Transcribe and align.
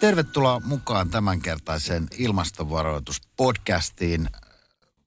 Tervetuloa 0.00 0.60
mukaan 0.60 1.10
tämänkertaiseen 1.10 2.08
ilmastovaroituspodcastiin. 2.18 4.28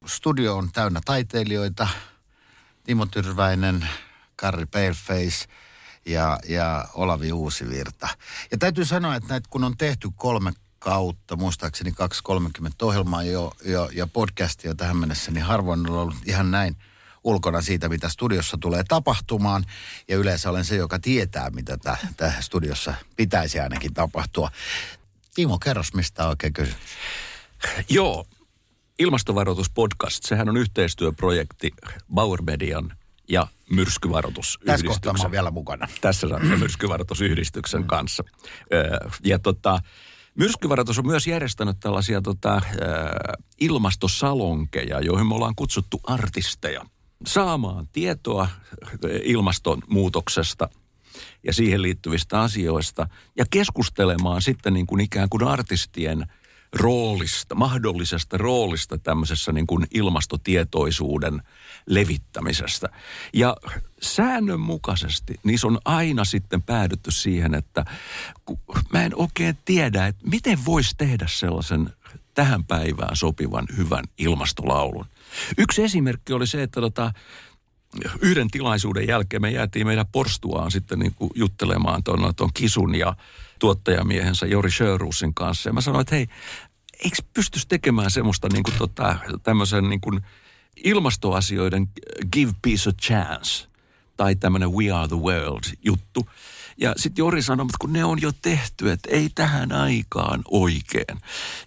Studio 0.05 0.57
on 0.57 0.69
täynnä 0.73 1.01
taiteilijoita. 1.05 1.87
Timo 2.83 3.05
Tyrväinen, 3.05 3.87
Karri 4.35 4.65
Paleface 4.65 5.45
ja, 6.05 6.39
ja 6.47 6.87
Olavi 6.93 7.31
Uusivirta. 7.31 8.07
Ja 8.51 8.57
täytyy 8.57 8.85
sanoa, 8.85 9.15
että 9.15 9.29
näitä 9.29 9.47
kun 9.49 9.63
on 9.63 9.77
tehty 9.77 10.09
kolme 10.15 10.53
kautta, 10.79 11.35
muistaakseni 11.35 11.91
230 11.91 12.85
ohjelmaa 12.85 13.23
jo, 13.23 13.53
jo, 13.65 13.89
ja 13.93 14.07
podcastia 14.07 14.75
tähän 14.75 14.97
mennessä, 14.97 15.31
niin 15.31 15.43
harvoin 15.43 15.89
on 15.89 15.95
ollut 15.95 16.15
ihan 16.25 16.51
näin 16.51 16.77
ulkona 17.23 17.61
siitä, 17.61 17.89
mitä 17.89 18.09
studiossa 18.09 18.57
tulee 18.57 18.83
tapahtumaan. 18.87 19.63
Ja 20.07 20.17
yleensä 20.17 20.49
olen 20.49 20.65
se, 20.65 20.75
joka 20.75 20.99
tietää, 20.99 21.49
mitä 21.49 21.77
tässä 22.17 22.41
studiossa 22.41 22.93
pitäisi 23.15 23.59
ainakin 23.59 23.93
tapahtua. 23.93 24.51
Timo, 25.35 25.59
kerros, 25.59 25.93
mistä 25.93 26.23
on 26.23 26.29
oikein 26.29 26.53
kysymys? 26.53 26.81
Joo, 27.89 28.25
ilmastovaroituspodcast, 28.99 30.23
sehän 30.23 30.49
on 30.49 30.57
yhteistyöprojekti 30.57 31.71
Bauer 32.13 32.41
Median 32.41 32.97
ja 33.29 33.47
myrskyvaroitusyhdistyksen. 33.69 35.01
Tässä 35.01 35.01
kohtaa 35.01 35.31
vielä 35.31 35.51
mukana. 35.51 35.87
Tässä 36.01 36.27
ja 36.27 36.57
myrskyvaroitusyhdistyksen 36.57 37.81
mm. 37.81 37.87
kanssa. 37.87 38.23
Ja 39.23 39.39
tota, 39.39 39.79
Myrskyvaroitus 40.35 40.99
on 40.99 41.07
myös 41.07 41.27
järjestänyt 41.27 41.79
tällaisia 41.79 42.21
tota, 42.21 42.61
ilmastosalonkeja, 43.59 45.01
joihin 45.01 45.27
me 45.27 45.35
ollaan 45.35 45.55
kutsuttu 45.55 45.99
artisteja 46.03 46.85
saamaan 47.25 47.87
tietoa 47.87 48.47
ilmastonmuutoksesta 49.23 50.69
ja 51.43 51.53
siihen 51.53 51.81
liittyvistä 51.81 52.41
asioista 52.41 53.07
ja 53.37 53.45
keskustelemaan 53.49 54.41
sitten 54.41 54.73
niin 54.73 54.87
kuin 54.87 55.01
ikään 55.01 55.29
kuin 55.29 55.43
artistien 55.43 56.25
roolista, 56.73 57.55
mahdollisesta 57.55 58.37
roolista 58.37 58.97
tämmöisessä 58.97 59.51
niin 59.51 59.67
kuin 59.67 59.87
ilmastotietoisuuden 59.93 61.41
levittämisestä. 61.85 62.89
Ja 63.33 63.57
säännönmukaisesti 64.01 65.39
niissä 65.43 65.67
on 65.67 65.79
aina 65.85 66.25
sitten 66.25 66.61
päädytty 66.61 67.11
siihen, 67.11 67.55
että 67.55 67.85
mä 68.93 69.03
en 69.03 69.11
oikein 69.15 69.57
tiedä, 69.65 70.07
että 70.07 70.27
miten 70.29 70.65
voisi 70.65 70.95
tehdä 70.97 71.25
sellaisen 71.29 71.93
tähän 72.33 72.63
päivään 72.63 73.15
sopivan 73.15 73.65
hyvän 73.77 74.05
ilmastolaulun. 74.17 75.05
Yksi 75.57 75.83
esimerkki 75.83 76.33
oli 76.33 76.47
se, 76.47 76.63
että 76.63 76.81
tota, 76.81 77.13
yhden 78.21 78.47
tilaisuuden 78.47 79.07
jälkeen 79.07 79.41
me 79.41 79.51
jäätiin 79.51 79.87
meidän 79.87 80.05
porstuaan 80.11 80.71
sitten 80.71 80.99
niin 80.99 81.13
kuin 81.15 81.31
juttelemaan 81.35 82.03
tuon, 82.03 82.35
tuon 82.35 82.49
Kisun 82.53 82.95
ja 82.95 83.15
tuottajamiehensä 83.59 84.45
Jori 84.45 84.71
Sjöruusin 84.71 85.33
kanssa. 85.33 85.69
Ja 85.69 85.73
mä 85.73 85.81
sanoin, 85.81 86.01
että 86.01 86.15
hei, 86.15 86.27
eikö 87.03 87.17
pystyisi 87.33 87.67
tekemään 87.67 88.11
semmoista 88.11 88.47
niin 88.53 88.63
kuin 88.63 88.77
tota, 88.77 89.15
tämmöisen 89.43 89.89
niin 89.89 90.01
kuin 90.01 90.21
ilmastoasioiden 90.83 91.87
give 92.33 92.51
peace 92.61 92.89
a 92.89 92.93
chance 92.93 93.67
tai 94.17 94.35
tämmöinen 94.35 94.71
we 94.71 94.91
are 94.91 95.07
the 95.07 95.17
world 95.17 95.63
juttu. 95.83 96.27
Ja 96.77 96.93
sitten 96.97 97.23
Jori 97.23 97.41
sanoi, 97.41 97.65
että 97.65 97.77
kun 97.79 97.93
ne 97.93 98.05
on 98.05 98.21
jo 98.21 98.31
tehty, 98.41 98.91
että 98.91 99.09
ei 99.11 99.29
tähän 99.35 99.71
aikaan 99.71 100.41
oikein. 100.51 101.19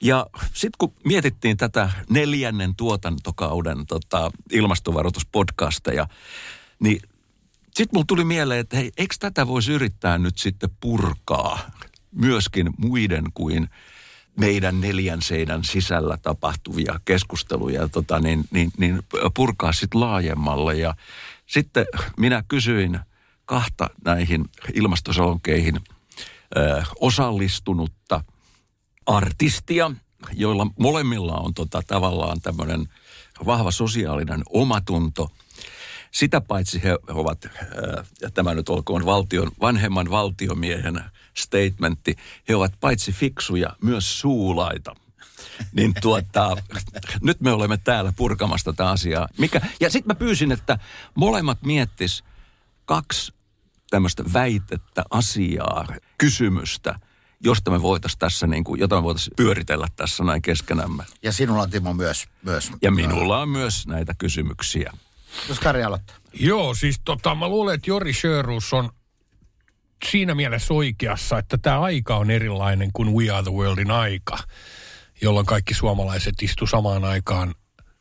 Ja 0.02 0.26
sitten 0.42 0.76
kun 0.78 0.92
mietittiin 1.04 1.56
tätä 1.56 1.90
neljännen 2.10 2.76
tuotantokauden 2.76 3.86
tota, 3.86 4.30
ilmastovaroituspodcasteja, 4.52 6.08
niin 6.80 7.00
sitten 7.64 7.88
mulla 7.92 8.04
tuli 8.08 8.24
mieleen, 8.24 8.60
että 8.60 8.76
hei, 8.76 8.92
eikö 8.96 9.14
tätä 9.20 9.46
voisi 9.46 9.72
yrittää 9.72 10.18
nyt 10.18 10.38
sitten 10.38 10.70
purkaa 10.80 11.70
myöskin 12.12 12.70
muiden 12.78 13.24
kuin 13.34 13.68
meidän 14.40 14.80
neljän 14.80 15.22
seinän 15.22 15.64
sisällä 15.64 16.18
tapahtuvia 16.22 17.00
keskusteluja 17.04 17.88
tota, 17.88 18.20
niin, 18.20 18.44
niin, 18.50 18.70
niin 18.78 19.02
purkaa 19.34 19.72
sitten 19.72 20.00
laajemmalle. 20.00 20.74
Ja 20.74 20.94
sitten 21.46 21.86
minä 22.16 22.44
kysyin– 22.48 22.98
kahta 23.46 23.90
näihin 24.04 24.44
ilmastosalonkeihin 24.74 25.80
osallistunutta 27.00 28.24
artistia, 29.06 29.90
joilla 30.32 30.66
molemmilla 30.78 31.34
on 31.34 31.54
tota, 31.54 31.82
tavallaan 31.86 32.40
tämmöinen 32.40 32.88
vahva 33.46 33.70
sosiaalinen 33.70 34.42
omatunto. 34.48 35.28
Sitä 36.10 36.40
paitsi 36.40 36.82
he 36.82 36.98
ovat, 37.08 37.48
ja 38.20 38.30
tämä 38.30 38.54
nyt 38.54 38.68
olkoon 38.68 39.04
valtion, 39.04 39.50
vanhemman 39.60 40.10
valtiomiehen 40.10 41.04
statementti, 41.34 42.16
he 42.48 42.56
ovat 42.56 42.72
paitsi 42.80 43.12
fiksuja, 43.12 43.76
myös 43.82 44.20
suulaita 44.20 44.94
niin 45.72 45.94
tuota, 46.00 46.56
nyt 47.22 47.40
me 47.40 47.52
olemme 47.52 47.76
täällä 47.76 48.12
purkamassa 48.16 48.72
tätä 48.72 48.90
asiaa. 48.90 49.28
Mikä, 49.38 49.60
ja 49.80 49.90
sitten 49.90 50.08
mä 50.08 50.14
pyysin, 50.14 50.52
että 50.52 50.78
molemmat 51.14 51.62
miettis 51.62 52.24
kaksi 52.84 53.32
tämmöistä 53.90 54.24
väitettä, 54.32 55.04
asiaa, 55.10 55.86
kysymystä, 56.18 56.94
josta 57.40 57.70
me 57.70 57.82
voitaisiin 57.82 58.18
tässä, 58.18 58.46
niin 58.46 58.64
kuin, 58.64 58.80
jota 58.80 58.96
me 58.96 59.02
voitaisiin 59.02 59.36
pyöritellä 59.36 59.86
tässä 59.96 60.24
näin 60.24 60.42
keskenämme. 60.42 61.04
Ja 61.22 61.32
sinulla 61.32 61.62
on 61.62 61.70
Timo 61.70 61.94
myös. 61.94 62.26
myös 62.42 62.72
ja 62.82 62.90
minulla 62.90 63.40
on 63.40 63.48
myös 63.48 63.86
näitä 63.86 64.14
kysymyksiä. 64.18 64.92
Jos 65.48 65.60
Kari 65.60 65.84
aloittaa. 65.84 66.16
Joo, 66.34 66.74
siis 66.74 67.00
tota, 67.04 67.34
mä 67.34 67.48
luulen, 67.48 67.74
että 67.74 67.90
Jori 67.90 68.12
Sjöruus 68.12 68.72
on 68.72 68.90
siinä 70.10 70.34
mielessä 70.34 70.74
oikeassa, 70.74 71.38
että 71.38 71.58
tämä 71.58 71.80
aika 71.80 72.16
on 72.16 72.30
erilainen 72.30 72.90
kuin 72.92 73.12
We 73.12 73.30
Are 73.30 73.42
the 73.42 73.52
Worldin 73.52 73.90
aika, 73.90 74.38
jolloin 75.22 75.46
kaikki 75.46 75.74
suomalaiset 75.74 76.42
istu 76.42 76.66
samaan 76.66 77.04
aikaan 77.04 77.54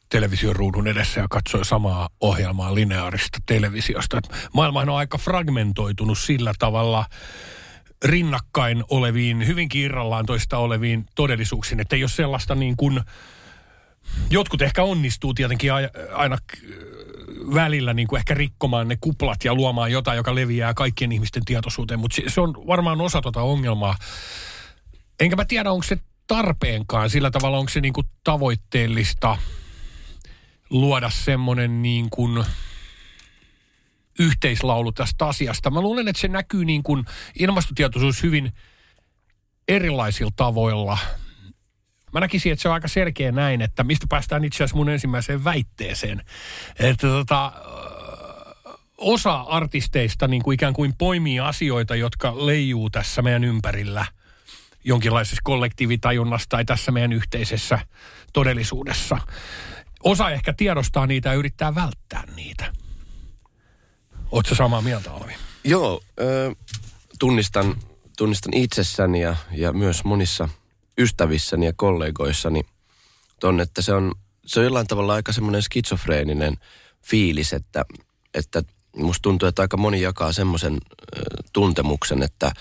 television 0.10 0.56
ruudun 0.56 0.88
edessä 0.88 1.20
ja 1.20 1.28
katsoi 1.30 1.66
samaa 1.66 2.10
ohjelmaa 2.22 2.76
lineaarista 2.76 3.40
televisiosta. 3.46 4.22
Maailma 4.54 4.82
on 4.82 4.90
aika 4.90 5.18
fragmentoitunut 5.18 6.18
sillä 6.18 6.54
tavalla 6.60 7.06
rinnakkain 8.06 8.84
oleviin, 8.90 9.48
hyvinkin 9.48 9.82
irrallaan 9.82 10.26
toista 10.26 10.58
oleviin 10.58 11.06
todellisuuksiin, 11.16 11.80
että 11.80 11.96
jos 11.96 12.16
sellaista 12.16 12.56
niin 12.56 12.78
kuin, 12.78 13.02
jotkut 14.30 14.62
ehkä 14.62 14.84
onnistuu 14.84 15.34
tietenkin 15.34 15.72
aina 16.14 16.38
välillä 17.56 17.94
niin 17.94 18.08
kuin 18.08 18.18
ehkä 18.18 18.34
rikkomaan 18.34 18.88
ne 18.88 18.98
kuplat 19.02 19.44
ja 19.44 19.54
luomaan 19.54 19.92
jotain, 19.92 20.18
joka 20.18 20.36
leviää 20.36 20.74
kaikkien 20.74 21.12
ihmisten 21.12 21.46
tietoisuuteen, 21.46 22.00
mutta 22.00 22.22
se 22.28 22.42
on 22.42 22.54
varmaan 22.68 23.02
osa 23.02 23.22
tuota 23.22 23.42
ongelmaa. 23.42 23.96
Enkä 25.20 25.36
mä 25.36 25.46
tiedä, 25.46 25.72
onko 25.72 25.84
se 25.84 25.98
tarpeenkaan 26.28 27.10
sillä 27.10 27.32
tavalla, 27.32 27.58
onko 27.58 27.70
se 27.70 27.82
niin 27.82 27.94
kuin 27.94 28.08
tavoitteellista– 28.24 29.38
luoda 30.70 31.10
semmoinen 31.10 31.82
niin 31.82 32.10
kuin 32.10 32.46
yhteislaulu 34.20 34.92
tästä 34.92 35.28
asiasta. 35.28 35.70
Mä 35.70 35.82
luulen, 35.82 36.08
että 36.08 36.22
se 36.22 36.28
näkyy 36.28 36.66
niin 36.66 36.84
kuin 36.84 37.06
ilmastotietoisuus 37.40 38.24
hyvin 38.24 38.52
erilaisilla 39.68 40.32
tavoilla. 40.36 40.98
Mä 42.14 42.20
näkisin, 42.20 42.52
että 42.52 42.62
se 42.62 42.68
on 42.68 42.74
aika 42.74 42.88
selkeä 42.88 43.32
näin, 43.32 43.62
että 43.62 43.84
mistä 43.84 44.06
päästään 44.10 44.44
itse 44.44 44.58
asiassa 44.58 44.78
mun 44.78 44.90
ensimmäiseen 44.90 45.44
väitteeseen. 45.44 46.22
Että 46.80 47.08
tota, 47.08 47.52
osa 48.98 49.34
artisteista 49.40 50.28
niin 50.28 50.44
kuin 50.44 50.56
ikään 50.56 50.74
kuin 50.74 50.94
poimii 50.98 51.40
asioita, 51.40 51.96
jotka 51.96 52.46
leijuu 52.46 52.90
tässä 52.90 53.22
meidän 53.22 53.44
ympärillä 53.44 54.06
jonkinlaisessa 54.84 55.42
kollektiivitajunnassa 55.44 56.50
tai 56.50 56.66
tässä 56.66 56.92
meidän 56.92 57.14
yhteisessä 57.14 57.80
todellisuudessa 58.34 59.18
osa 60.06 60.30
ehkä 60.30 60.54
tiedostaa 60.54 61.08
niitä 61.08 61.30
ja 61.30 61.36
yrittää 61.36 61.76
välttää 61.76 62.24
niitä. 62.36 62.74
Oletko 64.32 64.56
samaa 64.56 64.82
mieltä, 64.82 65.12
Olvi? 65.12 65.34
Joo, 65.64 66.02
äh, 66.20 66.56
tunnistan, 67.20 67.76
tunnistan 68.18 68.54
itsessäni 68.54 69.22
ja, 69.22 69.36
ja 69.52 69.74
myös 69.74 70.04
monissa 70.04 70.50
ystävissäni 70.98 71.66
ja 71.66 71.74
kollegoissani 71.76 72.62
ton, 73.40 73.60
että 73.60 73.82
se 73.82 73.94
on, 73.94 74.12
se 74.46 74.60
on 74.60 74.66
jollain 74.66 74.88
tavalla 74.88 75.14
aika 75.14 75.32
semmoinen 75.32 75.62
skitsofreeninen 75.62 76.58
fiilis, 77.02 77.54
että, 77.54 77.86
että 78.34 78.64
musta 78.96 79.22
tuntuu, 79.22 79.48
että 79.48 79.62
aika 79.62 79.78
moni 79.78 80.02
jakaa 80.02 80.32
semmoisen 80.34 80.78
tuntemuksen, 81.54 82.24
että 82.24 82.52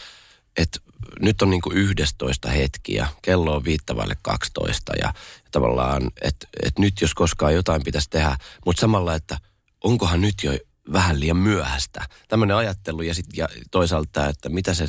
että 0.56 0.80
nyt 1.20 1.42
on 1.42 1.50
niinku 1.50 1.72
11 1.72 2.48
hetki 2.48 2.94
ja 2.94 3.06
kello 3.22 3.56
on 3.56 3.64
viittavalle 3.64 4.16
12 4.22 4.92
ja, 4.92 5.06
ja 5.06 5.43
tavallaan, 5.54 6.10
että 6.22 6.46
et 6.62 6.78
nyt 6.78 7.00
jos 7.00 7.14
koskaan 7.14 7.54
jotain 7.54 7.82
pitäisi 7.84 8.10
tehdä, 8.10 8.36
mutta 8.66 8.80
samalla, 8.80 9.14
että 9.14 9.38
onkohan 9.84 10.20
nyt 10.20 10.34
jo 10.42 10.58
vähän 10.92 11.20
liian 11.20 11.36
myöhäistä. 11.36 12.08
Tämmöinen 12.28 12.56
ajattelu 12.56 13.02
ja, 13.02 13.14
sit, 13.14 13.26
ja 13.36 13.48
toisaalta, 13.70 14.28
että 14.28 14.48
mitä 14.48 14.74
se, 14.74 14.88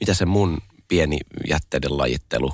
mitä 0.00 0.14
se 0.14 0.26
mun 0.26 0.58
pieni 0.88 1.18
jätteiden 1.48 1.98
lajittelu 1.98 2.52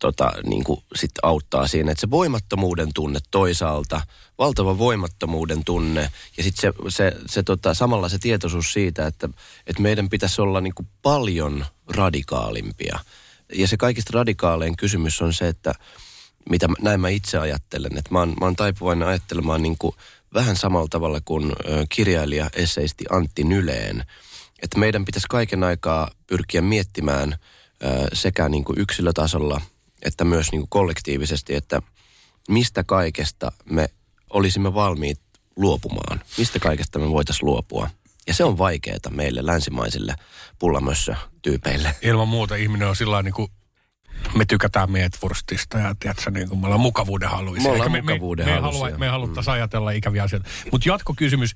tota, 0.00 0.32
niin 0.46 0.64
kuin 0.64 0.80
sit 0.94 1.10
auttaa 1.22 1.66
siinä. 1.66 1.90
Että 1.90 2.00
se 2.00 2.10
voimattomuuden 2.10 2.88
tunne 2.94 3.18
toisaalta, 3.30 4.00
valtava 4.38 4.78
voimattomuuden 4.78 5.64
tunne 5.64 6.10
ja 6.36 6.42
sitten 6.42 6.60
se, 6.60 6.72
se, 6.88 7.12
se 7.26 7.42
tota, 7.42 7.74
samalla 7.74 8.08
se 8.08 8.18
tietoisuus 8.18 8.72
siitä, 8.72 9.06
että, 9.06 9.28
että 9.66 9.82
meidän 9.82 10.08
pitäisi 10.08 10.40
olla 10.40 10.60
niin 10.60 10.74
kuin 10.74 10.88
paljon 11.02 11.66
radikaalimpia. 11.88 12.98
Ja 13.54 13.68
se 13.68 13.76
kaikista 13.76 14.10
radikaalein 14.14 14.76
kysymys 14.76 15.22
on 15.22 15.34
se, 15.34 15.48
että 15.48 15.74
mitä 16.50 16.68
näin 16.80 17.00
mä 17.00 17.08
itse 17.08 17.38
ajattelen, 17.38 17.98
että 17.98 18.10
mä 18.12 18.18
oon, 18.18 18.28
mä 18.40 18.46
oon 18.46 18.56
taipuvainen 18.56 19.08
ajattelemaan 19.08 19.62
niin 19.62 19.78
kuin 19.78 19.94
vähän 20.34 20.56
samalla 20.56 20.88
tavalla 20.90 21.20
kuin 21.24 21.52
kirjailija, 21.88 22.50
esseisti 22.52 23.04
Antti 23.10 23.44
Nyleen, 23.44 24.04
että 24.62 24.78
meidän 24.78 25.04
pitäisi 25.04 25.26
kaiken 25.30 25.64
aikaa 25.64 26.10
pyrkiä 26.26 26.60
miettimään 26.60 27.36
sekä 28.12 28.48
niin 28.48 28.64
kuin 28.64 28.80
yksilötasolla 28.80 29.60
että 30.02 30.24
myös 30.24 30.52
niin 30.52 30.60
kuin 30.60 30.70
kollektiivisesti, 30.70 31.54
että 31.54 31.82
mistä 32.48 32.84
kaikesta 32.84 33.52
me 33.64 33.88
olisimme 34.30 34.74
valmiit 34.74 35.20
luopumaan, 35.56 36.20
mistä 36.38 36.58
kaikesta 36.58 36.98
me 36.98 37.10
voitaisiin 37.10 37.46
luopua. 37.46 37.90
Ja 38.26 38.34
se 38.34 38.44
on 38.44 38.58
vaikeaa 38.58 39.10
meille 39.10 39.46
länsimaisille 39.46 40.14
pullamössö-tyypeille. 40.58 41.96
Ilman 42.02 42.28
muuta 42.28 42.54
ihminen 42.54 42.88
on 42.88 42.96
sillä 42.96 43.22
niin 43.22 43.34
kuin 43.34 43.50
me 44.34 44.44
tykätään 44.44 44.90
Meetwurstista 44.90 45.78
ja 45.78 45.94
tiedätkö, 45.98 46.30
niin 46.30 46.48
kuin 46.48 46.60
me 46.60 46.66
ollaan 46.66 46.80
mukavuuden 46.80 47.28
haluisia. 47.28 47.62
Me 47.62 47.74
ollaan 47.74 47.92
me, 47.92 48.00
mukavuuden 48.00 48.46
me, 48.46 48.52
me, 48.52 48.60
halua, 48.60 48.90
me 48.90 49.08
haluttaisiin 49.08 49.52
mm. 49.52 49.54
ajatella 49.54 49.90
ikäviä 49.90 50.22
asioita. 50.22 50.48
Mutta 50.72 50.88
jatkokysymys, 50.88 51.54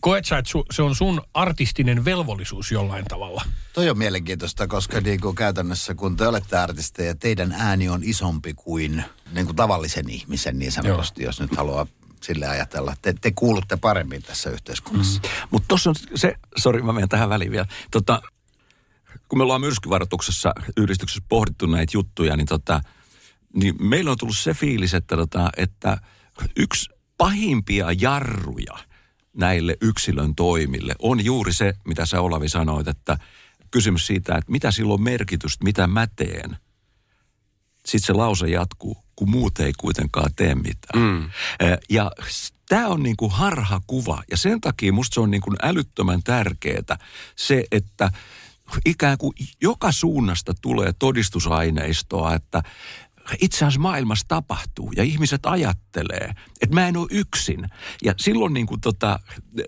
koet 0.00 0.24
sä, 0.24 0.38
että 0.38 0.50
su, 0.50 0.64
se 0.70 0.82
on 0.82 0.94
sun 0.94 1.22
artistinen 1.34 2.04
velvollisuus 2.04 2.72
jollain 2.72 3.04
tavalla? 3.04 3.42
Toi 3.72 3.90
on 3.90 3.98
mielenkiintoista, 3.98 4.66
koska 4.66 5.00
niin 5.00 5.20
kuin 5.20 5.36
käytännössä 5.36 5.94
kun 5.94 6.16
te 6.16 6.26
olette 6.28 6.58
artisteja, 6.58 7.14
teidän 7.14 7.52
ääni 7.52 7.88
on 7.88 8.00
isompi 8.04 8.54
kuin, 8.54 9.04
niin 9.32 9.46
kuin 9.46 9.56
tavallisen 9.56 10.10
ihmisen 10.10 10.58
niin 10.58 10.72
sanotusti, 10.72 11.24
jos 11.24 11.40
nyt 11.40 11.56
haluaa 11.56 11.86
sille 12.22 12.48
ajatella. 12.48 12.94
Te, 13.02 13.14
te 13.20 13.32
kuulutte 13.34 13.76
paremmin 13.76 14.22
tässä 14.22 14.50
yhteiskunnassa. 14.50 15.20
Mm. 15.22 15.28
Mutta 15.50 15.68
tuossa 15.68 15.90
on 15.90 15.96
se, 16.14 16.34
sori 16.56 16.82
mä 16.82 16.92
menen 16.92 17.08
tähän 17.08 17.28
väliin 17.28 17.50
vielä. 17.50 17.66
Tota, 17.90 18.22
kun 19.30 19.38
me 19.38 19.42
ollaan 19.42 19.60
myrskyvaroituksessa 19.60 20.52
yhdistyksessä 20.76 21.22
pohdittu 21.28 21.66
näitä 21.66 21.90
juttuja, 21.94 22.36
niin, 22.36 22.46
tota, 22.46 22.80
niin 23.54 23.74
meillä 23.80 24.10
on 24.10 24.18
tullut 24.18 24.38
se 24.38 24.54
fiilis, 24.54 24.94
että, 24.94 25.16
tota, 25.16 25.50
että 25.56 25.98
yksi 26.56 26.90
pahimpia 27.18 27.86
jarruja 28.00 28.78
näille 29.36 29.76
yksilön 29.80 30.34
toimille 30.34 30.94
on 30.98 31.24
juuri 31.24 31.52
se, 31.52 31.74
mitä 31.84 32.06
sä 32.06 32.20
Olavi 32.20 32.48
sanoit, 32.48 32.88
että 32.88 33.18
kysymys 33.70 34.06
siitä, 34.06 34.34
että 34.34 34.52
mitä 34.52 34.70
silloin 34.70 35.02
merkitystä, 35.02 35.64
mitä 35.64 35.86
mä 35.86 36.06
teen. 36.16 36.56
Sitten 37.86 38.06
se 38.06 38.12
lause 38.12 38.48
jatkuu, 38.48 38.96
kun 39.16 39.30
muut 39.30 39.60
ei 39.60 39.72
kuitenkaan 39.78 40.30
tee 40.36 40.54
mitään. 40.54 41.02
Mm. 41.02 41.30
Ja 41.90 42.10
tämä 42.68 42.88
on 42.88 43.02
niin 43.02 43.16
kuin 43.16 43.32
harha 43.32 43.80
kuva 43.86 44.22
ja 44.30 44.36
sen 44.36 44.60
takia 44.60 44.92
musta 44.92 45.14
se 45.14 45.20
on 45.20 45.30
niin 45.30 45.40
kuin 45.40 45.56
älyttömän 45.62 46.22
tärkeää 46.22 46.98
se, 47.36 47.64
että 47.72 48.10
ikään 48.86 49.18
kuin 49.18 49.32
joka 49.60 49.92
suunnasta 49.92 50.54
tulee 50.62 50.92
todistusaineistoa, 50.98 52.34
että 52.34 52.62
itse 53.40 53.56
asiassa 53.56 53.80
maailmassa 53.80 54.28
tapahtuu 54.28 54.92
ja 54.96 55.02
ihmiset 55.02 55.46
ajattelee, 55.46 56.34
että 56.60 56.74
mä 56.74 56.88
en 56.88 56.96
ole 56.96 57.06
yksin. 57.10 57.68
Ja 58.04 58.14
silloin 58.16 58.54
niin 58.54 58.66
kuin 58.66 58.80
tota, 58.80 59.20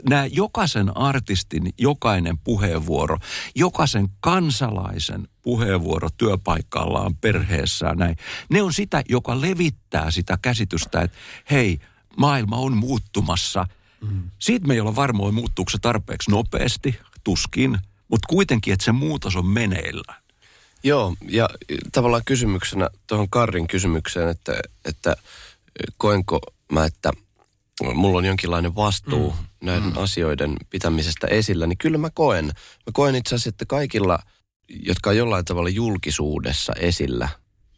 nämä 0.08 0.26
jokaisen 0.26 0.96
artistin 0.96 1.72
jokainen 1.78 2.38
puheenvuoro, 2.38 3.18
jokaisen 3.54 4.08
kansalaisen 4.20 5.28
puheenvuoro 5.42 6.08
työpaikallaan, 6.16 7.16
perheessään 7.16 7.98
näin, 7.98 8.16
ne 8.50 8.62
on 8.62 8.72
sitä, 8.72 9.02
joka 9.08 9.40
levittää 9.40 10.10
sitä 10.10 10.38
käsitystä, 10.42 11.00
että 11.02 11.16
hei, 11.50 11.78
maailma 12.16 12.56
on 12.56 12.76
muuttumassa. 12.76 13.66
Mm. 14.00 14.30
Siitä 14.38 14.66
me 14.66 14.74
ei 14.74 14.80
olla 14.80 14.96
varmoin 14.96 15.34
muuttuuko 15.34 15.70
se 15.70 15.78
tarpeeksi 15.78 16.30
nopeasti, 16.30 16.98
tuskin, 17.24 17.78
mutta 18.12 18.26
kuitenkin, 18.28 18.72
että 18.72 18.84
se 18.84 18.92
muutos 18.92 19.36
on 19.36 19.46
meneillään. 19.46 20.22
Joo, 20.82 21.14
ja 21.28 21.48
tavallaan 21.92 22.22
kysymyksenä 22.24 22.88
tuohon 23.06 23.30
Karrin 23.30 23.66
kysymykseen, 23.66 24.28
että, 24.28 24.52
että 24.84 25.16
koenko 25.96 26.40
mä, 26.72 26.84
että 26.84 27.12
mulla 27.94 28.18
on 28.18 28.24
jonkinlainen 28.24 28.76
vastuu 28.76 29.30
mm. 29.30 29.66
näiden 29.66 29.92
mm. 29.92 29.96
asioiden 29.96 30.56
pitämisestä 30.70 31.26
esillä, 31.26 31.66
niin 31.66 31.78
kyllä 31.78 31.98
mä 31.98 32.10
koen. 32.14 32.44
Mä 32.46 32.92
koen 32.92 33.14
itse 33.14 33.34
asiassa, 33.34 33.48
että 33.48 33.66
kaikilla, 33.66 34.18
jotka 34.68 35.10
on 35.10 35.16
jollain 35.16 35.44
tavalla 35.44 35.68
julkisuudessa 35.68 36.72
esillä, 36.78 37.28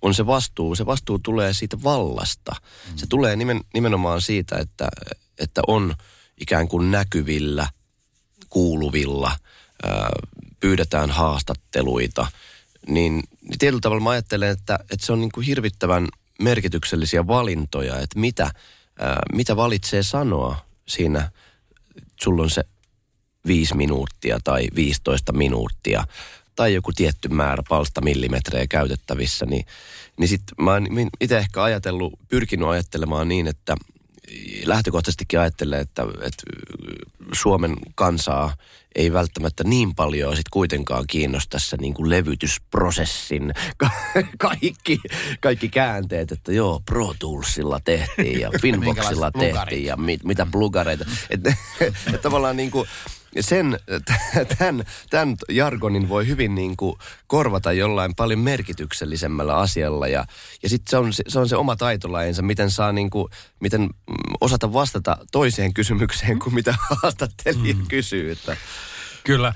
on 0.02 0.14
se 0.14 0.26
vastuu. 0.26 0.74
Se 0.74 0.86
vastuu 0.86 1.18
tulee 1.18 1.52
siitä 1.52 1.82
vallasta. 1.82 2.52
Mm. 2.90 2.96
Se 2.96 3.06
tulee 3.06 3.36
nimen, 3.36 3.60
nimenomaan 3.74 4.20
siitä, 4.20 4.56
että, 4.56 4.88
että 5.38 5.62
on 5.66 5.94
ikään 6.40 6.68
kuin 6.68 6.90
näkyvillä, 6.90 7.68
kuuluvilla, 8.48 9.36
pyydetään 10.60 11.10
haastatteluita– 11.10 12.26
niin, 12.88 13.22
niin 13.42 13.58
tietyllä 13.58 13.80
tavalla 13.80 14.02
mä 14.02 14.10
ajattelen, 14.10 14.50
että, 14.50 14.78
että 14.90 15.06
se 15.06 15.12
on 15.12 15.20
niin 15.20 15.32
kuin 15.32 15.46
hirvittävän 15.46 16.08
merkityksellisiä 16.40 17.26
valintoja, 17.26 17.98
että 17.98 18.18
mitä, 18.18 18.50
ää, 18.98 19.22
mitä 19.32 19.56
valitsee 19.56 20.02
sanoa 20.02 20.56
siinä, 20.88 21.30
sulla 22.20 22.42
on 22.42 22.50
se 22.50 22.64
viisi 23.46 23.76
minuuttia 23.76 24.38
tai 24.44 24.68
15 24.74 25.32
minuuttia 25.32 26.04
tai 26.56 26.74
joku 26.74 26.92
tietty 26.92 27.28
määrä 27.28 27.62
palsta 27.68 28.00
millimetrejä 28.00 28.66
käytettävissä, 28.66 29.46
niin, 29.46 29.66
niin 30.18 30.28
sitten 30.28 30.64
mä 30.64 30.70
oon 30.70 30.86
itse 31.20 31.38
ehkä 31.38 31.62
ajatellut, 31.62 32.12
pyrkinyt 32.28 32.68
ajattelemaan 32.68 33.28
niin, 33.28 33.46
että 33.46 33.76
lähtökohtaisestikin 34.64 35.40
ajattelen, 35.40 35.80
että, 35.80 36.02
että 36.02 36.42
Suomen 37.32 37.76
kansaa 37.94 38.56
ei 38.94 39.12
välttämättä 39.12 39.64
niin 39.64 39.94
paljon 39.94 40.36
sit 40.36 40.48
kuitenkaan 40.50 41.04
kiinnosta 41.06 41.58
se 41.58 41.76
niin 41.76 41.94
kuin 41.94 42.10
levytysprosessin 42.10 43.54
kaikki, 44.38 45.00
kaikki 45.40 45.68
käänteet, 45.68 46.32
että 46.32 46.52
joo, 46.52 46.82
Pro 46.86 47.14
Toolsilla 47.18 47.80
tehtiin 47.84 48.40
ja 48.40 48.50
Finboxilla 48.62 49.30
tehtiin 49.30 49.84
ja 49.84 49.96
mit, 49.96 50.24
mitä 50.24 50.46
plugareita. 50.52 51.04
Että 51.30 51.54
et 52.14 52.22
tavallaan 52.22 52.56
niin 52.56 52.70
kuin, 52.70 52.88
sen, 53.42 53.78
tämän, 54.58 54.84
tämän 55.10 55.36
jargonin 55.48 56.08
voi 56.08 56.26
hyvin 56.26 56.54
niin 56.54 56.76
kuin 56.76 56.96
korvata 57.26 57.72
jollain 57.72 58.14
paljon 58.14 58.40
merkityksellisemmällä 58.40 59.56
asialla. 59.56 60.08
Ja, 60.08 60.24
ja 60.62 60.68
sitten 60.68 60.90
se 60.90 60.96
on, 60.96 61.12
se 61.28 61.38
on 61.38 61.48
se 61.48 61.56
oma 61.56 61.76
taitolajinsa, 61.76 62.42
miten 62.42 62.70
saa 62.70 62.92
niin 62.92 63.10
kuin, 63.10 63.28
miten 63.60 63.90
osata 64.40 64.72
vastata 64.72 65.18
toiseen 65.32 65.74
kysymykseen 65.74 66.38
kuin 66.38 66.54
mitä 66.54 66.74
haastattelija 67.02 67.74
mm. 67.74 67.86
kysyy. 67.86 68.30
Että. 68.30 68.56
Kyllä. 69.24 69.52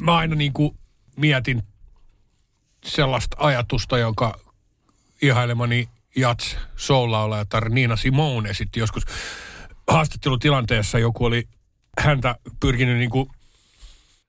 Mä 0.00 0.16
aina 0.16 0.34
niin 0.34 0.52
kuin 0.52 0.78
mietin 1.16 1.62
sellaista 2.84 3.36
ajatusta, 3.40 3.98
joka 3.98 4.38
ihailemani 5.22 5.88
Jats 6.16 6.56
soul-laulajatar 6.76 7.68
Niina 7.68 7.96
Simone 7.96 8.50
esitti 8.50 8.80
joskus 8.80 9.02
haastattelutilanteessa 9.88 10.98
joku 10.98 11.24
oli 11.24 11.48
häntä 11.98 12.36
pyrkinyt 12.60 12.98
niin 12.98 13.10
kuin, 13.10 13.28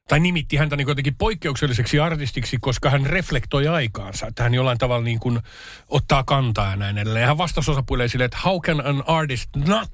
tai 0.07 0.19
nimitti 0.19 0.57
häntä 0.57 0.75
niin 0.75 0.87
jotenkin 0.87 1.15
poikkeukselliseksi 1.15 1.99
artistiksi, 1.99 2.57
koska 2.61 2.89
hän 2.89 3.05
reflektoi 3.05 3.67
aikaansa. 3.67 4.27
Että 4.27 4.43
hän 4.43 4.53
jollain 4.53 4.77
tavalla 4.77 5.03
niin 5.03 5.19
kuin 5.19 5.39
ottaa 5.87 6.23
kantaa 6.23 6.69
ja 6.69 6.75
näin 6.75 6.97
edelleen. 6.97 7.21
Ja 7.21 7.27
hän 7.27 7.37
vastasi 7.37 7.71
osapuolelle 7.71 8.07
sille, 8.07 8.25
että 8.25 8.37
how 8.45 8.61
can 8.61 8.85
an 8.85 9.03
artist 9.07 9.49
not 9.55 9.91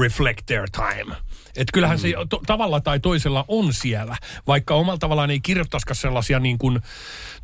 reflect 0.00 0.46
their 0.46 0.66
time? 0.70 1.16
Että 1.48 1.72
kyllähän 1.72 1.96
mm. 1.96 2.00
se 2.00 2.12
to, 2.28 2.42
tavalla 2.46 2.80
tai 2.80 3.00
toisella 3.00 3.44
on 3.48 3.72
siellä, 3.72 4.16
vaikka 4.46 4.74
omalla 4.74 4.98
tavallaan 4.98 5.30
ei 5.30 5.40
kirjoittaisikaan 5.40 5.96
sellaisia 5.96 6.40
niin 6.40 6.58
kuin 6.58 6.80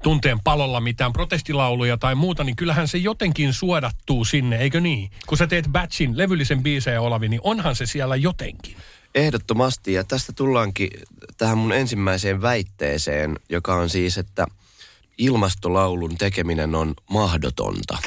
tunteen 0.02 0.40
palolla 0.44 0.80
mitään 0.80 1.12
protestilauluja 1.12 1.96
tai 1.96 2.14
muuta, 2.14 2.44
niin 2.44 2.56
kyllähän 2.56 2.88
se 2.88 2.98
jotenkin 2.98 3.52
suodattuu 3.52 4.24
sinne, 4.24 4.56
eikö 4.56 4.80
niin? 4.80 5.10
Kun 5.26 5.38
sä 5.38 5.46
teet 5.46 5.68
batchin, 5.72 6.18
levyllisen 6.18 6.62
biisejä 6.62 7.00
Olavi, 7.00 7.28
niin 7.28 7.40
onhan 7.44 7.76
se 7.76 7.86
siellä 7.86 8.16
jotenkin. 8.16 8.76
Ehdottomasti, 9.14 9.92
ja 9.92 10.04
tästä 10.04 10.32
tullaankin 10.32 10.90
tähän 11.38 11.58
mun 11.58 11.72
ensimmäiseen 11.72 12.42
väitteeseen, 12.42 13.36
joka 13.48 13.74
on 13.74 13.90
siis, 13.90 14.18
että 14.18 14.46
ilmastolaulun 15.18 16.18
tekeminen 16.18 16.74
on 16.74 16.94
mahdotonta. 17.10 17.98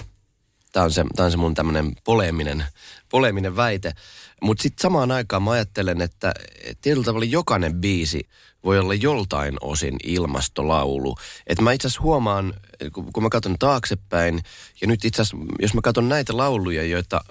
Tämä 0.72 0.84
on 0.84 0.92
se, 0.92 1.06
tää 1.16 1.26
on 1.26 1.32
se 1.32 1.38
mun 1.38 1.56
tämmöinen 1.56 1.96
poleeminen, 2.04 2.66
poleeminen 3.10 3.56
väite. 3.56 3.94
Mutta 4.42 4.64
sitten 4.64 4.82
samaan 4.82 5.12
aikaan 5.12 5.44
mä 5.44 5.52
ajattelen, 5.52 6.02
että 6.02 6.34
et 6.64 6.78
tietyllä 6.82 7.06
tavalla 7.06 7.26
jokainen 7.26 7.76
biisi 7.76 8.28
voi 8.64 8.80
olla 8.80 8.94
joltain 8.94 9.58
osin 9.62 9.96
ilmastolaulu. 10.04 11.16
Että 11.48 11.64
mä 11.64 11.72
itse 11.72 11.88
asiassa 11.88 12.02
huomaan, 12.02 12.54
kun, 12.94 13.24
mä 13.24 13.30
katson 13.30 13.56
taaksepäin, 13.60 14.44
ja 14.82 14.88
nyt 14.88 15.06
itse 15.06 15.22
asiassa, 15.22 15.48
jos 15.60 15.74
mä 15.74 15.82
katson 15.84 16.10
näitä 16.10 16.38
lauluja, 16.38 16.84
joita, 16.84 17.22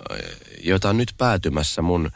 joita 0.60 0.88
on 0.88 0.96
nyt 0.96 1.14
päätymässä 1.18 1.82
mun 1.82 2.10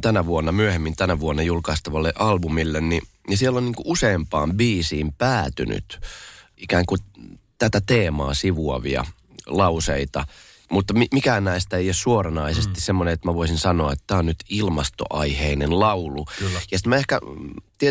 tänä 0.00 0.26
vuonna, 0.26 0.52
myöhemmin 0.52 0.96
tänä 0.96 1.20
vuonna 1.20 1.42
julkaistavalle 1.42 2.12
albumille, 2.18 2.80
niin, 2.80 3.02
niin 3.28 3.38
siellä 3.38 3.58
on 3.58 3.64
niinku 3.64 3.82
useampaan 3.86 4.56
biisiin 4.56 5.12
päätynyt 5.12 6.00
ikään 6.56 6.86
kuin 6.86 7.00
tätä 7.58 7.80
teemaa 7.86 8.34
sivuavia 8.34 9.04
lauseita. 9.46 10.26
Mutta 10.70 10.94
mi- 10.94 11.08
mikään 11.12 11.44
näistä 11.44 11.76
ei 11.76 11.86
ole 11.86 11.94
suoranaisesti 11.94 12.74
mm. 12.74 12.80
semmoinen, 12.80 13.14
että 13.14 13.28
mä 13.28 13.34
voisin 13.34 13.58
sanoa, 13.58 13.92
että 13.92 14.04
tämä 14.06 14.18
on 14.18 14.26
nyt 14.26 14.44
ilmastoaiheinen 14.48 15.80
laulu. 15.80 16.26
Kyllä. 16.38 16.60
Ja 16.72 16.78
sitten 16.78 16.90
mä 16.90 16.96
ehkä, 16.96 17.20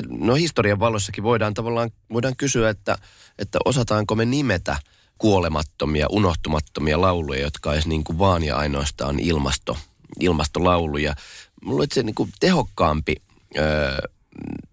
no 0.10 0.36
historian 0.36 0.80
valossakin 0.80 1.24
voidaan 1.24 1.54
tavallaan 1.54 1.92
voidaan 2.14 2.36
kysyä, 2.38 2.70
että, 2.70 2.98
että 3.40 3.60
osataanko 3.66 4.16
me 4.16 4.26
nimetä 4.26 4.78
kuolemattomia, 5.18 6.08
unohtumattomia 6.10 7.02
lauluja, 7.02 7.42
jotka 7.42 7.70
olisi 7.70 7.90
niin 7.90 8.04
kuin 8.04 8.20
vaan 8.20 8.44
ja 8.44 8.58
ainoastaan 8.58 9.20
ilmasto, 9.20 9.78
ilmastolauluja. 10.20 11.16
Mulla 11.64 11.86
se 11.94 12.04
niin 12.04 12.16
kuin 12.16 12.30
tehokkaampi, 12.40 13.16
öö, 13.58 13.98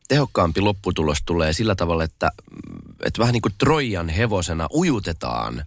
tehokkaampi 0.08 0.60
lopputulos 0.60 1.18
tulee 1.26 1.52
sillä 1.52 1.74
tavalla, 1.74 2.04
että, 2.04 2.30
että 3.04 3.18
vähän 3.18 3.32
niin 3.32 3.42
kuin 3.42 3.54
Trojan 3.58 4.08
hevosena 4.08 4.68
ujutetaan 4.74 5.64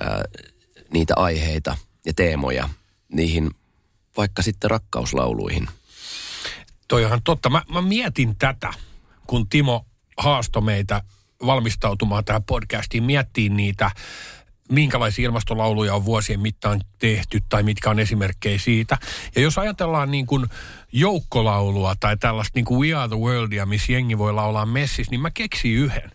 öö, 0.00 0.22
niitä 0.92 1.14
aiheita 1.16 1.76
ja 2.06 2.12
teemoja 2.14 2.68
niihin 3.12 3.50
vaikka 4.16 4.42
sitten 4.42 4.70
rakkauslauluihin. 4.70 5.68
Toi 6.88 7.04
on 7.04 7.22
totta. 7.24 7.50
Mä, 7.50 7.62
mä 7.72 7.82
mietin 7.82 8.36
tätä, 8.36 8.72
kun 9.26 9.48
Timo 9.48 9.86
haastoi 10.18 10.62
meitä 10.62 11.02
valmistautumaan 11.46 12.24
tähän 12.24 12.42
podcastiin, 12.42 13.02
miettii 13.02 13.48
niitä, 13.48 13.90
minkälaisia 14.70 15.24
ilmastolauluja 15.24 15.94
on 15.94 16.04
vuosien 16.04 16.40
mittaan 16.40 16.80
tehty 16.98 17.42
tai 17.48 17.62
mitkä 17.62 17.90
on 17.90 17.98
esimerkkejä 17.98 18.58
siitä. 18.58 18.98
Ja 19.36 19.42
jos 19.42 19.58
ajatellaan 19.58 20.10
niin 20.10 20.26
kuin 20.26 20.46
joukkolaulua 20.92 21.94
tai 22.00 22.16
tällaista 22.16 22.58
niin 22.58 22.64
kuin 22.64 22.80
We 22.80 22.94
Are 22.94 23.08
the 23.08 23.18
Worldia, 23.18 23.66
missä 23.66 23.92
jengi 23.92 24.18
voi 24.18 24.32
laulaa 24.32 24.66
messis, 24.66 25.10
niin 25.10 25.20
mä 25.20 25.30
keksin 25.30 25.74
yhden. 25.74 26.10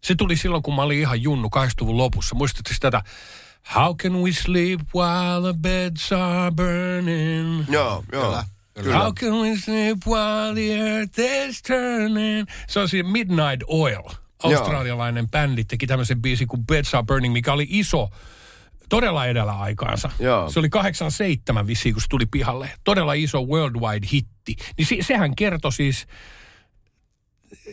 Se 0.00 0.14
tuli 0.14 0.36
silloin, 0.36 0.62
kun 0.62 0.74
mä 0.74 0.82
olin 0.82 1.00
ihan 1.00 1.22
junnu 1.22 1.48
80-luvun 1.56 1.96
lopussa. 1.96 2.34
Muistatte 2.34 2.74
tätä? 2.80 3.02
How 3.74 3.96
can 3.96 4.12
we 4.12 4.32
sleep 4.32 4.80
while 4.94 5.52
the 5.52 5.60
beds 5.60 6.12
are 6.12 6.50
burning? 6.50 7.64
Joo, 7.68 8.04
joo. 8.12 8.42
Kyllä. 8.74 8.98
How 8.98 9.12
can 9.12 9.32
we 9.32 9.56
sleep 9.56 9.98
while 10.06 10.54
the 10.54 10.74
earth 10.74 11.20
is 11.20 11.62
turning? 11.62 12.48
Se 12.68 12.80
on 12.80 12.88
siinä 12.88 13.08
Midnight 13.08 13.62
Oil. 13.66 14.25
Australialainen 14.42 15.22
joo. 15.22 15.28
bändi 15.30 15.64
teki 15.64 15.86
tämmöisen 15.86 16.22
biisin 16.22 16.48
kuin 16.48 16.66
Beds 16.66 16.94
Are 16.94 17.04
Burning, 17.06 17.32
mikä 17.32 17.52
oli 17.52 17.66
iso, 17.68 18.08
todella 18.88 19.26
edellä 19.26 19.52
aikaansa. 19.52 20.10
Joo. 20.18 20.50
Se 20.50 20.58
oli 20.58 20.68
87 20.68 21.66
vissiin, 21.66 21.94
kun 21.94 22.02
se 22.02 22.08
tuli 22.08 22.26
pihalle. 22.26 22.70
Todella 22.84 23.12
iso 23.12 23.42
worldwide 23.42 24.06
hitti. 24.12 24.56
Niin 24.78 24.86
se, 24.86 24.96
sehän 25.00 25.36
kertoi 25.36 25.72
siis 25.72 26.06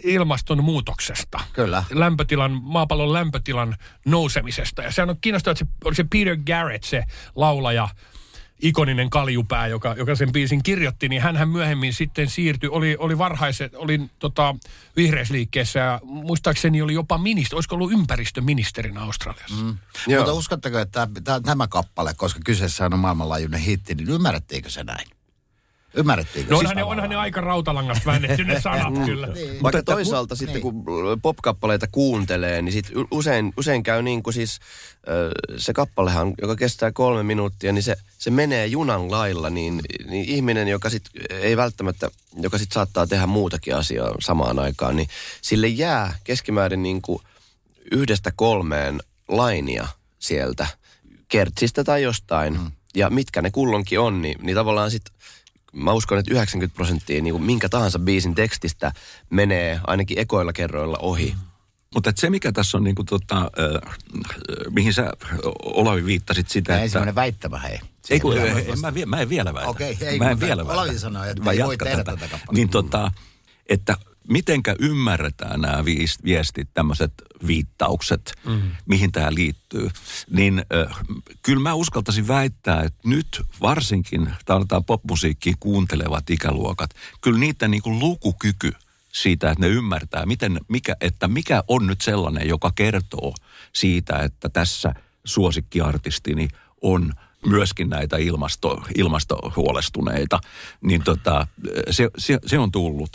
ilmastonmuutoksesta. 0.04 1.40
Kyllä. 1.54 1.84
Lämpötilan, 1.92 2.52
maapallon 2.64 3.14
lämpötilan 3.14 3.76
nousemisesta. 4.06 4.82
Ja 4.84 4.92
sehän 4.92 5.10
on 5.10 5.18
kiinnostavaa, 5.22 5.52
että 5.52 5.66
se 5.66 5.72
oli 5.86 5.96
se 5.96 6.04
Peter 6.04 6.38
Garrett, 6.38 6.84
se 6.84 7.04
laulaja, 7.36 7.90
ikoninen 8.64 9.10
kaljupää, 9.10 9.68
joka, 9.68 9.96
joka 9.98 10.16
sen 10.16 10.32
biisin 10.32 10.64
kirjoitti, 10.64 11.10
niin 11.10 11.22
hän 11.22 11.50
myöhemmin 11.50 11.94
sitten 11.94 12.30
siirtyi, 12.30 12.70
oli, 12.70 12.96
oli 13.00 13.18
varhaiset, 13.18 13.76
oli 13.76 14.02
tota, 14.20 14.56
vihreisliikkeessä 14.96 15.80
ja 15.80 16.00
muistaakseni 16.04 16.82
oli 16.82 16.94
jopa 16.94 17.18
ministeri, 17.18 17.56
olisiko 17.56 17.76
ollut 17.76 17.92
ympäristöministerinä 17.92 19.02
Australiassa. 19.02 19.64
Mm. 19.64 19.78
Mutta 20.18 20.34
uskotteko, 20.34 20.80
että 20.80 21.08
tämä, 21.24 21.40
tämä 21.40 21.68
kappale, 21.68 22.14
koska 22.18 22.40
kyseessä 22.46 22.86
on 22.86 23.00
maailmanlaajuinen 23.00 23.60
hitti, 23.60 23.96
niin 23.96 24.10
ymmärrettiinkö 24.10 24.70
se 24.70 24.84
näin? 24.84 25.08
Ymmärrettiinkö? 25.94 26.52
No 26.52 26.58
onhan, 26.58 26.70
siis 26.70 26.76
ne, 26.76 26.84
onhan 26.84 27.10
ne 27.10 27.16
aika 27.16 27.42
rautalangasta 27.42 28.06
väännetty 28.06 28.44
ne 28.44 28.62
sanat 28.62 29.06
kyllä. 29.06 29.28
niin. 29.28 29.64
Vaikka 29.64 29.84
toisaalta 29.84 30.36
sitten 30.36 30.62
niin. 30.62 30.84
kun 30.84 30.86
popkappaleita 31.22 31.88
kuuntelee, 31.92 32.62
niin 32.62 32.74
sit 32.74 32.92
usein, 33.12 33.54
usein 33.58 33.84
käy 33.84 34.02
niin 34.02 34.24
kuin 34.24 34.34
siis 34.34 34.60
se 35.58 35.74
kappalehan, 35.74 36.34
joka 36.42 36.56
kestää 36.56 36.92
kolme 36.92 37.24
minuuttia, 37.24 37.72
niin 37.72 37.84
se, 37.84 37.96
se 38.18 38.32
menee 38.32 38.66
junan 38.66 39.12
lailla, 39.12 39.50
niin, 39.50 39.82
niin 40.10 40.26
ihminen, 40.26 40.68
joka 40.68 40.90
sit 40.90 41.04
ei 41.30 41.58
välttämättä, 41.58 42.10
joka 42.36 42.58
sit 42.58 42.72
saattaa 42.72 43.08
tehdä 43.08 43.28
muutakin 43.28 43.76
asiaa 43.76 44.16
samaan 44.20 44.60
aikaan, 44.60 44.96
niin 44.96 45.10
sille 45.42 45.68
jää 45.68 46.16
keskimäärin 46.24 46.84
niin 46.84 47.02
kuin 47.02 47.20
yhdestä 47.92 48.32
kolmeen 48.36 49.00
lainia 49.28 49.88
sieltä 50.20 50.68
kertsistä 51.28 51.84
tai 51.84 52.04
jostain. 52.04 52.54
Mm. 52.54 52.72
Ja 52.96 53.10
mitkä 53.10 53.42
ne 53.42 53.52
kullonkin 53.52 54.00
on, 54.00 54.22
niin, 54.22 54.40
niin 54.42 54.56
tavallaan 54.56 54.92
sitten 54.92 55.14
mä 55.74 55.94
uskon, 55.94 56.18
että 56.18 56.34
90 56.34 56.76
prosenttia 56.76 57.22
niin 57.22 57.34
kuin 57.34 57.44
minkä 57.44 57.70
tahansa 57.70 58.00
biisin 58.00 58.36
tekstistä 58.36 58.92
menee 59.30 59.80
ainakin 59.88 60.20
ekoilla 60.20 60.54
kerroilla 60.54 60.98
ohi. 60.98 61.36
Mutta 61.94 62.12
se, 62.16 62.30
mikä 62.30 62.52
tässä 62.52 62.78
on, 62.78 62.84
niin 62.84 62.96
kuin, 62.96 63.06
tota, 63.06 63.38
äh, 63.38 63.98
mihin 64.70 64.94
sä 64.94 65.14
Olavi 65.64 66.06
viittasit 66.06 66.50
sitä, 66.50 66.76
että... 66.76 66.90
semmoinen 66.90 67.16
väittämä, 67.16 67.60
hei. 67.60 67.80
Ei, 68.10 68.20
kun, 68.20 68.38
en, 68.38 68.80
mä, 68.82 68.94
mä 69.06 69.22
en 69.22 69.30
vielä 69.30 69.54
väitä. 69.54 69.70
Okei, 69.70 69.92
okay, 69.92 70.08
ei, 70.08 70.20
mä 70.20 70.30
en 70.30 70.40
vielä 70.40 70.68
väitä. 70.68 70.82
Olavi 70.82 71.00
sanoi, 71.00 71.30
että 71.30 71.44
mä 71.44 71.52
ei 71.52 71.64
voi 71.64 71.78
tehdä 71.78 72.04
tätä, 72.04 72.18
tätä 72.18 72.40
Niin 72.52 72.70
tota, 72.70 73.12
että 73.70 73.98
mitenkä 74.30 74.76
ymmärretään 74.80 75.62
nämä 75.62 75.86
viestit, 76.24 76.70
tämmöiset 76.74 77.14
viittaukset, 77.48 78.34
mm. 78.46 78.62
mihin 78.86 79.12
tämä 79.12 79.34
liittyy, 79.34 79.90
niin 80.30 80.66
äh, 80.74 81.00
kyllä 81.42 81.60
mä 81.60 81.74
uskaltaisin 81.74 82.28
väittää, 82.28 82.82
että 82.82 83.10
nyt 83.10 83.42
varsinkin 83.62 84.34
tämä 84.46 84.82
popmusiikkiin 84.86 85.56
kuuntelevat 85.60 86.30
ikäluokat, 86.30 86.90
kyllä 87.22 87.40
niiden 87.40 87.72
niin 87.72 87.84
kuin 87.84 88.00
lukukyky 88.00 88.72
siitä, 89.12 89.52
että 89.52 89.66
ne 89.66 89.68
ymmärtää, 89.68 90.26
miten, 90.26 90.60
mikä, 90.68 90.96
että 91.02 91.28
mikä 91.28 91.64
on 91.68 91.88
nyt 91.88 92.02
sellainen, 92.02 92.48
joka 92.48 92.72
kertoo 92.76 93.36
siitä, 93.74 94.18
että 94.18 94.50
tässä 94.50 94.94
suosikkiartistini 95.26 96.48
on– 96.82 97.14
myöskin 97.46 97.90
näitä 97.90 98.18
ilmasto, 98.18 98.84
ilmastohuolestuneita, 98.96 100.40
niin 100.82 101.04
tota, 101.04 101.48
se, 101.90 102.10
se, 102.18 102.40
se 102.46 102.60
on 102.60 102.72
tullut. 102.72 103.10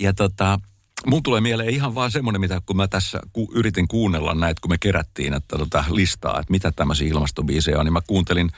Ja 0.00 0.12
tota, 0.12 0.58
Mun 1.06 1.22
tulee 1.22 1.40
mieleen 1.40 1.70
ihan 1.70 1.94
vaan 1.94 2.10
semmoinen, 2.10 2.40
mitä 2.40 2.60
kun 2.66 2.76
mä 2.76 2.88
tässä 2.88 3.20
ku, 3.32 3.52
yritin 3.54 3.88
kuunnella 3.88 4.34
näitä, 4.34 4.60
kun 4.60 4.70
me 4.70 4.78
kerättiin 4.78 5.34
että 5.34 5.58
tota 5.58 5.84
listaa, 5.90 6.40
että 6.40 6.50
mitä 6.50 6.72
tämmöisiä 6.76 7.08
ilmastobiisejä 7.08 7.78
on, 7.78 7.86
niin 7.86 7.92
mä 7.92 8.00
kuuntelin 8.06 8.50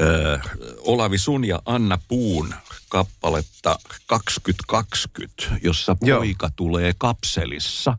ö, 0.00 0.38
Olavi 0.78 1.18
Sun 1.18 1.44
ja 1.44 1.62
Anna 1.66 1.98
Puun 2.08 2.54
kappaletta 2.88 3.78
2020, 4.06 5.44
jossa 5.62 5.96
poika 6.00 6.46
Joo. 6.46 6.52
tulee 6.56 6.92
kapselissa. 6.98 7.98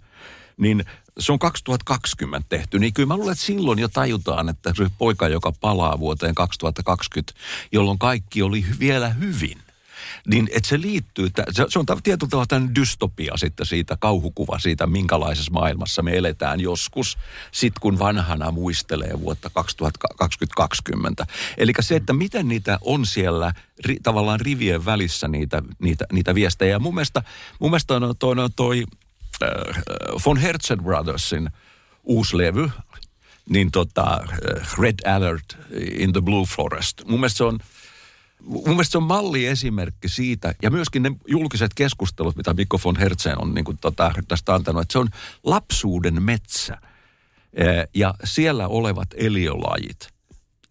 Niin 0.58 0.86
se 1.20 1.32
on 1.32 1.39
2020 1.39 2.50
tehty, 2.50 2.79
niin 2.79 2.93
kyllä 2.93 3.08
mä 3.08 3.17
luulen, 3.17 3.32
että 3.32 3.46
silloin 3.46 3.79
jo 3.79 3.88
tajutaan, 3.88 4.50
että 4.50 4.74
se 4.77 4.91
poika, 4.98 5.27
joka 5.27 5.51
palaa 5.51 6.00
vuoteen 6.00 6.36
2020, 6.36 7.34
jolloin 7.72 8.00
kaikki 8.00 8.41
oli 8.41 8.65
vielä 8.79 9.10
hyvin. 9.10 9.63
Niin 10.27 10.50
että 10.51 10.70
se 10.70 10.82
liittyy, 10.82 11.29
se 11.70 11.79
on 11.79 11.86
tietyllä 12.03 12.29
tavalla 12.29 12.46
tämän 12.46 12.75
dystopia 12.75 13.38
sitten 13.38 13.65
siitä, 13.65 13.98
kauhukuva 14.00 14.60
siitä, 14.60 14.88
minkälaisessa 14.88 15.51
maailmassa 15.51 16.01
me 16.01 16.17
eletään 16.17 16.60
joskus, 16.60 17.17
sit 17.51 17.74
kun 17.79 18.00
vanhana 18.00 18.51
muistelee 18.51 19.20
vuotta 19.20 19.50
2020. 19.50 21.25
Eli 21.58 21.72
se, 21.79 21.96
että 21.96 22.13
miten 22.13 22.48
niitä 22.48 22.77
on 22.82 23.05
siellä 23.05 23.53
tavallaan 24.03 24.39
rivien 24.39 24.86
välissä 24.86 25.27
niitä, 25.27 25.62
niitä, 25.79 26.05
niitä 26.12 26.36
viestejä. 26.36 26.72
Ja 26.72 26.79
mun 26.79 26.96
mielestä, 26.96 27.24
mun 27.60 27.72
mielestä 27.72 27.96
on 27.96 28.15
toi, 28.20 28.36
toi 28.55 28.84
äh, 28.84 29.02
von 30.25 30.38
Herzen 30.38 30.84
Brothersin 30.84 31.50
uusi 32.04 32.38
levy, 32.38 32.70
niin 33.50 33.72
tota, 33.72 34.13
äh, 34.13 34.80
Red 34.80 35.16
Alert 35.16 35.58
in 35.92 36.13
the 36.13 36.22
Blue 36.22 36.46
Forest. 36.46 37.02
Mun 37.06 37.20
mielestä 37.20 37.38
se 37.38 37.44
on, 37.44 37.60
mun 38.44 38.63
mielestä 38.63 38.92
se 38.92 38.98
on 38.98 39.04
malliesimerkki 39.04 40.10
siitä, 40.10 40.56
ja 40.62 40.72
myöskin 40.72 41.04
ne 41.04 41.12
julkiset 41.28 41.72
keskustelut, 41.74 42.36
mitä 42.36 42.54
Mikko 42.54 42.80
von 42.86 42.96
Herzen 42.96 43.42
on 43.42 43.54
niin 43.54 43.66
kuin 43.66 43.78
tota, 43.78 44.12
tästä 44.28 44.54
antanut, 44.54 44.82
että 44.82 44.92
se 44.92 45.00
on 45.00 45.10
lapsuuden 45.44 46.24
metsä. 46.24 46.74
Äh, 46.74 47.88
ja 47.94 48.13
siellä 48.24 48.68
olevat 48.68 49.08
eliölajit, 49.16 50.08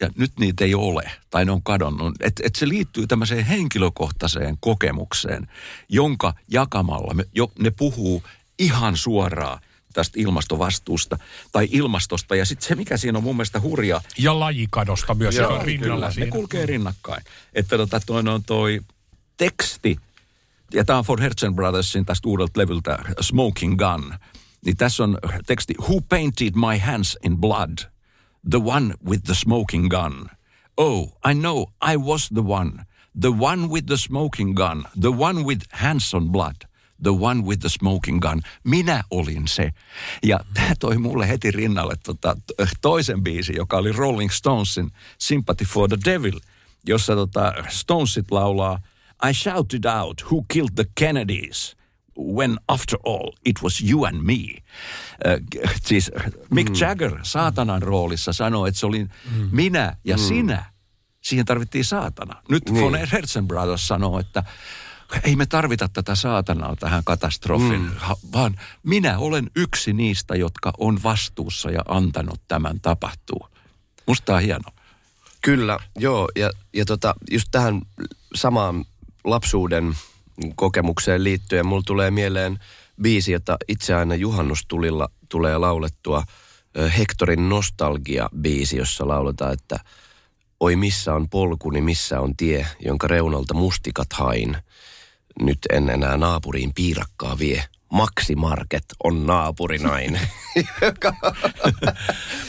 ja 0.01 0.11
nyt 0.17 0.33
niitä 0.39 0.65
ei 0.65 0.75
ole, 0.75 1.11
tai 1.31 1.45
ne 1.45 1.53
on 1.53 1.63
kadonnut. 1.63 2.15
Että 2.21 2.43
et 2.47 2.55
se 2.55 2.69
liittyy 2.69 3.07
tämmöiseen 3.07 3.45
henkilökohtaiseen 3.45 4.57
kokemukseen, 4.61 5.49
jonka 5.89 6.35
jakamalla 6.49 7.15
me, 7.15 7.25
jo, 7.35 7.53
ne 7.59 7.71
puhuu 7.71 8.23
ihan 8.63 8.97
suoraan 8.97 9.59
tästä 9.93 10.21
ilmastovastuusta 10.21 11.19
tai 11.53 11.69
ilmastosta. 11.71 12.37
Ja 12.37 12.45
sitten 12.45 12.69
se, 12.69 12.75
mikä 12.75 12.97
siinä 12.97 13.19
on 13.19 13.25
mun 13.25 13.37
mielestä 13.37 13.61
hurja, 13.61 14.01
Ja 14.19 14.39
lajikadosta 14.41 15.15
myös, 15.15 15.35
joka 15.37 15.55
on 15.55 15.65
rinnalla 15.65 15.95
Kyllä, 15.95 16.11
siinä. 16.11 16.27
ne 16.27 16.31
kulkee 16.33 16.67
rinnakkain. 16.67 17.25
Että 17.55 17.77
tota, 17.77 18.01
toi 18.01 18.23
on 18.29 18.45
toi 18.45 18.81
teksti, 19.37 19.97
ja 20.75 20.85
tämä 20.85 20.99
on 20.99 21.05
Ford 21.05 21.23
Hertzen 21.23 21.55
Brothersin 21.55 22.05
tästä 22.07 22.29
uudelta 22.29 22.61
levyltä 22.61 22.99
Smoking 23.21 23.77
Gun. 23.79 24.15
Niin 24.65 24.77
tässä 24.77 25.05
on 25.05 25.19
teksti, 25.47 25.75
Who 25.81 26.01
painted 26.09 26.53
my 26.55 26.79
hands 26.79 27.19
in 27.25 27.39
blood? 27.39 27.79
The 28.51 28.61
one 28.65 28.95
with 29.09 29.23
the 29.25 29.35
smoking 29.35 29.89
gun. 29.89 30.29
Oh, 30.77 31.09
I 31.31 31.35
know, 31.35 31.67
I 31.93 31.97
was 31.97 32.29
the 32.29 32.43
one. 32.47 32.85
The 33.21 33.29
one 33.41 33.67
with 33.67 33.87
the 33.87 33.97
smoking 33.97 34.55
gun. 34.55 34.85
The 35.01 35.09
one 35.09 35.43
with 35.43 35.67
hands 35.71 36.15
on 36.15 36.31
blood. 36.33 36.57
The 37.03 37.11
one 37.21 37.43
with 37.43 37.61
the 37.61 37.69
smoking 37.69 38.21
gun. 38.21 38.41
Minä 38.65 39.05
olin 39.11 39.49
se. 39.49 39.71
Ja 40.23 40.41
tämä 40.55 40.73
toi 40.81 40.99
mulle 40.99 41.29
heti 41.29 41.51
rinnalle 41.51 41.95
tota, 42.05 42.37
toisen 42.81 43.23
biisin, 43.23 43.57
joka 43.57 43.77
oli 43.77 43.93
Rolling 43.93 44.31
Stonesin 44.31 44.91
Sympathy 45.19 45.65
for 45.65 45.89
the 45.89 45.99
Devil, 46.05 46.41
jossa 46.87 47.15
tota, 47.15 47.53
Stonesit 47.69 48.31
laulaa 48.31 48.79
I 49.31 49.33
shouted 49.33 49.85
out, 49.85 50.21
who 50.31 50.45
killed 50.49 50.75
the 50.75 50.87
Kennedys? 50.95 51.77
When 52.19 52.59
after 52.69 52.99
all, 53.07 53.33
it 53.45 53.63
was 53.63 53.81
you 53.81 54.05
and 54.05 54.23
me. 54.23 54.63
Äh, 55.27 55.41
siis 55.83 56.11
Mick 56.51 56.81
Jagger 56.81 57.19
saatanan 57.23 57.83
roolissa 57.83 58.33
sanoi, 58.33 58.69
että 58.69 58.81
se 58.81 58.87
oli 58.87 59.07
minä 59.51 59.97
ja 60.05 60.17
sinä. 60.17 60.65
Siihen 61.21 61.47
tarvittiin 61.47 61.85
saatana. 61.85 62.43
Nyt 62.49 62.71
niin. 62.71 62.85
von 62.85 62.95
Herzen 63.13 63.49
Brothers 63.49 63.89
sanoo, 63.89 64.19
että 64.19 64.45
ei 65.25 65.37
me 65.37 65.47
tarvita 65.47 65.89
tätä 65.89 66.15
saatanaa 66.15 66.77
tähän 66.77 67.05
katastrofiin, 67.05 67.81
mm. 67.81 67.91
vaan 68.33 68.57
minä 68.83 69.19
olen 69.19 69.51
yksi 69.57 69.93
niistä, 69.93 70.37
jotka 70.37 70.73
on 70.79 71.03
vastuussa 71.03 71.71
ja 71.71 71.81
antanut 71.89 72.41
tämän 72.49 72.81
tapahtua. 72.81 73.49
Musta 74.07 74.35
on 74.35 74.43
hieno. 74.43 74.71
Kyllä, 75.41 75.79
joo. 75.99 76.29
Ja, 76.37 76.51
ja 76.75 76.85
tota, 76.85 77.15
just 77.31 77.49
tähän 77.51 77.83
samaan 78.35 78.85
lapsuuden 79.25 79.95
kokemukseen 80.55 81.25
liittyen, 81.25 81.67
mulla 81.67 81.83
tulee 81.87 82.11
mieleen 82.11 82.59
biisi, 83.03 83.33
jota 83.33 83.57
itse 83.69 83.95
aina 83.95 84.15
juhannustulilla 84.15 85.09
tulee 85.29 85.59
laulettua. 85.59 86.25
Hektorin 86.99 87.49
nostalgia-biisi, 87.49 88.77
jossa 88.77 89.09
lauletaan, 89.09 89.53
että 89.53 89.79
Oi 90.63 90.77
missä 90.77 91.15
on 91.15 91.29
polkuni, 91.29 91.81
missä 91.81 92.21
on 92.21 92.37
tie, 92.37 92.67
jonka 92.81 93.09
reunalta 93.09 93.55
mustikat 93.55 94.13
hain. 94.13 94.57
Nyt 95.41 95.59
en 95.73 95.91
enää 95.91 96.17
naapuriin 96.17 96.73
piirakkaa 96.75 97.39
vie. 97.39 97.65
Maxi 97.93 98.35
Market 98.35 98.85
on 99.05 99.27
naapurinainen. 99.27 100.21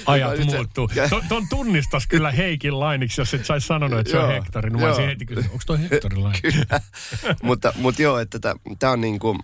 Ajat 0.06 0.46
muuttuu. 0.46 0.90
Ton, 1.10 1.24
ton 1.30 1.48
tunnistas 1.50 2.08
kyllä 2.08 2.32
Heikin 2.32 2.80
lainiksi, 2.80 3.22
jos 3.22 3.34
et 3.34 3.46
saisi 3.46 3.68
sanonut, 3.68 4.00
että 4.00 4.12
se 4.12 4.20
on 4.20 4.28
Hektori. 4.28 4.70
Niin 4.70 4.88
mä 4.88 4.96
heti 4.96 5.26
kysynyt, 5.26 5.52
onko 5.52 5.64
toi? 5.66 5.78
Kyllä. 6.42 6.82
mutta, 7.44 7.74
mutta 7.78 8.02
joo, 8.02 8.20
että 8.20 8.40
tämä 8.80 8.94
on 8.94 9.02
niinku, 9.02 9.38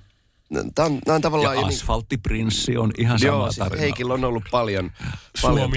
tämä 0.76 0.86
on, 0.86 1.00
tää 1.06 1.16
on 1.16 1.22
tavallaan... 1.22 1.56
Ja 1.56 1.62
niin- 1.62 1.76
Asfalttiprinssi 1.76 2.78
on 2.78 2.92
ihan 2.98 3.20
sama 3.20 3.32
Joo, 3.32 3.46
siis 3.46 3.58
tarina. 3.58 3.82
Heikillä 3.82 4.14
on 4.14 4.26
ollut 4.26 4.44
paljon, 4.52 4.92
paljon. 5.42 5.72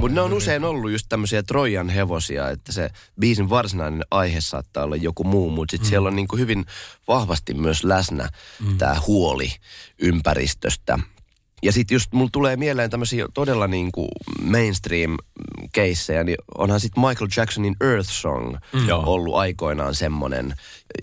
Mutta 0.00 0.14
ne 0.14 0.20
on 0.20 0.32
usein 0.32 0.64
ollut 0.64 0.90
just 0.90 1.06
tämmöisiä 1.08 1.42
Trojan 1.42 1.88
hevosia, 1.88 2.50
että 2.50 2.72
se 2.72 2.90
biisin 3.20 3.50
varsinainen 3.50 4.04
aihe 4.10 4.40
saattaa 4.40 4.84
olla 4.84 4.96
joku 4.96 5.24
muu, 5.24 5.50
mutta 5.50 5.72
sitten 5.72 5.86
mm. 5.86 5.90
siellä 5.90 6.08
on 6.08 6.16
niinku 6.16 6.36
hyvin 6.36 6.66
vahvasti 7.08 7.54
myös 7.54 7.84
läsnä 7.84 8.28
mm. 8.60 8.78
tämä 8.78 8.96
huoli 9.06 9.52
ympäristöstä. 9.98 10.98
Ja 11.62 11.72
sitten 11.72 11.94
just 11.94 12.12
mulla 12.12 12.30
tulee 12.32 12.56
mieleen 12.56 12.90
tämmöisiä 12.90 13.26
todella 13.34 13.66
niinku 13.66 14.08
mainstream 14.42 15.16
keissejä, 15.72 16.24
niin 16.24 16.36
onhan 16.58 16.80
sitten 16.80 17.04
Michael 17.04 17.28
Jacksonin 17.36 17.76
Earth 17.80 18.10
Song 18.10 18.56
mm. 18.72 18.88
Ollut 18.90 19.34
aikoinaan 19.34 19.94
semmoinen, 19.94 20.54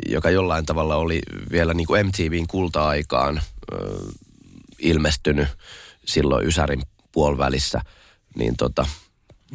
joka 0.07 0.29
jollain 0.29 0.65
tavalla 0.65 0.95
oli 0.95 1.21
vielä 1.51 1.73
niinku 1.73 1.93
MTVn 2.03 2.47
kulta-aikaan 2.47 3.41
ö, 3.73 3.97
ilmestynyt 4.79 5.47
silloin 6.05 6.47
Ysärin 6.47 6.81
puolivälissä. 7.11 7.81
Niin 8.35 8.57
tota, 8.57 8.85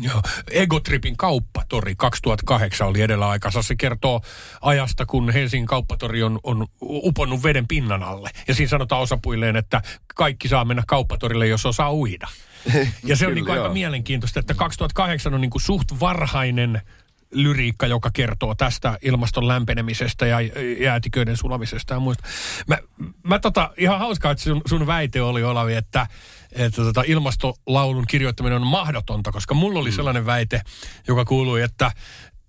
Joo. 0.00 0.22
Egotripin 0.50 1.16
kauppatori 1.16 1.94
2008 1.96 2.86
oli 2.86 3.00
edellä 3.00 3.28
aikansa. 3.28 3.62
Se 3.62 3.76
kertoo 3.76 4.20
ajasta, 4.60 5.06
kun 5.06 5.30
Helsingin 5.30 5.66
kauppatori 5.66 6.22
on, 6.22 6.38
on 6.42 6.66
uponnut 6.82 7.42
veden 7.42 7.68
pinnan 7.68 8.02
alle. 8.02 8.30
Ja 8.48 8.54
siinä 8.54 8.70
sanotaan 8.70 9.02
osapuilleen, 9.02 9.56
että 9.56 9.82
kaikki 10.14 10.48
saa 10.48 10.64
mennä 10.64 10.82
kauppatorille, 10.86 11.46
jos 11.46 11.66
osaa 11.66 11.94
uida. 11.94 12.28
Ja 13.04 13.16
se 13.16 13.26
on 13.26 13.34
Kyllä, 13.34 13.44
niin 13.44 13.60
aika 13.62 13.72
mielenkiintoista, 13.72 14.40
että 14.40 14.54
2008 14.54 15.34
on 15.34 15.40
niin 15.40 15.50
kuin 15.50 15.62
suht 15.62 15.88
varhainen 16.00 16.82
lyriikka, 17.30 17.86
joka 17.86 18.10
kertoo 18.12 18.54
tästä 18.54 18.98
ilmaston 19.02 19.48
lämpenemisestä 19.48 20.26
ja 20.26 20.36
jäätiköiden 20.80 21.36
sulamisesta 21.36 21.94
ja 21.94 22.00
muista. 22.00 22.24
Mä, 22.66 22.78
mä 23.22 23.38
tota, 23.38 23.70
ihan 23.76 23.98
hauskaa, 23.98 24.32
että 24.32 24.44
sun, 24.44 24.62
sun 24.66 24.86
väite 24.86 25.22
oli, 25.22 25.42
Olavi, 25.44 25.74
että, 25.74 26.06
että 26.52 26.82
tota, 26.82 27.02
ilmastolaulun 27.06 28.06
kirjoittaminen 28.06 28.56
on 28.56 28.66
mahdotonta, 28.66 29.32
koska 29.32 29.54
mulla 29.54 29.78
oli 29.78 29.92
sellainen 29.92 30.26
väite, 30.26 30.62
joka 31.08 31.24
kuului, 31.24 31.62
että 31.62 31.92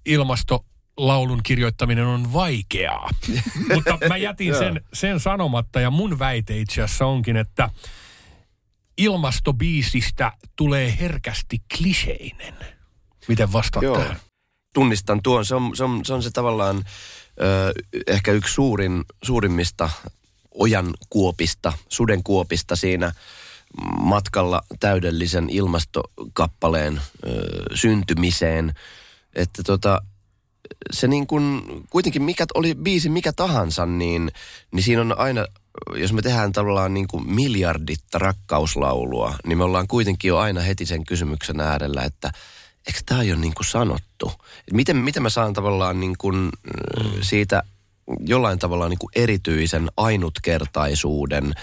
ilmastolaulun 0.05 1.43
kirjoittaminen 1.43 2.05
on 2.05 2.33
vaikeaa. 2.33 3.09
Mutta 3.75 3.97
mä 4.07 4.17
jätin 4.17 4.55
sen, 4.55 4.81
sen 4.93 5.19
sanomatta 5.19 5.79
ja 5.79 5.91
mun 5.91 6.19
väite 6.19 6.57
itse 6.57 6.81
asiassa 6.81 7.05
onkin, 7.05 7.37
että 7.37 7.69
ilmastobiisistä 8.97 10.31
tulee 10.55 10.97
herkästi 10.99 11.57
kliseinen. 11.77 12.55
Miten 13.27 13.53
vastaat 13.53 13.83
Joo. 13.83 13.97
tähän? 13.97 14.19
tunnistan 14.73 15.19
tuon. 15.23 15.45
Se 15.45 15.55
on 15.55 15.75
se, 15.75 15.83
on, 15.83 16.05
se, 16.05 16.13
on 16.13 16.23
se 16.23 16.31
tavallaan 16.31 16.77
ö, 16.77 17.73
ehkä 18.07 18.31
yksi 18.31 18.53
suurin, 18.53 19.03
suurimmista 19.23 19.89
ojan 20.51 20.89
kuopista, 21.09 21.73
suden 21.89 22.23
kuopista 22.23 22.75
siinä 22.75 23.11
matkalla 23.99 24.61
täydellisen 24.79 25.49
ilmastokappaleen 25.49 27.01
ö, 27.27 27.29
syntymiseen. 27.73 28.73
Että 29.35 29.63
tota, 29.63 30.01
se 30.91 31.07
niin 31.07 31.27
kuin, 31.27 31.61
kuitenkin 31.89 32.23
mikä 32.23 32.45
oli 32.53 32.75
biisi 32.75 33.09
mikä 33.09 33.33
tahansa, 33.33 33.85
niin, 33.85 34.31
niin 34.71 34.83
siinä 34.83 35.01
on 35.01 35.19
aina, 35.19 35.45
jos 35.95 36.13
me 36.13 36.21
tehdään 36.21 36.51
tavallaan 36.51 36.93
niin 36.93 37.07
kuin 37.07 37.31
miljarditta 37.31 38.19
rakkauslaulua, 38.19 39.35
niin 39.45 39.57
me 39.57 39.63
ollaan 39.63 39.87
kuitenkin 39.87 40.29
jo 40.29 40.37
aina 40.37 40.61
heti 40.61 40.85
sen 40.85 41.05
kysymyksen 41.05 41.59
äärellä, 41.59 42.03
että 42.03 42.31
eikö 42.87 42.99
tämä 43.05 43.21
ole 43.21 43.35
niin 43.35 43.53
kuin 43.53 43.65
sanottu? 43.65 44.31
Et 44.67 44.73
miten, 44.73 44.97
miten 44.97 45.23
mä 45.23 45.29
saan 45.29 45.53
tavallaan 45.53 45.99
niin 45.99 46.15
kuin, 46.17 46.35
mm. 46.35 46.51
siitä 47.21 47.63
jollain 48.25 48.59
tavalla 48.59 48.89
niin 48.89 48.99
kuin 48.99 49.11
erityisen 49.15 49.89
ainutkertaisuuden, 49.97 51.53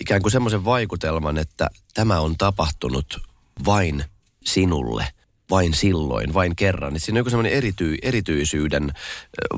ikään 0.00 0.22
kuin 0.22 0.32
semmoisen 0.32 0.64
vaikutelman, 0.64 1.38
että 1.38 1.68
tämä 1.94 2.20
on 2.20 2.36
tapahtunut 2.38 3.20
vain 3.66 4.04
sinulle, 4.44 5.06
vain 5.50 5.74
silloin, 5.74 6.34
vain 6.34 6.56
kerran. 6.56 6.96
Et 6.96 7.02
siinä 7.02 7.16
on 7.16 7.20
joku 7.20 7.30
semmoinen 7.30 7.52
erity, 7.52 7.96
erityisyyden 8.02 8.92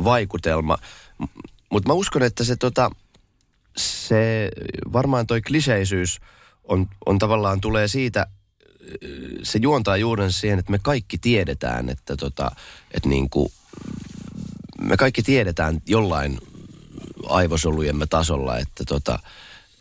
vaikutelma. 0.04 0.78
Mutta 1.70 1.88
mä 1.88 1.92
uskon, 1.92 2.22
että 2.22 2.44
se, 2.44 2.56
tota, 2.56 2.90
se 3.76 4.50
varmaan 4.92 5.26
toi 5.26 5.40
kliseisyys 5.42 6.20
on, 6.64 6.88
on 7.06 7.18
tavallaan 7.18 7.60
tulee 7.60 7.88
siitä, 7.88 8.26
se 9.42 9.58
juontaa 9.62 9.96
juuren 9.96 10.32
siihen, 10.32 10.58
että 10.58 10.72
me 10.72 10.78
kaikki 10.78 11.18
tiedetään, 11.18 11.88
että, 11.88 12.16
tota, 12.16 12.50
että 12.94 13.08
niin 13.08 13.30
kuin, 13.30 13.52
me 14.80 14.96
kaikki 14.96 15.22
tiedetään 15.22 15.80
jollain 15.86 16.38
aivosolujemme 17.28 18.06
tasolla, 18.06 18.58
että, 18.58 18.84
tota, 18.84 19.18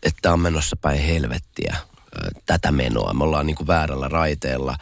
että 0.02 0.32
on 0.32 0.40
menossa 0.40 0.76
päin 0.76 1.00
helvettiä 1.00 1.76
tätä 2.46 2.72
menoa. 2.72 3.14
Me 3.14 3.24
ollaan 3.24 3.46
niin 3.46 3.56
kuin 3.56 3.66
väärällä 3.66 4.08
raiteella. 4.08 4.76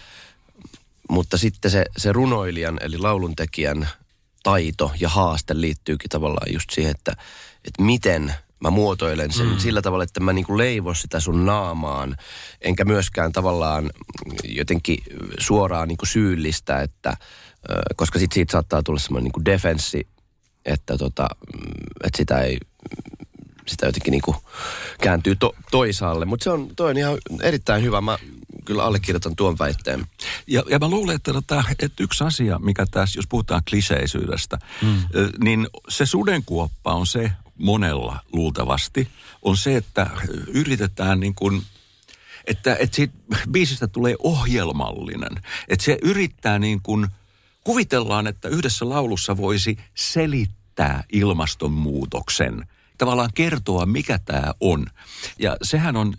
Mutta 1.11 1.39
sitten 1.39 1.71
se, 1.71 1.85
se 1.97 2.13
runoilijan 2.13 2.79
eli 2.83 2.99
lauluntekijän 2.99 3.89
taito 4.43 4.93
ja 5.01 5.09
haaste 5.09 5.61
liittyykin 5.61 6.09
tavallaan 6.09 6.53
just 6.53 6.71
siihen, 6.71 6.91
että, 6.91 7.13
että 7.65 7.83
miten 7.83 8.35
mä 8.61 8.71
muotoilen 8.71 9.33
sen 9.33 9.47
mm. 9.47 9.59
sillä 9.59 9.83
tavalla, 9.83 10.05
että 10.05 10.21
mä 10.21 10.33
niinku 10.33 10.59
leivo 10.59 10.95
sitä 10.95 11.21
sun 11.21 11.47
naamaan, 11.47 12.17
enkä 12.61 12.85
myöskään 12.85 13.33
tavallaan 13.33 13.91
jotenkin 14.45 14.99
suoraan 15.39 15.89
niinku 15.89 16.07
syyllistä, 16.07 16.81
että, 16.81 17.17
koska 17.97 18.19
sit 18.19 18.33
siitä 18.33 18.53
saattaa 18.53 18.83
tulla 18.83 18.99
semmoinen 18.99 19.25
niinku 19.25 19.45
defenssi, 19.45 20.09
että, 20.65 20.99
tota, 20.99 21.29
mm, 21.55 21.73
että 22.05 22.17
sitä 22.17 22.41
ei 22.41 22.59
sitä 23.67 23.87
jotenkin 23.87 24.11
niinku 24.11 24.37
kääntyy 25.03 25.37
to, 25.37 25.55
toisaalle. 25.71 26.25
Mutta 26.25 26.45
se 26.45 26.51
on, 26.51 26.71
toi 26.77 26.91
on 26.91 26.97
ihan 26.97 27.19
erittäin 27.43 27.83
hyvä. 27.83 28.01
Mä 28.01 28.19
kyllä 28.65 28.85
allekirjoitan 28.85 29.37
tuon 29.37 29.59
väitteen. 29.59 30.07
Ja, 30.47 30.63
ja 30.71 30.79
mä 30.79 30.89
luulen, 30.89 31.17
että, 31.17 31.33
tota, 31.33 31.65
että 31.79 32.03
yksi 32.03 32.25
asia, 32.25 32.59
mikä 32.59 32.87
tässä, 32.91 33.19
jos 33.19 33.27
puhutaan 33.29 33.63
kliseisyydestä, 33.71 34.59
mm. 34.83 35.03
niin 35.45 35.69
se 35.89 36.07
sudenkuoppa 36.07 36.95
on 36.95 37.07
se, 37.07 37.33
monella 37.59 38.21
luultavasti, 38.33 39.09
on 39.43 39.57
se, 39.57 39.77
että 39.77 40.11
yritetään 40.47 41.21
niin 41.21 41.35
kuin, 41.35 41.63
että, 42.47 42.77
että 42.77 42.97
siitä 42.97 43.15
biisistä 43.51 43.87
tulee 43.87 44.15
ohjelmallinen. 44.19 45.43
Että 45.69 45.85
se 45.85 45.99
yrittää 46.03 46.59
niin 46.59 46.81
kuin, 46.83 47.09
kuvitellaan, 47.67 48.27
että 48.27 48.49
yhdessä 48.49 48.89
laulussa 48.89 49.37
voisi 49.37 49.77
selittää 49.95 51.05
ilmastonmuutoksen. 51.13 52.67
Tavallaan 52.99 53.31
kertoa, 53.35 53.87
mikä 53.87 54.19
tämä 54.19 54.55
on. 54.61 54.87
Ja 55.39 55.57
sehän 55.63 55.97
on 55.97 56.15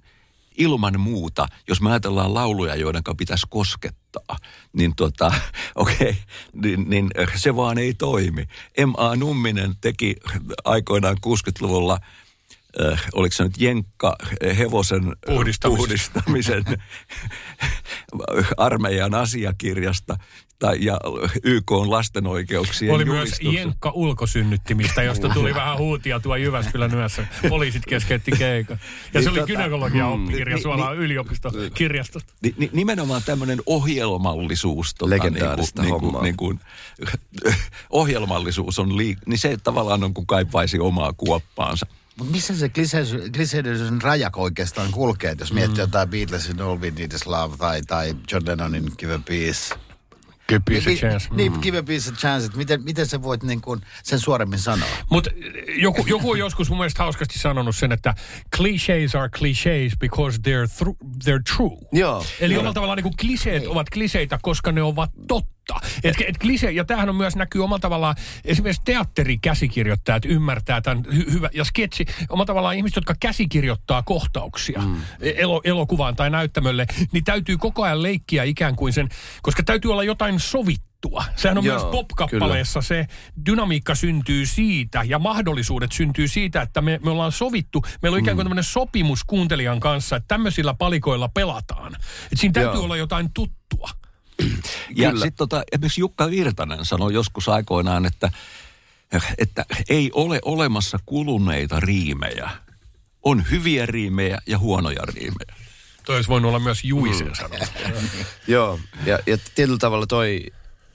ilman 0.57 0.99
muuta, 0.99 1.47
jos 1.67 1.81
me 1.81 1.89
ajatellaan 1.89 2.33
lauluja, 2.33 2.75
joiden 2.75 3.03
pitäisi 3.17 3.47
koskettaa, 3.49 4.37
niin 4.73 4.95
tota, 4.95 5.31
okei, 5.75 5.95
okay, 5.95 6.13
niin, 6.53 6.89
niin 6.89 7.09
se 7.35 7.55
vaan 7.55 7.77
ei 7.77 7.93
toimi. 7.93 8.47
M.A. 8.85 9.15
Numminen 9.15 9.75
teki 9.81 10.15
aikoinaan 10.63 11.17
60-luvulla 11.25 11.99
äh, 12.81 13.01
oliko 13.13 13.35
se 13.35 13.43
nyt 13.43 13.61
Jenkka 13.61 14.15
hevosen 14.57 15.15
puhdistamisen 15.63 16.63
armeijan 18.57 19.13
asiakirjasta 19.13 20.17
tai, 20.59 20.77
ja 20.85 20.99
YK 21.43 21.71
on 21.71 21.91
lasten 21.91 22.27
oikeuksien 22.27 22.93
Oli 22.93 23.05
julistus. 23.05 23.41
myös 23.43 23.55
Jenkka 23.55 23.91
ulkosynnyttimistä, 23.95 25.03
josta 25.03 25.29
tuli 25.29 25.53
vähän 25.55 25.77
huutia 25.77 26.19
tuo 26.19 26.35
Jyväskylän 26.35 26.93
yössä. 26.93 27.27
Poliisit 27.49 27.85
keskeytti 27.85 28.31
keikan. 28.31 28.79
Ja 29.13 29.21
se 29.21 29.29
oli 29.29 29.37
Niin 29.37 29.43
tota- 29.43 29.47
gynekologian 29.47 30.09
oppikirja 30.11 30.55
Ni- 30.55 30.61
suoraan 30.61 30.97
ni- 30.97 31.03
yliopistokirjastosta. 31.05 32.33
Ni, 32.41 32.53
ni, 32.57 32.69
nimenomaan 32.73 33.21
tämmöinen 33.25 33.59
ohjelmallisuus. 33.65 34.93
Tota, 34.95 35.09
Legendaarista 35.09 35.81
niin 35.81 35.91
kuin, 35.93 36.01
hommaa. 36.03 36.21
niin 36.23 36.37
kuin, 36.37 36.59
ohjelmallisuus 37.89 38.79
on 38.79 38.97
liik... 38.97 39.17
Niin 39.25 39.37
se 39.39 39.57
tavallaan 39.63 40.03
on 40.03 40.13
kuin 40.13 40.27
kaipaisi 40.27 40.79
omaa 40.79 41.13
kuoppaansa. 41.17 41.85
Mutta 42.17 42.31
missä 42.31 42.55
se 42.55 42.69
kliseisyys 43.33 43.81
raja 44.01 44.29
oikeastaan 44.35 44.91
kulkee, 44.91 45.35
jos 45.39 45.53
miettii 45.53 45.75
Mm. 45.75 45.81
jotain 45.81 46.09
Beatlesin 46.09 46.61
All 46.61 46.79
We 46.79 46.91
Need 46.91 47.11
Is 47.11 47.25
Love 47.27 47.57
tai, 47.57 47.81
tai 47.81 48.15
John 48.31 48.45
Lennonin 48.47 48.91
Give 48.97 49.13
a 49.13 49.19
Piece. 49.25 49.75
Give 50.49 50.61
peace 50.65 50.83
a 50.83 50.89
Niin, 50.89 50.99
chance. 50.99 51.27
Niin, 51.31 51.53
Give 51.61 51.77
a 51.77 51.81
a 51.81 52.15
Chance, 52.15 52.45
että 52.45 52.57
miten, 52.57 52.83
miten 52.83 53.05
sä 53.05 53.21
voit 53.21 53.43
niin 53.43 53.61
kuin 53.61 53.81
sen 54.03 54.19
suoremmin 54.19 54.59
sanoa? 54.59 54.89
Mutta 55.09 55.29
joku, 55.81 56.05
joku 56.07 56.31
on 56.31 56.39
joskus 56.39 56.69
mun 56.69 56.77
mielestä 56.77 57.03
hauskasti 57.03 57.39
sanonut 57.39 57.75
sen, 57.75 57.91
että 57.91 58.13
clichés 58.55 59.19
are 59.19 59.29
clichés 59.37 59.97
because 59.99 60.37
they're, 60.37 60.77
thru, 60.77 60.97
they're 61.03 61.55
true. 61.55 61.77
Joo. 61.93 62.25
Eli 62.39 62.55
omalla 62.57 62.73
tavallaan 62.73 62.97
niin 63.03 63.17
kliseet 63.17 63.67
ovat 63.67 63.89
kliseitä, 63.89 64.39
koska 64.41 64.71
ne 64.71 64.81
ovat 64.81 65.11
totta. 65.27 65.56
Et, 66.03 66.15
et 66.27 66.37
klise, 66.37 66.71
ja 66.71 66.85
tämähän 66.85 67.09
on 67.09 67.15
myös 67.15 67.35
näkyy 67.35 67.63
omalla 67.63 67.79
tavallaan, 67.79 68.15
esimerkiksi 68.45 68.81
teatterikäsikirjoittajat 68.85 70.25
ymmärtää 70.25 70.81
tämän 70.81 71.03
hy- 71.05 71.31
hyvä, 71.31 71.49
ja 71.53 71.63
sketsi, 71.65 72.05
omalla 72.29 72.45
tavallaan 72.45 72.75
ihmiset, 72.75 72.95
jotka 72.95 73.15
käsikirjoittaa 73.19 74.03
kohtauksia 74.03 74.81
mm. 74.81 75.01
elo, 75.21 75.61
elokuvaan 75.63 76.15
tai 76.15 76.29
näyttämölle, 76.29 76.85
niin 77.11 77.23
täytyy 77.23 77.57
koko 77.57 77.83
ajan 77.83 78.03
leikkiä 78.03 78.43
ikään 78.43 78.75
kuin 78.75 78.93
sen, 78.93 79.09
koska 79.41 79.63
täytyy 79.63 79.91
olla 79.91 80.03
jotain 80.03 80.39
sovittua. 80.39 80.87
Sehän 81.35 81.57
on 81.57 81.63
Joo, 81.63 81.79
myös 81.79 81.91
pop-kappaleessa 81.91 82.81
se 82.81 83.07
dynamiikka 83.45 83.95
syntyy 83.95 84.45
siitä 84.45 85.03
ja 85.03 85.19
mahdollisuudet 85.19 85.91
syntyy 85.91 86.27
siitä, 86.27 86.61
että 86.61 86.81
me, 86.81 86.99
me 87.03 87.09
ollaan 87.09 87.31
sovittu, 87.31 87.81
meillä 88.01 88.15
on 88.15 88.21
ikään 88.21 88.37
kuin 88.37 88.45
tämmöinen 88.45 88.63
sopimus 88.63 89.23
kuuntelijan 89.23 89.79
kanssa, 89.79 90.15
että 90.15 90.27
tämmöisillä 90.27 90.73
palikoilla 90.73 91.29
pelataan. 91.29 91.95
Et 92.31 92.39
siinä 92.39 92.53
täytyy 92.53 92.73
Joo. 92.73 92.83
olla 92.83 92.97
jotain 92.97 93.33
tuttua. 93.33 93.89
Ja 94.95 95.11
sitten 95.11 95.33
tota, 95.37 95.63
esimerkiksi 95.71 96.01
Jukka 96.01 96.29
Virtanen 96.29 96.85
sanoi 96.85 97.13
joskus 97.13 97.49
aikoinaan, 97.49 98.05
että, 98.05 98.31
että 99.37 99.65
ei 99.89 100.11
ole 100.13 100.39
olemassa 100.45 100.99
kuluneita 101.05 101.79
riimejä. 101.79 102.49
On 103.23 103.45
hyviä 103.51 103.85
riimejä 103.85 104.37
ja 104.45 104.57
huonoja 104.57 105.01
riimejä. 105.05 105.55
Toi 106.05 106.15
olisi 106.15 106.29
voinut 106.29 106.49
olla 106.49 106.59
myös 106.59 106.83
Juisen 106.83 107.35
sanonut. 107.35 107.67
Joo, 108.47 108.79
ja, 109.05 109.19
ja 109.25 109.37
tietyllä 109.55 109.77
tavalla 109.77 110.07
toi 110.07 110.45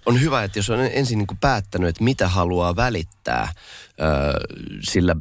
on 0.06 0.20
hyvä, 0.20 0.44
että 0.44 0.58
jos 0.58 0.70
on 0.70 0.80
ensin 0.80 1.18
niin 1.18 1.26
kuin 1.26 1.38
päättänyt, 1.38 1.88
että 1.88 2.04
mitä 2.04 2.28
haluaa 2.28 2.76
välittää 2.76 3.52
ö, 3.52 3.94
sillä 4.82 5.16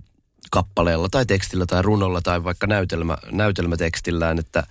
kappaleella 0.52 1.10
tai 1.10 1.26
tekstillä 1.26 1.66
tai 1.66 1.82
runolla 1.82 2.22
tai 2.22 2.44
vaikka 2.44 2.68
näytelmä, 2.68 3.18
näytelmätekstillään, 3.32 4.40
että 4.40 4.64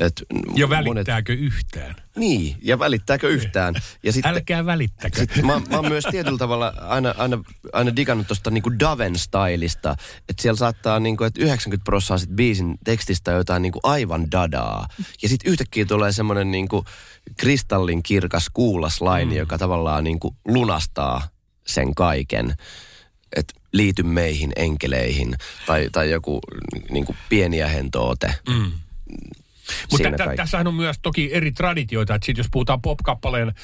et 0.00 0.22
Ja 0.54 0.66
monet- 0.66 0.84
välittääkö 0.84 1.32
yhtään? 1.32 1.94
Niin, 2.16 2.56
ja 2.62 2.78
välittääkö 2.78 3.28
yhtään. 3.28 3.74
Ja 4.02 4.12
sitten, 4.12 4.32
Älkää 4.32 4.66
välittäkö. 4.66 5.18
sitten 5.18 5.46
mä, 5.46 5.52
mä 5.70 5.76
oon 5.76 5.88
myös 5.88 6.04
tietyllä 6.10 6.38
tavalla 6.38 6.72
aina, 6.80 7.14
aina, 7.18 7.38
aina 7.72 7.96
digannut 7.96 8.26
tuosta 8.26 8.50
niinku 8.50 8.70
Daven-stylista, 8.80 9.96
että 10.28 10.42
siellä 10.42 10.56
saattaa 10.58 11.00
niinku, 11.00 11.24
että 11.24 11.40
90 11.42 11.84
prosenttia 11.84 12.18
sit 12.18 12.36
biisin 12.36 12.78
tekstistä 12.84 13.30
on 13.30 13.36
jotain 13.36 13.62
niinku 13.62 13.80
aivan 13.82 14.30
dadaa. 14.30 14.88
Ja 15.22 15.28
sitten 15.28 15.52
yhtäkkiä 15.52 15.84
tulee 15.84 16.12
semmoinen 16.12 16.50
niinku 16.50 16.84
kristallin 17.40 18.02
kirkas 18.02 18.46
kuulas 18.52 19.00
laini, 19.00 19.30
mm. 19.34 19.38
joka 19.38 19.58
tavallaan 19.58 20.04
niinku 20.04 20.36
lunastaa 20.48 21.28
sen 21.66 21.94
kaiken. 21.94 22.54
Että 23.36 23.54
liity 23.72 24.02
meihin 24.02 24.52
enkeleihin 24.56 25.34
tai, 25.66 25.88
tai 25.92 26.10
joku 26.10 26.40
niinku 26.90 27.16
pieniä 27.28 27.68
hentoote. 27.68 28.34
Mm. 28.48 28.72
Mutta 29.90 30.10
tä- 30.16 30.36
tässähän 30.36 30.66
on 30.66 30.74
myös 30.74 30.96
toki 31.02 31.30
eri 31.32 31.52
traditioita, 31.52 32.14
että 32.14 32.26
sit 32.26 32.38
jos 32.38 32.46
puhutaan 32.50 32.82
pop-kappaleen 32.82 33.54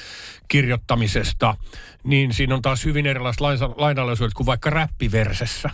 kirjoittamisesta, 0.47 1.55
niin 2.03 2.33
siinä 2.33 2.55
on 2.55 2.61
taas 2.61 2.85
hyvin 2.85 3.05
erilaiset 3.05 3.41
lainalaisuudet 3.75 4.33
kuin 4.33 4.45
vaikka 4.45 4.69
räppiversessä 4.69 5.69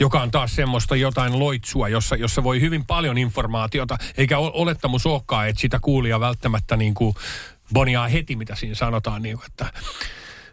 joka 0.00 0.22
on 0.22 0.30
taas 0.30 0.54
semmoista 0.54 0.96
jotain 0.96 1.38
loitsua, 1.38 1.88
jossa, 1.88 2.16
jossa 2.16 2.42
voi 2.42 2.60
hyvin 2.60 2.86
paljon 2.86 3.18
informaatiota, 3.18 3.98
eikä 4.16 4.38
olettamus 4.38 5.06
olekaan, 5.06 5.48
että 5.48 5.60
sitä 5.60 5.78
kuulija 5.82 6.20
välttämättä 6.20 6.76
niin 6.76 6.94
kuin 6.94 7.14
boniaa 7.72 8.08
heti, 8.08 8.36
mitä 8.36 8.54
siinä 8.54 8.74
sanotaan, 8.74 9.22
niin 9.22 9.36
kuin, 9.36 9.46
että 9.46 9.72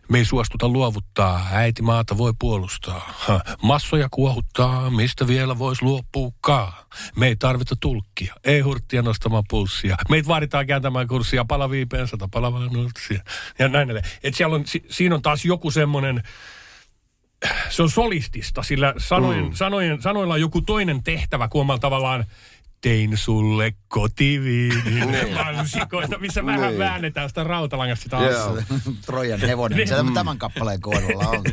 me 0.09 0.17
ei 0.17 0.25
suostuta 0.25 0.69
luovuttaa, 0.69 1.47
äiti 1.51 1.81
maata 1.81 2.17
voi 2.17 2.33
puolustaa. 2.39 3.13
Ha, 3.13 3.41
massoja 3.61 4.07
kuohuttaa, 4.11 4.89
mistä 4.89 5.27
vielä 5.27 5.59
voisi 5.59 5.83
luopuukaan. 5.83 6.73
Me 7.15 7.27
ei 7.27 7.35
tarvita 7.35 7.75
tulkkia, 7.81 8.35
ei 8.43 8.59
hurttia 8.59 9.01
nostamaan 9.01 9.43
pulssia. 9.49 9.95
Meitä 10.09 10.27
vaaditaan 10.27 10.67
kääntämään 10.67 11.07
kurssia 11.07 11.45
palavia 11.45 11.85
pensata, 11.89 12.27
palavaa 12.31 12.65
nurssia. 12.65 13.23
Ja 13.59 13.67
näin 13.67 13.83
edelleen. 13.83 14.09
Et 14.23 14.35
siellä 14.35 14.55
on, 14.55 14.65
si, 14.65 14.85
siinä 14.89 15.15
on 15.15 15.21
taas 15.21 15.45
joku 15.45 15.71
semmoinen, 15.71 16.23
se 17.69 17.83
on 17.83 17.89
solistista, 17.89 18.63
sillä 18.63 18.93
sanojen, 18.97 19.45
mm. 19.45 19.53
sanojen, 19.53 20.01
sanoilla 20.01 20.33
on 20.33 20.41
joku 20.41 20.61
toinen 20.61 21.03
tehtävä, 21.03 21.47
kun 21.47 21.61
omalla 21.61 21.79
tavallaan 21.79 22.25
tein 22.85 23.17
sulle 23.17 23.73
kotiviinin 23.87 25.33
mansikoita, 25.33 26.17
missä 26.19 26.45
vähän 26.45 26.69
Niin. 26.69 26.79
väännetään 26.79 27.29
sitä 27.29 27.43
rautalangasta 27.43 28.03
sitä 28.03 28.15
Joo. 28.17 28.25
asiaa. 28.27 28.63
Trojan 29.05 29.39
hevonen. 29.39 29.77
Niin. 29.77 29.87
Se 29.87 29.95
tämän 30.13 30.37
kappaleen 30.37 30.81
kohdalla 30.81 31.29
on. 31.29 31.43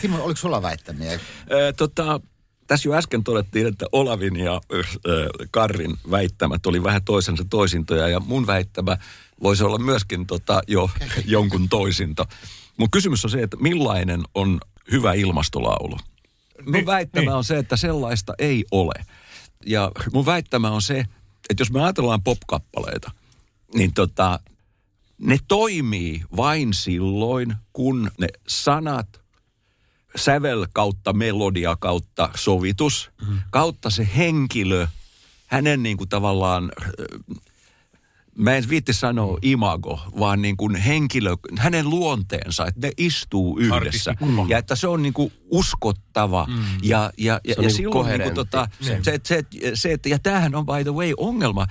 Timo, 0.00 0.24
oliko 0.24 0.36
sulla 0.36 0.62
väittämiä? 0.62 1.20
Tota, 1.76 2.20
tässä 2.66 2.88
jo 2.88 2.94
äsken 2.94 3.24
todettiin, 3.24 3.66
että 3.66 3.86
Olavin 3.92 4.36
ja 4.36 4.60
Karrin 5.50 5.96
väittämät 6.10 6.66
oli 6.66 6.82
vähän 6.82 7.04
toisensa 7.04 7.44
toisintoja 7.50 8.08
ja 8.08 8.20
mun 8.20 8.46
väittämä 8.46 8.96
voisi 9.42 9.64
olla 9.64 9.78
myöskin 9.78 10.26
tota, 10.26 10.60
jo 10.66 10.90
jonkun 11.24 11.68
toisinto. 11.68 12.24
Mun 12.76 12.90
kysymys 12.90 13.24
on 13.24 13.30
se, 13.30 13.42
että 13.42 13.56
millainen 13.60 14.20
on 14.34 14.60
hyvä 14.90 15.12
ilmastolaulu? 15.12 15.96
Mun 16.64 16.72
Niin, 16.72 16.86
väittämä 16.86 17.20
niin. 17.30 17.32
on 17.36 17.44
se, 17.44 17.58
että 17.58 17.76
sellaista 17.76 18.34
ei 18.38 18.64
ole. 18.70 18.94
Ja 19.68 19.92
mun 20.12 20.26
väittämä 20.26 20.70
on 20.70 20.82
se, 20.82 21.04
että 21.50 21.60
jos 21.60 21.70
me 21.70 21.82
ajatellaan 21.82 22.22
popkappaleita, 22.22 23.10
niin 23.74 23.94
tota, 23.94 24.40
ne 25.18 25.38
toimii 25.48 26.22
vain 26.36 26.74
silloin, 26.74 27.54
kun 27.72 28.10
ne 28.18 28.28
sanat, 28.48 29.20
sävel 30.16 30.66
kautta 30.72 31.12
melodia 31.12 31.76
kautta 31.76 32.30
sovitus, 32.36 33.10
mm. 33.28 33.38
kautta 33.50 33.90
se 33.90 34.08
henkilö, 34.16 34.86
hänen 35.46 35.82
niin 35.82 35.96
kuin 35.96 36.08
tavallaan, 36.08 36.72
mä 38.38 38.54
en 38.54 38.68
viitti 38.68 38.92
sanoa 38.92 39.38
imago, 39.42 40.00
vaan 40.18 40.42
niin 40.42 40.56
kuin 40.56 40.76
henkilö, 40.76 41.36
hänen 41.58 41.90
luonteensa, 41.90 42.66
että 42.66 42.86
ne 42.86 42.92
istuu 42.98 43.58
yhdessä. 43.58 44.14
Ja 44.48 44.58
että 44.58 44.76
se 44.76 44.88
on 44.88 45.02
niin 45.02 45.12
kuin 45.12 45.32
uskottava. 45.50 46.46
Mm. 46.48 46.64
Ja, 46.82 47.12
ja, 47.18 47.40
ja, 47.44 47.54
Se 47.54 47.60
on 47.60 47.64
ja 47.64 47.68
niin 47.68 47.90
kuin 47.90 48.04
silloin 48.04 48.08
niin 48.08 48.22
kuin 48.22 48.34
tota, 48.34 48.68
Niin. 48.84 49.04
se, 49.04 49.20
se, 49.24 49.44
se, 49.74 49.92
että, 49.92 50.08
ja 50.08 50.18
tämähän 50.18 50.54
on 50.54 50.66
by 50.66 50.82
the 50.82 50.94
way 50.94 51.12
ongelma 51.16 51.66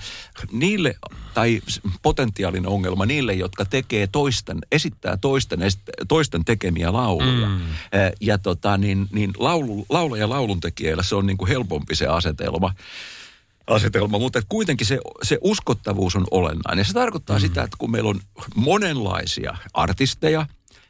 niille, 0.52 0.94
tai 1.34 1.60
potentiaalinen 2.02 2.68
ongelma 2.68 3.06
niille, 3.06 3.34
jotka 3.34 3.64
tekee 3.64 4.06
toisten, 4.06 4.58
esittää 4.72 5.16
toisten, 5.16 5.60
toisten 6.08 6.44
tekemiä 6.44 6.92
lauluja. 6.92 7.48
Mm. 7.48 7.60
Ja 8.20 8.38
tota, 8.38 8.78
niin, 8.78 9.06
niin 9.12 9.32
laulu, 9.38 9.86
laula 9.88 10.16
ja 10.16 10.28
lauluntekijöillä 10.28 11.02
se 11.02 11.14
on 11.14 11.26
niin 11.26 11.38
kuin 11.38 11.48
helpompi 11.48 11.94
se 11.94 12.06
asetelma 12.06 12.74
asetelma, 13.68 14.18
mutta 14.18 14.42
kuitenkin 14.48 14.86
se, 14.86 14.98
se 15.22 15.38
uskottavuus 15.40 16.16
on 16.16 16.26
olennainen. 16.30 16.84
Se 16.84 16.92
tarkoittaa 16.92 17.36
mm. 17.36 17.40
sitä, 17.40 17.62
että 17.62 17.76
kun 17.78 17.90
meillä 17.90 18.10
on 18.10 18.20
monenlaisia 18.54 19.56
artisteja 19.74 20.46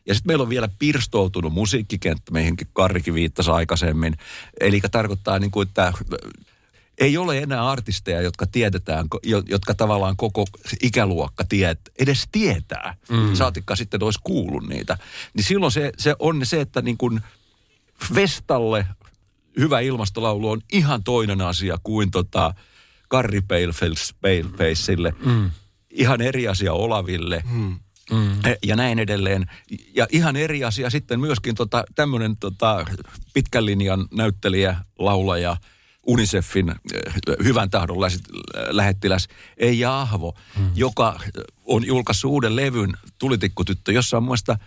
Ja 0.06 0.14
sitten 0.14 0.30
meillä 0.30 0.42
on 0.42 0.48
vielä 0.48 0.68
pirstoutunut 0.78 1.52
musiikkikenttä, 1.52 2.32
meihinkin 2.32 2.68
Karrikin 2.72 3.14
viittasi 3.14 3.50
aikaisemmin. 3.50 4.16
Eli 4.60 4.80
tarkoittaa 4.90 5.38
niin 5.38 5.50
kuin, 5.50 5.68
että 5.68 5.92
ei 6.98 7.16
ole 7.16 7.38
enää 7.38 7.70
artisteja, 7.70 8.22
jotka 8.22 8.46
tiedetään, 8.46 9.06
jo- 9.22 9.42
jotka 9.48 9.74
tavallaan 9.74 10.16
koko 10.16 10.44
ikäluokka 10.82 11.44
tiet, 11.44 11.80
edes 11.98 12.28
tietää. 12.32 12.94
Mm. 13.08 13.34
Saatikka 13.34 13.76
sitten 13.76 14.02
olisi 14.02 14.20
kuullut 14.22 14.68
niitä. 14.68 14.98
Niin 15.34 15.44
silloin 15.44 15.72
se, 15.72 15.92
se 15.98 16.14
on 16.18 16.46
se, 16.46 16.60
että 16.60 16.82
niin 16.82 16.96
kuin 16.98 17.20
Vestalle 18.14 18.86
hyvä 19.58 19.80
ilmastolaulu 19.80 20.50
on 20.50 20.60
ihan 20.72 21.04
toinen 21.04 21.40
asia 21.40 21.78
kuin 21.82 22.10
tota 22.10 22.54
Karri 23.08 23.40
Paleface, 23.40 24.14
Palefacelle. 24.20 25.14
Mm. 25.24 25.50
Ihan 25.90 26.20
eri 26.20 26.48
asia 26.48 26.72
Olaville. 26.72 27.42
Mm. 27.50 27.76
Mm. 28.10 28.30
Ja 28.62 28.76
näin 28.76 28.98
edelleen. 28.98 29.46
Ja 29.94 30.06
ihan 30.10 30.36
eri 30.36 30.64
asia 30.64 30.90
sitten 30.90 31.20
myöskin 31.20 31.54
tota, 31.54 31.84
tämmöinen 31.94 32.36
tota, 32.36 32.84
pitkän 33.34 33.66
linjan 33.66 34.08
näyttelijä, 34.10 34.76
laulaja, 34.98 35.56
Unicefin 36.06 36.68
eh, 36.68 37.12
hyvän 37.44 37.70
tahdon 37.70 37.96
läs- 37.96 38.42
lähettiläs 38.70 39.28
Eija 39.56 40.00
Ahvo, 40.00 40.34
mm. 40.58 40.70
joka 40.74 41.20
on 41.64 41.86
julkaissut 41.86 42.30
uuden 42.30 42.56
levyn 42.56 42.92
Tulitikkutyttö, 43.18 43.92
jossa 43.92 44.16
on 44.16 44.22
muista 44.22 44.58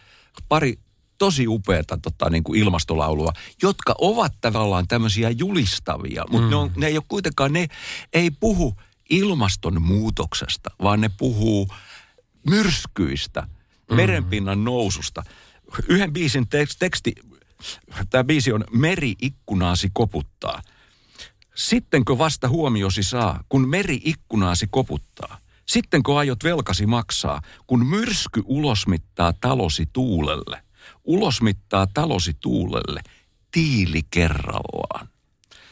pari 0.49 0.80
tosi 1.22 1.48
upeata 1.48 1.98
tota, 1.98 2.30
niin 2.30 2.44
kuin 2.44 2.60
ilmastolaulua, 2.60 3.34
jotka 3.62 3.96
ovat 3.98 4.34
tavallaan 4.42 4.88
tämmöisiä 4.88 5.30
julistavia, 5.30 6.26
mutta 6.30 6.48
mm. 6.48 6.50
ne, 6.50 6.56
on, 6.56 6.72
ne 6.76 6.88
ei 6.88 6.98
ole 6.98 7.04
kuitenkaan, 7.08 7.54
ne 7.54 7.68
ei 8.14 8.32
puhu 8.32 8.76
ilmastonmuutoksesta, 9.10 10.72
vaan 10.84 11.02
ne 11.02 11.10
puhuu 11.18 11.68
myrskyistä, 12.50 13.42
mm. 13.42 13.96
merenpinnan 13.96 14.64
noususta. 14.64 15.24
Yhden 15.88 16.14
biisin 16.14 16.48
teksti, 16.48 16.80
teksti 16.80 17.16
tämä 18.10 18.24
biisi 18.24 18.54
on 18.54 18.64
Meri 18.72 19.16
ikkunaasi 19.22 19.90
koputtaa. 19.94 20.62
Sittenkö 21.56 22.18
vasta 22.18 22.50
huomiosi 22.50 23.04
saa, 23.04 23.44
kun 23.50 23.70
meri 23.70 24.02
ikkunaasi 24.04 24.68
koputtaa? 24.72 25.38
Sittenkö 25.68 26.18
aiot 26.18 26.44
velkasi 26.44 26.86
maksaa, 26.86 27.42
kun 27.68 27.86
myrsky 27.86 28.42
ulosmittaa 28.46 29.34
talosi 29.34 29.86
tuulelle? 29.94 30.71
Ulosmittaa 31.12 31.88
talosi 31.93 32.34
tuulelle, 32.41 33.02
tiili 33.52 34.02
kerrallaan. 34.12 35.08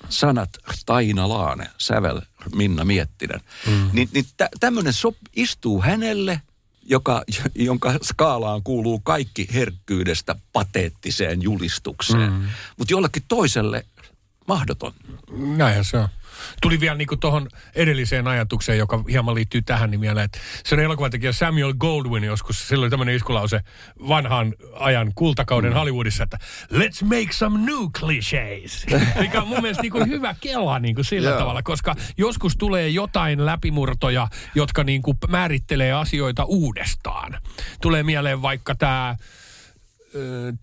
Sanat 0.10 0.50
Taina 0.86 1.30
Laane, 1.30 1.70
sävel 1.78 2.22
Minna 2.56 2.86
Miettinen. 2.86 3.40
Mm. 3.68 3.90
Niin, 3.94 4.10
niin 4.14 4.26
tä, 4.38 4.50
tämmöinen 4.60 4.94
sop, 4.94 5.16
istuu 5.36 5.82
hänelle, 5.82 6.42
joka, 6.84 7.24
jonka 7.56 7.94
skaalaan 8.04 8.64
kuuluu 8.64 9.00
kaikki 9.00 9.48
herkkyydestä 9.54 10.36
pateettiseen 10.54 11.42
julistukseen. 11.42 12.32
Mm. 12.32 12.48
Mutta 12.78 12.94
jollekin 12.94 13.24
toiselle 13.28 13.86
mahdoton. 14.48 14.94
Näinhän 15.32 15.86
se 15.86 15.98
on. 15.98 16.10
Tuli 16.62 16.80
vielä 16.80 16.96
niin 16.96 17.20
tuohon 17.20 17.48
edelliseen 17.76 18.28
ajatukseen, 18.28 18.78
joka 18.78 19.04
hieman 19.10 19.36
liittyy 19.36 19.62
tähän 19.62 19.92
niin 19.92 20.00
mieleen, 20.00 20.26
että 20.26 20.40
se 20.66 20.76
on 20.76 20.82
elokuvatekijä 20.82 21.32
Samuel 21.32 21.74
Goldwyn 21.74 22.24
joskus, 22.24 22.68
silloin 22.68 22.86
oli 22.86 22.90
tämmöinen 22.90 23.16
iskulause 23.16 23.62
vanhan 24.08 24.54
ajan 24.74 25.12
kultakauden 25.16 25.72
mm. 25.72 25.78
Hollywoodissa, 25.78 26.24
että 26.24 26.38
let's 26.74 27.06
make 27.06 27.34
some 27.34 27.60
new 27.60 27.86
clichés. 27.98 29.00
Mikä 29.22 29.42
on 29.42 29.48
mun 29.48 29.62
mielestä 29.62 29.82
niin 29.82 29.92
kuin 29.92 30.08
hyvä 30.08 30.36
kela 30.42 30.80
niin 30.80 30.96
kuin 30.96 31.06
sillä 31.06 31.30
yeah. 31.30 31.40
tavalla, 31.40 31.64
koska 31.64 31.96
joskus 32.18 32.58
tulee 32.58 32.90
jotain 32.90 33.46
läpimurtoja, 33.46 34.28
jotka 34.56 34.84
niin 34.84 35.02
kuin 35.02 35.18
määrittelee 35.28 35.94
asioita 35.94 36.44
uudestaan. 36.44 37.38
Tulee 37.82 38.04
mieleen 38.04 38.42
vaikka 38.42 38.76
tämä 38.76 39.16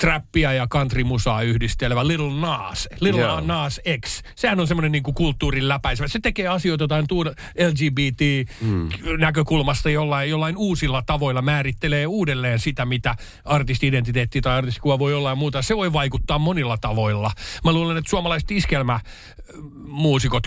trappia 0.00 0.52
ja 0.52 0.66
countrymusaa 0.66 1.42
yhdistelevä 1.42 2.06
Little 2.06 2.40
Nas, 2.40 2.88
Little 3.00 3.20
yeah. 3.20 3.46
Nas 3.46 3.80
X. 4.06 4.22
Sehän 4.34 4.60
on 4.60 4.66
semmoinen 4.66 4.92
niinku 4.92 5.12
kulttuurin 5.12 5.68
läpäisevä. 5.68 6.08
Se 6.08 6.18
tekee 6.22 6.48
asioita 6.48 6.84
jotain 6.84 7.06
tuuda 7.06 7.32
LGBT-näkökulmasta 7.70 9.88
mm. 9.88 9.92
jollain, 9.92 10.30
jollain 10.30 10.56
uusilla 10.56 11.02
tavoilla, 11.02 11.42
määrittelee 11.42 12.06
uudelleen 12.06 12.58
sitä, 12.58 12.84
mitä 12.84 13.16
artisti-identiteetti 13.44 14.40
tai 14.40 14.56
artistikuva 14.56 14.98
voi 14.98 15.14
olla 15.14 15.28
ja 15.28 15.34
muuta. 15.34 15.62
Se 15.62 15.76
voi 15.76 15.92
vaikuttaa 15.92 16.38
monilla 16.38 16.78
tavoilla. 16.78 17.30
Mä 17.64 17.72
luulen, 17.72 17.96
että 17.96 18.10
suomalaiset 18.10 18.50
iskelmämuusikot 18.50 20.42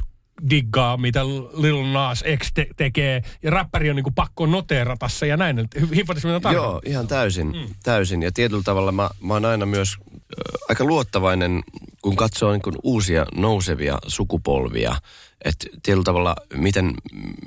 diggaa, 0.49 0.97
mitä 0.97 1.25
Lil 1.54 1.91
Nas 1.91 2.23
X 2.38 2.52
te- 2.54 2.67
tekee. 2.78 3.21
Ja 3.43 3.52
räppäri 3.52 3.89
on 3.89 3.95
niinku 3.95 4.12
pakko 4.12 4.45
noteerata 4.45 5.08
se 5.08 5.28
ja 5.28 5.38
näin. 5.38 5.69
Hippatis 5.95 6.25
mitä 6.25 6.52
Joo, 6.52 6.82
ihan 6.86 7.08
täysin. 7.08 7.47
Mm. 7.47 7.75
täysin. 7.84 8.23
Ja 8.23 8.32
tietyllä 8.32 8.63
tavalla 8.63 8.91
mä, 8.91 9.10
mä 9.21 9.34
oon 9.34 9.45
aina 9.45 9.65
myös 9.65 9.97
äh, 10.10 10.15
aika 10.69 10.84
luottavainen, 10.84 11.63
kun 12.02 12.15
katsoo 12.15 12.52
niin 12.52 12.62
uusia 12.84 13.25
nousevia 13.36 13.97
sukupolvia. 14.08 14.95
Että 15.45 15.67
tietyllä 15.84 16.04
tavalla, 16.04 16.36
miten 16.54 16.93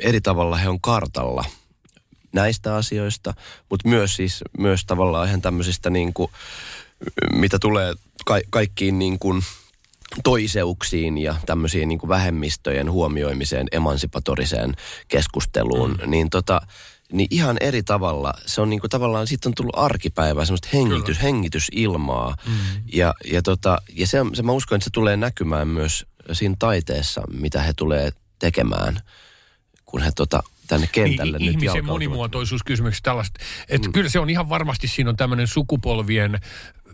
eri 0.01 0.21
tavalla 0.21 0.57
he 0.57 0.69
on 0.69 0.81
kartalla 0.81 1.45
näistä 2.33 2.77
asioista, 2.77 3.35
mutta 3.71 3.89
myös 3.89 4.17
siis 4.17 4.45
myös 4.59 4.85
tavallaan 4.85 5.29
ihan 5.29 5.43
tämmöisistä 5.43 5.91
niin 5.91 6.13
kuin, 6.13 6.31
mitä 7.33 7.59
tulee 7.59 7.95
ka- 8.25 8.41
kaikkiin 8.51 8.99
niin 8.99 9.19
kuin, 9.19 9.43
toiseuksiin 10.25 11.19
ja 11.19 11.35
tämmöisiin 11.47 11.89
niin 11.89 12.09
vähemmistöjen 12.09 12.91
huomioimiseen, 12.91 13.67
emansipatoriseen 13.73 14.75
keskusteluun, 15.09 15.91
mm. 15.91 16.11
niin 16.11 16.31
tota, 16.31 16.61
niin 17.13 17.29
ihan 17.31 17.57
eri 17.61 17.83
tavalla. 17.83 18.35
Se 18.47 18.61
on 18.61 18.71
niinku 18.71 18.89
tavallaan, 18.89 19.27
siitä 19.27 19.49
on 19.49 19.55
tullut 19.55 19.79
arkipäivää, 19.79 20.45
semmoista 20.45 20.69
hengitys, 20.73 21.23
hengitysilmaa. 21.23 22.37
Mm. 22.47 22.83
Ja, 22.93 23.15
ja, 23.33 23.43
tota, 23.43 23.79
ja 23.93 24.07
se, 24.07 24.19
se, 24.35 24.43
mä 24.43 24.53
uskon, 24.53 24.77
että 24.77 24.85
se 24.85 24.91
tulee 24.91 25.17
näkymään 25.17 25.69
myös 25.69 26.07
siinä 26.33 26.57
taiteessa, 26.59 27.23
mitä 27.33 27.63
he 27.63 27.73
tulee 27.77 28.11
tekemään, 28.39 29.01
kun 29.85 30.03
he 30.03 30.11
tota, 30.17 30.43
tänne 30.67 30.89
kentälle 30.93 31.37
I, 31.41 31.41
nyt 31.41 31.51
Ihmisen 31.51 31.85
monimuotoisuuskysymykset 31.85 33.03
tällaista. 33.03 33.41
Että 33.69 33.89
mm. 33.89 33.93
kyllä 33.93 34.09
se 34.09 34.19
on 34.19 34.31
ihan 34.31 34.49
varmasti, 34.49 34.89
siinä 34.89 35.11
on 35.11 35.17
tämmöinen 35.17 35.47
sukupolvien 35.47 36.41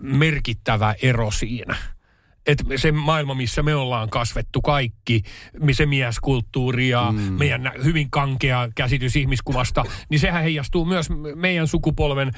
merkittävä 0.00 0.94
ero 1.02 1.30
siinä 1.30 1.76
että 2.46 2.64
se 2.76 2.92
maailma, 2.92 3.34
missä 3.34 3.62
me 3.62 3.74
ollaan 3.74 4.10
kasvettu 4.10 4.60
kaikki, 4.62 5.22
se 5.72 5.86
mieskulttuuri 5.86 6.88
ja 6.88 7.12
mm. 7.12 7.18
meidän 7.18 7.72
hyvin 7.84 8.10
kankea 8.10 8.68
käsitys 8.74 9.16
ihmiskuvasta, 9.16 9.84
niin 10.08 10.20
sehän 10.20 10.42
heijastuu 10.42 10.84
myös 10.84 11.08
meidän 11.34 11.68
sukupolven 11.68 12.32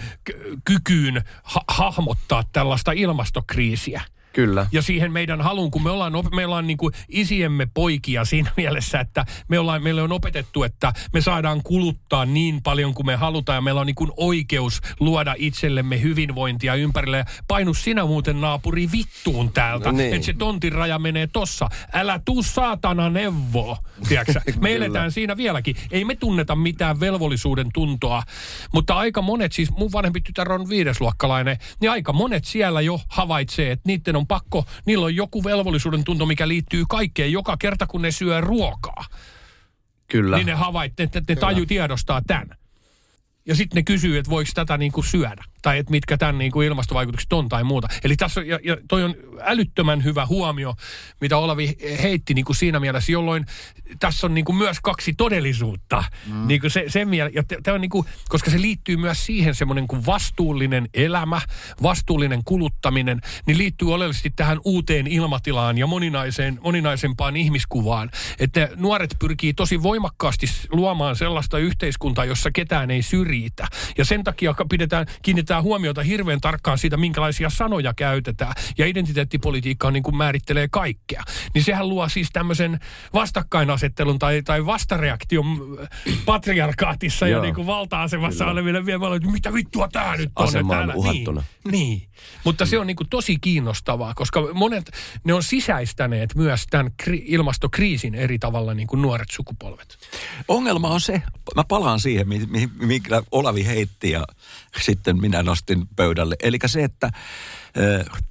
kykyyn 0.64 1.22
ha- 1.42 1.64
hahmottaa 1.68 2.44
tällaista 2.52 2.92
ilmastokriisiä. 2.92 4.02
Kyllä. 4.32 4.66
Ja 4.72 4.82
siihen 4.82 5.12
meidän 5.12 5.40
haluun, 5.40 5.70
kun 5.70 5.82
me 5.82 5.90
ollaan, 5.90 6.12
me 6.34 6.46
ollaan 6.46 6.66
niin 6.66 6.76
kuin 6.76 6.94
isiemme 7.08 7.66
poikia 7.74 8.24
siinä 8.24 8.50
mielessä, 8.56 9.00
että 9.00 9.26
me 9.48 9.58
ollaan, 9.58 9.82
meille 9.82 10.02
on 10.02 10.12
opetettu, 10.12 10.62
että 10.62 10.92
me 11.12 11.20
saadaan 11.20 11.62
kuluttaa 11.62 12.26
niin 12.26 12.62
paljon 12.62 12.94
kuin 12.94 13.06
me 13.06 13.16
halutaan 13.16 13.56
ja 13.56 13.60
meillä 13.60 13.80
on 13.80 13.86
niin 13.86 13.94
kuin 13.94 14.10
oikeus 14.16 14.80
luoda 15.00 15.34
itsellemme 15.38 16.02
hyvinvointia 16.02 16.74
ympärille. 16.74 17.24
Painu 17.48 17.74
sinä 17.74 18.04
muuten 18.04 18.40
naapuri 18.40 18.88
vittuun 18.92 19.52
täältä, 19.52 19.92
no 19.92 19.98
niin. 19.98 20.14
että 20.14 20.26
se 20.26 20.32
tontin 20.32 20.72
raja 20.72 20.98
menee 20.98 21.26
tossa. 21.26 21.68
Älä 21.92 22.20
tuu 22.24 22.42
saatana 22.42 23.10
neuvoa, 23.10 23.76
Me 24.60 24.74
eletään 24.74 25.12
siinä 25.12 25.36
vieläkin. 25.36 25.76
Ei 25.90 26.04
me 26.04 26.14
tunneta 26.14 26.56
mitään 26.56 27.00
velvollisuuden 27.00 27.66
tuntoa, 27.74 28.22
mutta 28.72 28.94
aika 28.94 29.22
monet, 29.22 29.52
siis 29.52 29.70
mun 29.70 29.92
vanhempi 29.92 30.20
tytär 30.20 30.52
on 30.52 30.68
viidesluokkalainen, 30.68 31.56
niin 31.80 31.90
aika 31.90 32.12
monet 32.12 32.44
siellä 32.44 32.80
jo 32.80 33.00
havaitsee, 33.08 33.70
että 33.70 33.82
niiden 33.86 34.16
on 34.16 34.19
pakko, 34.26 34.64
niillä 34.87 35.04
on 35.04 35.16
joku 35.16 35.44
velvollisuuden 35.44 36.04
tunto, 36.04 36.26
mikä 36.26 36.48
liittyy 36.48 36.85
kaikkeen 36.88 37.33
joka 37.33 37.56
kerta, 37.56 37.87
kun 37.87 38.02
ne 38.02 38.11
syö 38.11 38.40
ruokaa. 38.40 39.04
Kyllä. 40.09 40.37
Niin 40.37 40.46
ne 40.46 40.54
havaitte, 40.54 41.02
että 41.02 41.22
ne 41.28 41.37
taju 41.37 41.66
tiedostaa 41.66 42.22
tämän. 42.26 42.60
Ja 43.50 43.56
sitten 43.56 43.76
ne 43.76 43.82
kysyy, 43.82 44.18
että 44.18 44.30
voiko 44.30 44.50
tätä 44.54 44.78
niin 44.78 44.92
kuin 44.92 45.04
syödä 45.04 45.44
tai 45.62 45.78
että 45.78 45.90
mitkä 45.90 46.16
tämän 46.16 46.38
niin 46.38 46.52
kuin 46.52 46.66
ilmastovaikutukset 46.66 47.32
on 47.32 47.48
tai 47.48 47.64
muuta. 47.64 47.88
Eli 48.04 48.16
tässä 48.16 48.40
on, 48.40 48.46
ja, 48.46 48.58
ja 48.64 48.76
toi 48.88 49.04
on 49.04 49.14
älyttömän 49.40 50.04
hyvä 50.04 50.26
huomio, 50.26 50.74
mitä 51.20 51.38
Olavi 51.38 51.76
heitti 52.02 52.34
niin 52.34 52.44
kuin 52.44 52.56
siinä 52.56 52.80
mielessä, 52.80 53.12
jolloin 53.12 53.46
tässä 54.00 54.26
on 54.26 54.34
niin 54.34 54.44
kuin 54.44 54.56
myös 54.56 54.80
kaksi 54.80 55.12
todellisuutta. 55.12 56.04
Mm. 56.26 56.46
Niin 56.46 56.60
kuin 56.60 56.70
se, 56.70 56.84
sen 56.88 57.08
miele- 57.08 57.30
ja 57.34 57.42
te, 57.62 57.72
on 57.72 57.80
niin 57.80 57.90
kuin, 57.90 58.06
koska 58.28 58.50
se 58.50 58.60
liittyy 58.60 58.96
myös 58.96 59.26
siihen 59.26 59.54
semmoinen 59.54 59.88
kuin 59.88 60.06
vastuullinen 60.06 60.88
elämä, 60.94 61.40
vastuullinen 61.82 62.44
kuluttaminen, 62.44 63.20
niin 63.46 63.58
liittyy 63.58 63.94
oleellisesti 63.94 64.30
tähän 64.36 64.58
uuteen 64.64 65.06
ilmatilaan 65.06 65.78
ja 65.78 65.86
moninaiseen, 65.86 66.58
moninaisempaan 66.62 67.36
ihmiskuvaan. 67.36 68.10
Että 68.38 68.68
nuoret 68.76 69.16
pyrkii 69.18 69.54
tosi 69.54 69.82
voimakkaasti 69.82 70.46
luomaan 70.72 71.16
sellaista 71.16 71.58
yhteiskuntaa, 71.58 72.24
jossa 72.24 72.50
ketään 72.50 72.90
ei 72.90 73.02
syrji 73.02 73.39
siitä. 73.40 73.66
Ja 73.98 74.05
sen 74.05 74.24
takia 74.24 74.55
pidetään, 74.70 75.07
kiinnitetään 75.22 75.62
huomiota 75.62 76.03
hirveän 76.03 76.40
tarkkaan 76.40 76.79
siitä, 76.79 76.96
minkälaisia 76.96 77.50
sanoja 77.50 77.94
käytetään. 77.94 78.53
Ja 78.79 78.87
identiteettipolitiikka 78.87 79.87
on 79.87 79.92
niin 79.92 80.03
kuin 80.03 80.16
määrittelee 80.16 80.68
kaikkea. 80.70 81.22
Niin 81.55 81.64
sehän 81.64 81.88
luo 81.88 82.09
siis 82.09 82.29
tämmöisen 82.33 82.79
vastakkainasettelun 83.14 84.18
tai, 84.18 84.42
tai 84.42 84.66
vastareaktion 84.66 85.79
patriarkaatissa 86.24 87.29
ja 87.29 87.40
niin 87.40 87.55
kuin 87.55 87.66
valta-asemassa 87.66 88.46
oleville 88.46 88.87
vielä, 88.87 89.16
että 89.16 89.31
mitä 89.31 89.53
vittua 89.53 89.88
tää 89.88 90.16
nyt 90.16 90.31
on. 90.37 90.48
Asema 90.48 90.72
on 90.72 90.79
täällä. 90.79 90.94
uhattuna. 90.94 91.42
Niin, 91.64 91.72
niin. 91.72 92.09
Mutta 92.44 92.66
se 92.66 92.79
on 92.79 92.87
niin 92.87 92.96
kuin 92.96 93.09
tosi 93.09 93.37
kiinnostavaa, 93.40 94.14
koska 94.14 94.40
monet, 94.55 94.90
ne 95.24 95.35
on 95.35 95.42
sisäistäneet 95.42 96.35
myös 96.35 96.66
tämän 96.70 96.90
kri- 97.03 97.22
ilmastokriisin 97.24 98.14
eri 98.14 98.38
tavalla 98.38 98.74
niin 98.74 98.87
kuin 98.87 99.03
nuoret 99.03 99.31
sukupolvet. 99.31 99.98
Ongelma 100.48 100.88
on 100.88 101.00
se, 101.00 101.22
mä 101.57 101.64
palaan 101.64 102.00
siihen, 102.00 102.29
mi- 102.29 102.46
mi- 102.46 102.70
mikä 102.79 103.19
Olavi 103.30 103.66
heitti 103.66 104.11
ja 104.11 104.26
sitten 104.83 105.20
minä 105.20 105.42
nostin 105.42 105.88
pöydälle. 105.96 106.37
Eli 106.42 106.59
se, 106.66 106.85
että 106.85 107.11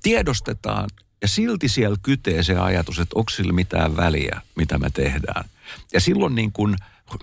tiedostetaan 0.03 0.89
ja 1.21 1.27
silti 1.27 1.69
siellä 1.69 1.97
kytee 2.01 2.43
se 2.43 2.57
ajatus, 2.57 2.99
että 2.99 3.19
onko 3.19 3.29
sillä 3.29 3.53
mitään 3.53 3.97
väliä, 3.97 4.41
mitä 4.55 4.77
me 4.77 4.89
tehdään. 4.89 5.49
Ja 5.93 5.99
silloin 5.99 6.35
niin 6.35 6.51
kuin 6.51 6.75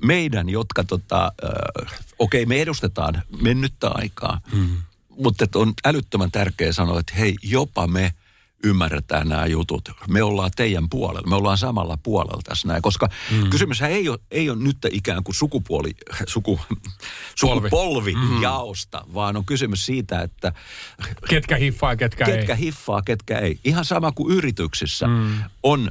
meidän, 0.03 0.49
jotka 0.49 0.85
tota, 0.85 1.33
okei 2.19 2.43
okay, 2.43 2.49
me 2.49 2.63
edustetaan 2.63 3.23
mennyttä 3.43 3.89
aikaa, 3.89 4.41
hmm. 4.51 4.77
mutta 5.09 5.47
on 5.55 5.73
älyttömän 5.85 6.31
tärkeää 6.31 6.73
sanoa, 6.73 7.01
että 7.01 7.15
hei 7.15 7.35
jopa 7.43 7.87
me– 7.87 8.13
ymmärretään 8.67 9.29
nämä 9.29 9.47
jutut. 9.47 9.91
Me 10.09 10.23
ollaan 10.23 10.51
teidän 10.57 10.89
puolella, 10.89 11.29
me 11.29 11.37
ollaan 11.37 11.59
samalla 11.59 11.99
puolella 12.03 12.43
tässä 12.45 12.69
näin, 12.69 12.83
koska 12.83 13.09
mm. 13.31 13.51
kysymyshän 13.51 13.91
ei 13.91 14.09
ole, 14.09 14.19
ei 14.31 14.51
ole 14.51 14.59
nyt 14.59 14.77
ikään 14.91 15.25
kuin 15.25 15.35
sukupuoli, 15.35 15.95
suku, 16.27 16.61
sukupolvi 17.35 18.15
mm. 18.15 18.43
jaosta, 18.43 19.05
vaan 19.15 19.37
on 19.37 19.45
kysymys 19.45 19.87
siitä, 19.87 20.23
että... 20.23 20.53
Ketkä 21.29 21.57
hiffaa, 21.57 21.97
ketkä, 21.97 22.25
ketkä 22.25 22.55
ei. 22.55 22.61
hiffaa, 22.61 23.03
ketkä 23.03 23.39
ei. 23.39 23.59
Ihan 23.65 23.85
sama 23.85 24.13
kuin 24.13 24.35
yrityksissä. 24.35 25.07
Mm. 25.07 25.35
On 25.63 25.91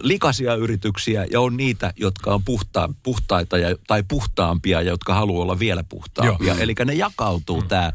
likaisia 0.00 0.54
yrityksiä 0.54 1.26
ja 1.30 1.40
on 1.40 1.56
niitä, 1.56 1.92
jotka 1.96 2.34
on 2.34 2.44
puhta, 2.44 2.90
puhtaita 3.02 3.58
ja, 3.58 3.76
tai 3.86 4.02
puhtaampia 4.08 4.82
ja 4.82 4.90
jotka 4.90 5.14
haluaa 5.14 5.42
olla 5.42 5.58
vielä 5.58 5.84
puhtaampia. 5.84 6.54
Eli 6.54 6.74
ne 6.84 6.94
jakautuu 6.94 7.60
mm. 7.60 7.68
tämä 7.68 7.92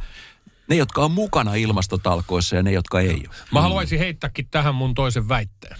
ne, 0.70 0.76
jotka 0.76 1.02
on 1.02 1.12
mukana 1.12 1.56
ilmastotalkoissa 1.56 2.56
ja 2.56 2.64
ne, 2.64 2.72
jotka 2.72 3.00
ei 3.00 3.10
ole. 3.10 3.36
Mä 3.52 3.62
haluaisin 3.62 4.00
heittääkin 4.00 4.48
tähän 4.52 4.76
mun 4.76 4.94
toisen 4.94 5.30
väitteen. 5.30 5.78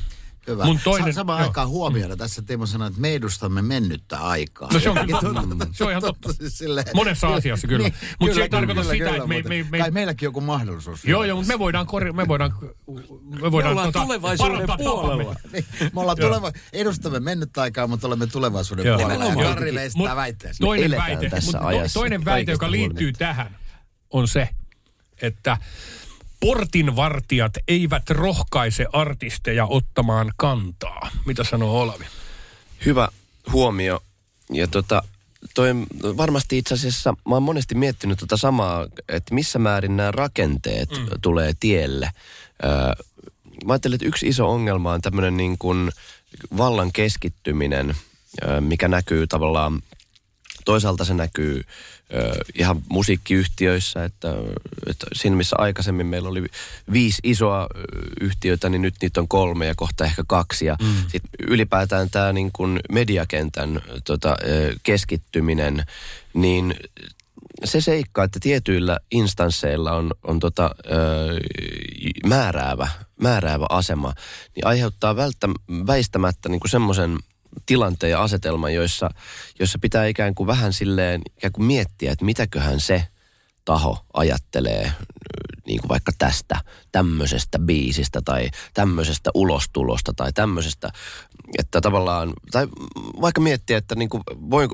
Hyvä. 0.48 0.66
Mun 0.66 0.80
toinen, 0.84 1.14
samaan 1.14 1.44
aikaan 1.44 1.68
huomioida 1.68 2.16
tässä 2.16 2.42
Timo 2.42 2.66
sanoi, 2.66 2.88
että 2.88 3.02
me 3.02 3.14
edustamme 3.14 3.62
mennyttä 3.62 4.20
aikaa. 4.20 4.70
No 4.74 4.80
se 4.80 4.90
on, 4.90 4.98
totta. 4.98 5.68
se 5.72 5.84
on 5.84 5.90
ihan 5.90 6.02
totta. 6.02 6.34
Siis 6.34 6.58
silleen, 6.58 6.86
Monessa 6.94 7.28
asiassa 7.28 7.68
kyllä. 7.68 7.84
niin, 7.84 7.94
mutta 8.20 8.36
se 8.36 8.42
ei 8.42 8.50
tarkoita 8.50 8.82
kyllä, 8.82 8.94
sitä, 8.94 9.06
kyllä, 9.06 9.18
että 9.18 9.28
me, 9.28 9.42
me, 9.42 9.66
me, 9.70 9.78
Kai 9.78 9.92
meilläkin 9.92 10.28
joku 10.28 10.42
mahdollisuus. 10.42 11.06
Joo, 11.06 11.24
joo, 11.24 11.38
mutta 11.38 11.54
me 11.54 11.60
voidaan, 11.60 11.86
korja, 11.86 12.14
me 12.14 12.28
voidaan, 12.28 12.52
me 13.42 13.52
voidaan 13.52 13.76
me 13.76 13.82
tota, 13.82 14.02
tulevaisuuden 14.02 14.68
puolella. 14.78 15.36
niin, 15.54 15.66
me 15.94 16.02
ollaan 16.02 16.18
tuleva, 16.18 16.52
edustamme 16.74 17.20
mennyttä 17.20 17.62
aikaa, 17.62 17.88
mutta 17.88 18.08
olemme 18.08 18.28
tulevaisuuden 18.28 18.86
joo. 18.86 18.98
puolella. 18.98 19.26
Ja 19.26 19.36
Karri 19.36 19.74
veistää 19.74 20.16
väitteensä. 20.16 20.60
Toinen 20.60 20.92
väite, 20.92 21.30
toinen 21.94 22.26
väite, 22.26 22.52
joka 22.52 22.72
liittyy 22.72 23.14
tähän, 23.14 23.58
on 24.10 24.28
se, 24.28 24.50
että 25.22 25.58
portinvartijat 26.40 27.54
eivät 27.68 28.10
rohkaise 28.10 28.86
artisteja 28.94 29.66
ottamaan 29.66 30.34
kantaa. 30.38 31.12
Mitä 31.26 31.44
sanoo 31.44 31.82
Olavi? 31.82 32.06
Hyvä 32.86 33.08
huomio. 33.52 34.04
Ja 34.54 34.68
tota, 34.68 35.04
toi 35.56 35.70
varmasti 36.18 36.58
itse 36.58 36.74
asiassa, 36.74 37.12
mä 37.12 37.36
oon 37.36 37.44
monesti 37.44 37.76
miettinyt 37.76 38.20
tota 38.20 38.38
samaa, 38.38 38.88
että 39.10 39.36
missä 39.36 39.60
määrin 39.60 39.98
nämä 39.98 40.12
rakenteet 40.12 40.90
mm. 40.92 41.08
tulee 41.22 41.54
tielle. 41.60 42.12
Öö, 42.64 42.70
mä 43.66 43.74
ajattelen, 43.74 43.96
että 43.96 44.08
yksi 44.08 44.28
iso 44.28 44.50
ongelma 44.50 44.94
on 44.94 45.02
tämmöinen 45.02 45.38
niin 45.38 45.58
kuin 45.58 45.92
vallan 46.58 46.92
keskittyminen, 46.92 47.96
mikä 48.60 48.88
näkyy 48.88 49.28
tavallaan, 49.28 49.82
toisaalta 50.70 51.06
se 51.06 51.14
näkyy 51.14 51.64
ihan 52.56 52.82
musiikkiyhtiöissä, 52.90 54.04
että, 54.04 54.34
että 54.88 55.06
siinä 55.14 55.36
missä 55.36 55.56
aikaisemmin 55.60 56.06
meillä 56.06 56.30
oli 56.30 56.46
viisi 56.92 57.22
isoa 57.24 57.68
yhtiötä, 58.22 58.70
niin 58.70 58.82
nyt 58.82 58.96
niitä 59.02 59.22
on 59.22 59.28
kolme 59.28 59.66
ja 59.66 59.76
kohta 59.76 60.06
ehkä 60.06 60.24
kaksi. 60.28 60.66
Ja 60.66 60.76
mm. 60.82 60.96
sit 61.08 61.24
ylipäätään 61.48 62.10
tämä 62.10 62.34
niin 62.34 62.52
kuin 62.54 62.80
mediakentän 62.92 63.82
tota, 64.04 64.38
keskittyminen, 64.84 65.86
niin 66.34 66.76
se 67.64 67.82
seikka, 67.82 68.24
että 68.24 68.40
tietyillä 68.40 69.00
instansseilla 69.12 69.92
on, 69.92 70.12
on 70.24 70.40
tota, 70.40 70.76
ö, 70.86 71.40
määräävä, 72.28 72.88
määräävä 73.22 73.66
asema, 73.70 74.14
niin 74.56 74.68
aiheuttaa 74.68 75.16
välttä, 75.16 75.48
väistämättä 75.88 76.50
niin 76.50 76.62
semmoisen 76.70 77.18
tilanteen 77.66 78.12
ja 78.12 78.22
asetelman, 78.22 78.74
joissa, 78.74 79.10
joissa 79.60 79.80
pitää 79.80 80.06
ikään 80.06 80.36
kuin 80.36 80.48
vähän 80.48 80.74
silleen 80.74 81.22
ikään 81.38 81.52
kuin 81.52 81.66
miettiä, 81.66 82.12
että 82.12 82.26
mitäköhän 82.26 82.80
se 82.80 83.08
taho 83.66 84.06
ajattelee 84.14 84.92
niin 85.66 85.80
kuin 85.80 85.90
vaikka 85.90 86.12
tästä 86.18 86.62
tämmöisestä 86.92 87.60
biisistä 87.60 88.22
tai 88.26 88.50
tämmöisestä 88.74 89.32
ulostulosta 89.34 90.14
tai 90.16 90.34
tämmöisestä 90.34 90.92
että 91.58 91.82
tavallaan, 91.82 92.34
tai 92.52 92.68
vaikka 93.22 93.42
miettiä, 93.42 93.78
että 93.78 93.96
niin 93.96 94.10
kuin, 94.10 94.24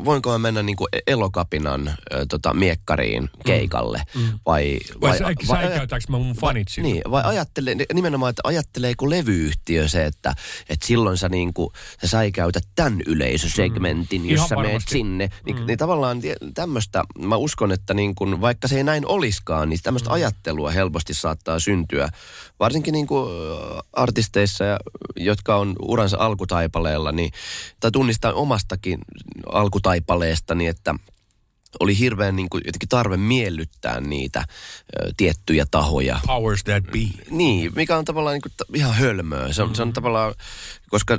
voinko 0.06 0.32
mä 0.32 0.38
mennä 0.38 0.64
niin 0.64 0.76
kuin 0.76 0.88
elokapinan 1.08 1.88
äh, 1.88 1.96
tota, 2.30 2.54
miekkariin 2.54 3.24
mm. 3.24 3.30
keikalle, 3.46 4.02
mm. 4.16 4.40
vai... 4.46 4.80
Vai, 5.02 5.20
vai, 5.20 5.36
vai 5.48 5.64
säikäytääkö 5.64 6.06
mä 6.10 6.18
mun 6.18 6.36
fanit 6.36 6.68
vai, 6.78 6.84
Niin, 6.84 7.02
vai 7.12 7.24
ajattelee, 7.26 7.76
nimenomaan, 7.94 8.30
että 8.30 8.42
ajatteleeko 8.44 9.10
levyyhtiö 9.10 9.88
se, 9.88 10.06
että, 10.06 10.36
että 10.70 10.88
silloin 10.88 11.18
sä 11.18 11.30
niin 11.30 11.54
kuin, 11.54 11.70
sä 12.02 12.08
säikäytät 12.08 12.68
tämän 12.76 13.02
yleisösegmentin, 13.08 14.22
mm. 14.22 14.30
jossa 14.30 14.56
menet 14.56 14.84
sinne. 14.88 15.30
Niin, 15.46 15.60
mm. 15.60 15.66
niin 15.66 15.78
tavallaan 15.78 16.22
tämmöistä, 16.54 17.04
mä 17.20 17.36
uskon, 17.36 17.72
että 17.72 17.94
niin 17.94 18.16
kuin, 18.16 18.42
vaikka 18.42 18.68
se 18.68 18.78
ei 18.78 18.84
näin 18.84 19.08
oliskaan, 19.08 19.70
niin 19.70 19.80
tämmöistä 19.84 20.10
mm. 20.10 20.14
ajattelua 20.14 20.72
helposti 20.72 21.14
saattaa 21.14 21.60
syntyä. 21.60 22.10
Varsinkin 22.60 22.92
niin 22.92 23.08
kuin 23.08 23.30
artisteissa, 23.94 24.64
jotka 25.16 25.56
on 25.56 25.76
uransa 25.82 26.18
alkutai 26.20 26.56
taipaleella, 26.56 27.12
niin, 27.12 27.32
tai 27.80 27.92
tunnistan 27.92 28.34
omastakin 28.34 29.00
alkutaipaleestani, 29.52 30.68
että 30.68 30.96
oli 31.80 32.00
hirveän 32.00 32.36
niin 32.36 32.50
kuin, 32.50 32.64
jotenkin 32.66 32.90
tarve 32.90 33.18
miellyttää 33.18 34.00
niitä 34.00 34.40
ö, 34.40 35.12
tiettyjä 35.18 35.66
tahoja. 35.72 36.20
Powers 36.28 36.64
that 36.64 36.84
be. 36.84 37.24
Niin, 37.30 37.72
mikä 37.76 37.98
on 37.98 38.06
tavallaan 38.06 38.34
niin 38.34 38.42
kuin, 38.42 38.54
ihan 38.74 38.96
hölmöä. 38.96 39.54
Se 39.54 39.64
on, 39.64 39.70
mm. 39.70 39.76
se 39.76 39.82
on 39.82 39.94
tavallaan, 39.94 40.34
koska 40.90 41.18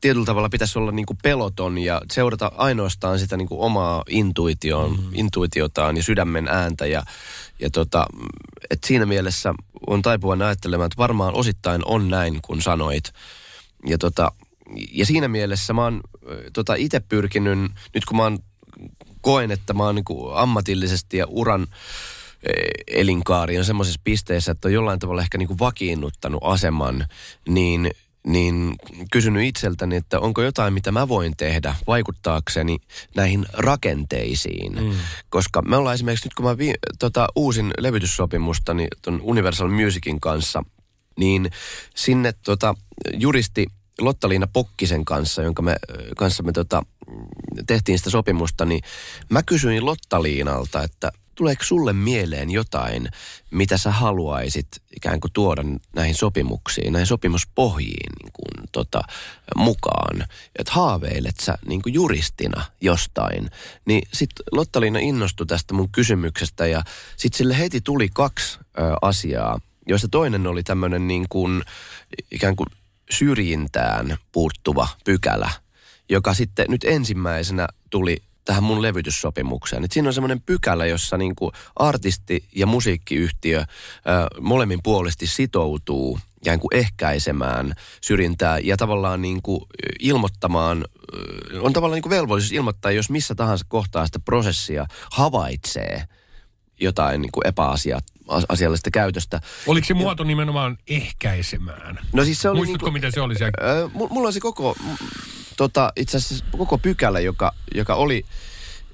tietyllä 0.00 0.26
tavalla 0.26 0.48
pitäisi 0.48 0.78
olla 0.78 0.92
niin 0.92 1.06
kuin 1.06 1.18
peloton 1.22 1.78
ja 1.78 2.02
seurata 2.12 2.52
ainoastaan 2.56 3.18
sitä 3.18 3.36
niin 3.36 3.48
kuin 3.48 3.60
omaa 3.60 4.02
intuitioon, 4.08 4.90
mm. 4.90 5.08
intuitiotaan 5.12 5.96
ja 5.96 6.02
sydämen 6.02 6.48
ääntä. 6.48 6.86
Ja, 6.86 7.02
ja 7.60 7.70
tota, 7.70 8.06
et 8.70 8.84
siinä 8.84 9.06
mielessä 9.06 9.54
on 9.86 10.02
taipuvan 10.02 10.42
ajattelemaan, 10.42 10.86
että 10.86 10.98
varmaan 10.98 11.34
osittain 11.34 11.82
on 11.84 12.08
näin, 12.08 12.38
kun 12.42 12.62
sanoit. 12.62 13.12
Ja, 13.86 13.98
tota, 13.98 14.32
ja 14.92 15.06
siinä 15.06 15.28
mielessä 15.28 15.72
mä 15.72 15.84
oon 15.84 16.00
tota, 16.52 16.74
itse 16.74 17.00
pyrkinyt, 17.00 17.58
nyt 17.94 18.04
kun 18.04 18.16
mä 18.16 18.22
oon, 18.22 18.38
koen, 19.20 19.50
että 19.50 19.74
mä 19.74 19.84
oon 19.84 19.94
niin 19.94 20.04
ammatillisesti 20.34 21.16
ja 21.16 21.26
uran 21.28 21.66
elinkaari 22.86 23.58
on 23.58 23.64
semmoisessa 23.64 24.00
pisteessä, 24.04 24.52
että 24.52 24.68
on 24.68 24.72
jollain 24.72 24.98
tavalla 24.98 25.22
ehkä 25.22 25.38
niin 25.38 25.48
kuin 25.48 25.58
vakiinnuttanut 25.58 26.40
aseman, 26.44 27.06
niin, 27.48 27.90
niin 28.26 28.74
kysynyt 29.12 29.44
itseltäni, 29.44 29.96
että 29.96 30.20
onko 30.20 30.42
jotain, 30.42 30.74
mitä 30.74 30.92
mä 30.92 31.08
voin 31.08 31.36
tehdä 31.36 31.74
vaikuttaakseni 31.86 32.78
näihin 33.16 33.46
rakenteisiin. 33.52 34.72
Mm. 34.72 34.92
Koska 35.28 35.62
me 35.62 35.76
ollaan 35.76 35.94
esimerkiksi 35.94 36.26
nyt, 36.26 36.34
kun 36.34 36.44
mä 36.44 36.58
vi, 36.58 36.74
tota, 36.98 37.26
uusin 37.36 37.70
levytyssopimusta 37.78 38.74
niin 38.74 38.88
ton 39.02 39.20
Universal 39.22 39.68
Musicin 39.68 40.20
kanssa, 40.20 40.62
niin 41.18 41.50
sinne 41.96 42.34
tota, 42.44 42.74
juristi 43.14 43.66
Lotta-Liina 44.00 44.46
Pokkisen 44.52 45.04
kanssa, 45.04 45.42
jonka 45.42 45.62
me, 45.62 45.76
kanssa 46.16 46.42
me 46.42 46.52
tota, 46.52 46.82
tehtiin 47.66 47.98
sitä 47.98 48.10
sopimusta, 48.10 48.64
niin 48.64 48.80
mä 49.30 49.42
kysyin 49.42 49.86
Lotta-Liinalta, 49.86 50.82
että 50.82 51.12
tuleeko 51.36 51.64
sulle 51.64 51.92
mieleen 51.92 52.50
jotain, 52.50 53.08
mitä 53.50 53.78
sä 53.78 53.90
haluaisit 53.90 54.68
ikään 54.96 55.20
kuin 55.20 55.32
tuoda 55.32 55.62
näihin 55.94 56.14
sopimuksiin, 56.14 56.92
näihin 56.92 57.06
sopimuspohjiin 57.06 58.12
niin 58.22 58.32
kuin, 58.32 58.68
tota, 58.72 59.00
mukaan. 59.56 60.26
Että 60.58 60.72
haaveilet 60.72 61.40
sä 61.40 61.58
niin 61.68 61.82
kuin 61.82 61.94
juristina 61.94 62.64
jostain. 62.80 63.50
Niin 63.84 64.08
sitten 64.12 64.44
Lotta-Liina 64.52 64.98
innostui 64.98 65.46
tästä 65.46 65.74
mun 65.74 65.88
kysymyksestä 65.92 66.66
ja 66.66 66.82
sitten 67.16 67.38
sille 67.38 67.58
heti 67.58 67.80
tuli 67.80 68.08
kaksi 68.12 68.58
ö, 68.58 68.82
asiaa, 69.02 69.60
joista 69.86 70.08
toinen 70.08 70.46
oli 70.46 70.62
tämmöinen 70.62 71.08
niin 71.08 71.26
kuin 71.28 71.62
ikään 72.30 72.56
kuin 72.56 72.66
syrjintään 73.10 74.16
puuttuva 74.32 74.88
pykälä, 75.04 75.50
joka 76.08 76.34
sitten 76.34 76.66
nyt 76.68 76.84
ensimmäisenä 76.84 77.66
tuli 77.90 78.22
tähän 78.46 78.62
mun 78.62 78.82
levytyssopimukseen. 78.82 79.84
Et 79.84 79.92
siinä 79.92 80.08
on 80.08 80.14
semmoinen 80.14 80.40
pykälä, 80.40 80.86
jossa 80.86 81.16
niin 81.16 81.36
kuin 81.36 81.52
artisti 81.76 82.44
ja 82.54 82.66
musiikkiyhtiö 82.66 83.58
ö, 83.60 83.64
molemmin 84.40 84.80
puolesti 84.82 85.26
sitoutuu 85.26 86.18
ikään 86.42 86.60
kuin 86.60 86.74
ehkäisemään 86.76 87.72
syrjintää 88.00 88.58
ja 88.58 88.76
tavallaan 88.76 89.22
niin 89.22 89.42
kuin 89.42 89.60
ilmoittamaan, 90.00 90.84
on 91.60 91.72
tavallaan 91.72 91.96
niin 91.96 92.02
kuin 92.02 92.10
velvollisuus 92.10 92.52
ilmoittaa, 92.52 92.90
jos 92.90 93.10
missä 93.10 93.34
tahansa 93.34 93.64
kohtaa 93.68 94.06
sitä 94.06 94.18
prosessia 94.20 94.86
havaitsee 95.12 96.04
jotain 96.80 97.22
niin 97.22 97.32
kuin 97.32 97.46
epäasiallista 97.46 98.90
käytöstä. 98.90 99.40
Oliko 99.66 99.86
se 99.86 99.94
muoto 99.94 100.24
nimenomaan 100.24 100.78
ehkäisemään? 100.86 101.98
No 102.12 102.24
siis 102.24 102.42
se 102.42 102.48
oli 102.48 102.58
Muistatko, 102.58 102.86
niinku- 102.86 102.92
miten 102.92 103.12
se 103.12 103.20
oli 103.20 103.38
se? 103.38 103.48
Mu- 103.94 104.08
mulla 104.10 104.26
on 104.26 104.32
se 104.32 104.40
koko, 104.40 104.76
tota, 105.56 105.92
itse 105.96 106.16
asiassa 106.16 106.44
koko 106.58 106.78
pykälä, 106.78 107.20
joka, 107.20 107.54
joka 107.74 107.94
oli, 107.94 108.24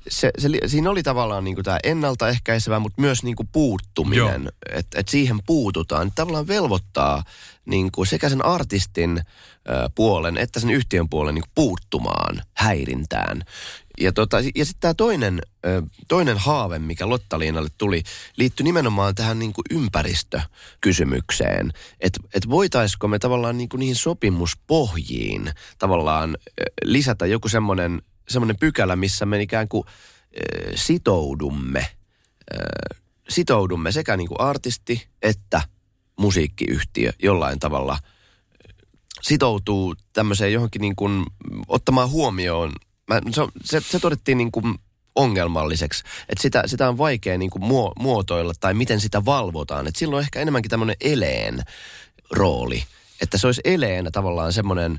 se, 0.08 0.30
se, 0.38 0.48
siinä 0.66 0.90
oli 0.90 1.02
tavallaan 1.02 1.44
niin 1.44 1.62
tämä 1.64 1.78
ennaltaehkäisevä, 1.84 2.78
mutta 2.78 3.00
myös 3.00 3.22
niin 3.22 3.36
puuttuminen, 3.52 4.52
että 4.72 5.00
et 5.00 5.08
siihen 5.08 5.40
puututaan. 5.46 6.12
Tavallaan 6.14 6.46
velvoittaa 6.46 7.24
niin 7.66 7.92
kuin 7.92 8.06
sekä 8.06 8.28
sen 8.28 8.44
artistin 8.44 9.22
puolen 9.94 10.38
että 10.38 10.60
sen 10.60 10.70
yhtiön 10.70 11.08
puolen 11.08 11.34
niin 11.34 11.44
puuttumaan 11.54 12.42
häirintään. 12.54 13.42
Ja, 14.00 14.12
tota, 14.12 14.36
ja 14.54 14.64
sitten 14.64 14.80
tämä 14.80 14.94
toinen, 14.94 15.40
toinen 16.08 16.38
haave, 16.38 16.78
mikä 16.78 17.08
Lottaliinalle 17.08 17.68
tuli, 17.78 18.02
liittyi 18.36 18.64
nimenomaan 18.64 19.14
tähän 19.14 19.38
niin 19.38 19.52
kuin 19.52 19.64
ympäristökysymykseen. 19.70 21.72
Että 22.00 22.20
et 22.34 22.50
voitaisiko 22.50 23.08
me 23.08 23.18
tavallaan 23.18 23.58
niin 23.58 23.68
kuin 23.68 23.78
niihin 23.78 23.96
sopimuspohjiin 23.96 25.50
tavallaan 25.78 26.36
lisätä 26.84 27.26
joku 27.26 27.48
semmoinen 27.48 28.02
semmoinen 28.28 28.56
pykälä, 28.60 28.96
missä 28.96 29.26
me 29.26 29.42
ikään 29.42 29.68
kuin 29.68 29.84
sitoudumme, 30.74 31.86
sitoudumme 33.28 33.92
sekä 33.92 34.16
niin 34.16 34.28
kuin 34.28 34.40
artisti 34.40 35.06
että 35.22 35.62
musiikkiyhtiö 36.22 37.12
jollain 37.22 37.58
tavalla 37.58 37.98
sitoutuu 39.22 39.94
tämmöiseen 40.12 40.52
johonkin 40.52 40.80
niin 40.80 40.96
kuin 40.96 41.24
ottamaan 41.68 42.10
huomioon. 42.10 42.72
Mä, 43.08 43.20
se, 43.30 43.42
se, 43.64 43.80
se 43.80 43.98
todettiin 43.98 44.38
niin 44.38 44.52
kuin 44.52 44.74
ongelmalliseksi, 45.14 46.04
että 46.28 46.42
sitä, 46.42 46.62
sitä 46.66 46.88
on 46.88 46.98
vaikea 46.98 47.38
niin 47.38 47.50
kuin 47.50 47.64
muo, 47.64 47.92
muotoilla 47.98 48.52
tai 48.60 48.74
miten 48.74 49.00
sitä 49.00 49.24
valvotaan. 49.24 49.86
Että 49.86 49.98
silloin 49.98 50.22
ehkä 50.22 50.40
enemmänkin 50.40 50.70
tämmöinen 50.70 50.96
eleen 51.00 51.62
rooli, 52.30 52.84
että 53.20 53.38
se 53.38 53.46
olisi 53.46 53.60
eleenä 53.64 54.10
tavallaan 54.10 54.52
semmoinen 54.52 54.98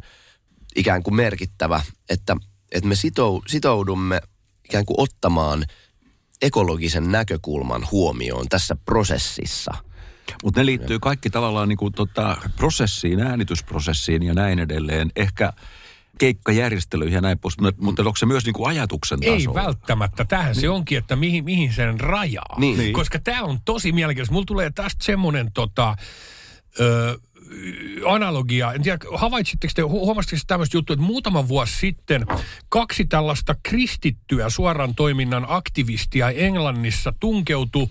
ikään 0.76 1.04
kuin 1.04 1.16
merkittävä, 1.16 1.82
että, 2.10 2.38
että 2.72 2.90
me 2.90 2.96
sitou, 2.96 3.44
sitoudumme 3.48 4.22
ikään 4.66 4.86
kuin 4.86 5.00
ottamaan 5.00 5.66
ekologisen 6.42 7.12
näkökulman 7.12 7.88
huomioon 7.92 8.50
tässä 8.50 8.76
prosessissa. 8.86 9.72
Mutta 10.44 10.60
ne 10.60 10.66
liittyy 10.66 11.00
kaikki 11.00 11.30
tavallaan 11.30 11.70
niin 11.70 11.78
kuin 11.78 11.94
tota 11.94 12.38
prosessiin, 12.56 13.20
äänitysprosessiin 13.20 14.24
ja 14.24 14.34
näin 14.34 14.60
edelleen. 14.60 15.12
Ehkä 15.16 15.54
keikkajärjestelyihin 16.18 17.14
ja 17.16 17.22
näin 17.22 17.40
pois, 17.40 17.60
mutta, 17.60 17.82
mutta 17.84 18.02
onko 18.02 18.16
se 18.16 18.26
myös 18.26 18.46
niin 18.46 18.54
kuin 18.54 18.70
ajatuksen 18.70 19.20
Ei 19.22 19.38
tasolla? 19.38 19.64
välttämättä. 19.64 20.26
Tähän 20.26 20.56
se 20.56 20.70
onkin, 20.70 20.98
että 20.98 21.16
mihin, 21.16 21.44
mihin 21.44 21.74
sen 21.74 22.00
rajaa. 22.00 22.56
Niin. 22.58 22.78
Niin. 22.78 22.94
Koska 22.94 23.20
tämä 23.20 23.42
on 23.44 23.60
tosi 23.66 23.92
mielenkiintoista. 23.92 24.34
Mulla 24.34 24.46
tulee 24.46 24.72
tästä 24.72 25.04
semmoinen 25.06 25.52
tota, 25.52 25.96
ö, 26.80 27.20
analogia. 28.08 28.74
En 28.74 28.84
tiedä, 28.84 28.98
havaitsitteko 29.16 29.72
te, 29.76 29.82
hu- 29.82 29.88
huomasitteko 29.90 30.40
te 30.40 30.48
tämmöistä 30.48 30.78
juttua, 30.78 30.94
että 30.94 31.06
muutama 31.06 31.48
vuosi 31.48 31.78
sitten 31.78 32.26
kaksi 32.70 33.06
tällaista 33.06 33.56
kristittyä 33.64 34.50
suoran 34.50 34.96
toiminnan 34.96 35.46
aktivistia 35.50 36.30
Englannissa 36.30 37.14
tunkeutui 37.20 37.88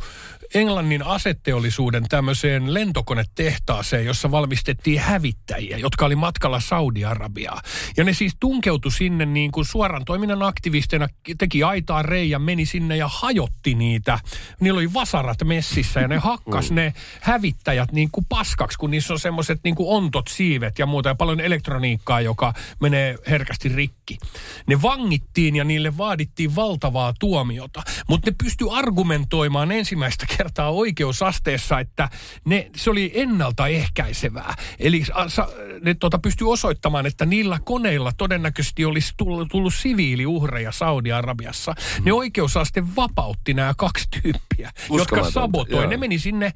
Englannin 0.54 1.02
aseteollisuuden 1.02 2.04
tämmöiseen 2.08 2.74
lentokonetehtaaseen, 2.74 4.04
jossa 4.04 4.30
valmistettiin 4.30 5.00
hävittäjiä, 5.00 5.78
jotka 5.78 6.04
oli 6.04 6.16
matkalla 6.16 6.60
Saudi-Arabiaa. 6.60 7.62
Ja 7.96 8.04
ne 8.04 8.12
siis 8.12 8.36
tunkeutui 8.40 8.92
sinne 8.92 9.26
niin 9.26 9.52
kuin 9.52 9.64
suoran 9.64 10.04
toiminnan 10.04 10.42
aktivisteina, 10.42 11.08
teki 11.38 11.62
aitaa 11.62 12.02
reijän, 12.02 12.42
meni 12.42 12.66
sinne 12.66 12.96
ja 12.96 13.08
hajotti 13.08 13.74
niitä. 13.74 14.18
Niillä 14.60 14.78
oli 14.78 14.92
vasarat 14.92 15.38
messissä 15.44 16.00
ja 16.00 16.08
ne 16.08 16.18
hakkas 16.18 16.70
ne 16.70 16.94
hävittäjät 17.20 17.92
niin 17.92 18.08
kuin 18.12 18.26
paskaksi, 18.28 18.78
kun 18.78 18.90
niissä 18.90 19.12
on 19.12 19.18
semmoiset 19.20 19.60
niin 19.64 19.74
kuin 19.74 19.88
ontot 19.88 20.28
siivet 20.28 20.78
ja 20.78 20.86
muuta 20.86 21.08
ja 21.08 21.14
paljon 21.14 21.40
elektroniikkaa, 21.40 22.20
joka 22.20 22.54
menee 22.80 23.16
herkästi 23.30 23.68
rikki. 23.68 24.18
Ne 24.66 24.82
vangittiin 24.82 25.56
ja 25.56 25.64
niille 25.64 25.96
vaadittiin 25.96 26.56
valtavaa 26.56 27.14
tuomiota, 27.20 27.82
mutta 28.08 28.30
ne 28.30 28.36
pystyi 28.42 28.68
argumentoimaan 28.70 29.72
ensimmäistä 29.72 30.26
kertaa 30.26 30.41
oikeusasteessa, 30.68 31.80
että 31.80 32.08
ne, 32.44 32.70
se 32.76 32.90
oli 32.90 33.12
ennaltaehkäisevää. 33.14 34.54
Eli 34.78 35.04
sa- 35.28 35.48
ne 35.82 35.94
tota, 35.94 36.18
pystyi 36.18 36.46
osoittamaan, 36.46 37.06
että 37.06 37.26
niillä 37.26 37.58
koneilla 37.64 38.12
todennäköisesti 38.16 38.84
olisi 38.84 39.14
tullut, 39.16 39.48
tullut 39.48 39.74
siviiliuhreja 39.74 40.72
Saudi-Arabiassa. 40.72 41.74
Ne 42.04 42.12
oikeusaste 42.12 42.82
vapautti 42.96 43.54
nämä 43.54 43.74
kaksi 43.76 44.08
tyyppiä, 44.22 44.70
jotka 44.96 45.30
sabotoi. 45.30 45.82
joo. 45.82 45.90
Ne 45.90 45.96
meni 45.96 46.18
sinne 46.18 46.52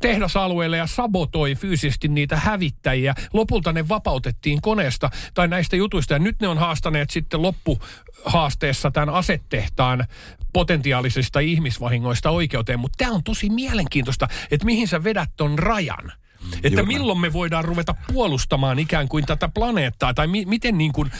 tehdasalueelle 0.00 0.76
ja 0.76 0.86
sabotoi 0.86 1.54
fyysisesti 1.54 2.08
niitä 2.08 2.36
hävittäjiä. 2.36 3.14
Lopulta 3.32 3.72
ne 3.72 3.88
vapautettiin 3.88 4.60
koneesta 4.60 5.10
tai 5.34 5.48
näistä 5.48 5.76
jutuista 5.76 6.12
ja 6.12 6.18
nyt 6.18 6.40
ne 6.40 6.48
on 6.48 6.58
haastaneet 6.58 7.10
sitten 7.10 7.42
loppuhaasteessa 7.42 8.90
tämän 8.90 9.08
asetehtaan 9.08 10.04
potentiaalisista 10.52 11.40
ihmisvahingoista 11.40 12.30
oikeuteen. 12.30 12.80
Mutta 12.80 13.04
tämä 13.04 13.12
on 13.12 13.24
tosi 13.24 13.50
mielenkiintoista, 13.50 14.28
että 14.50 14.66
mihin 14.66 14.88
sä 14.88 15.04
vedät 15.04 15.30
ton 15.36 15.58
rajan. 15.58 16.12
Että 16.56 16.68
Juuri 16.68 16.86
milloin 16.86 17.20
me 17.20 17.32
voidaan 17.32 17.64
ruveta 17.64 17.94
puolustamaan 18.12 18.78
ikään 18.78 19.08
kuin 19.08 19.26
tätä 19.26 19.48
planeettaa, 19.48 20.14
tai 20.14 20.26
mi- 20.26 20.44
miten 20.44 20.78
niin 20.78 20.92
kuin, 20.92 21.10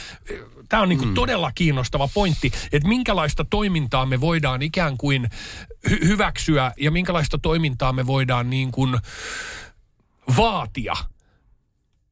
tämä 0.69 0.83
on 0.83 0.89
niin 0.89 0.99
kuin 0.99 1.13
todella 1.13 1.51
kiinnostava 1.55 2.09
pointti, 2.13 2.51
että 2.71 2.87
minkälaista 2.87 3.45
toimintaa 3.45 4.05
me 4.05 4.21
voidaan 4.21 4.61
ikään 4.61 4.97
kuin 4.97 5.29
hy- 5.89 6.07
hyväksyä, 6.07 6.71
ja 6.77 6.91
minkälaista 6.91 7.37
toimintaa 7.37 7.93
me 7.93 8.07
voidaan 8.07 8.49
niin 8.49 8.71
kuin 8.71 8.97
vaatia 10.37 10.93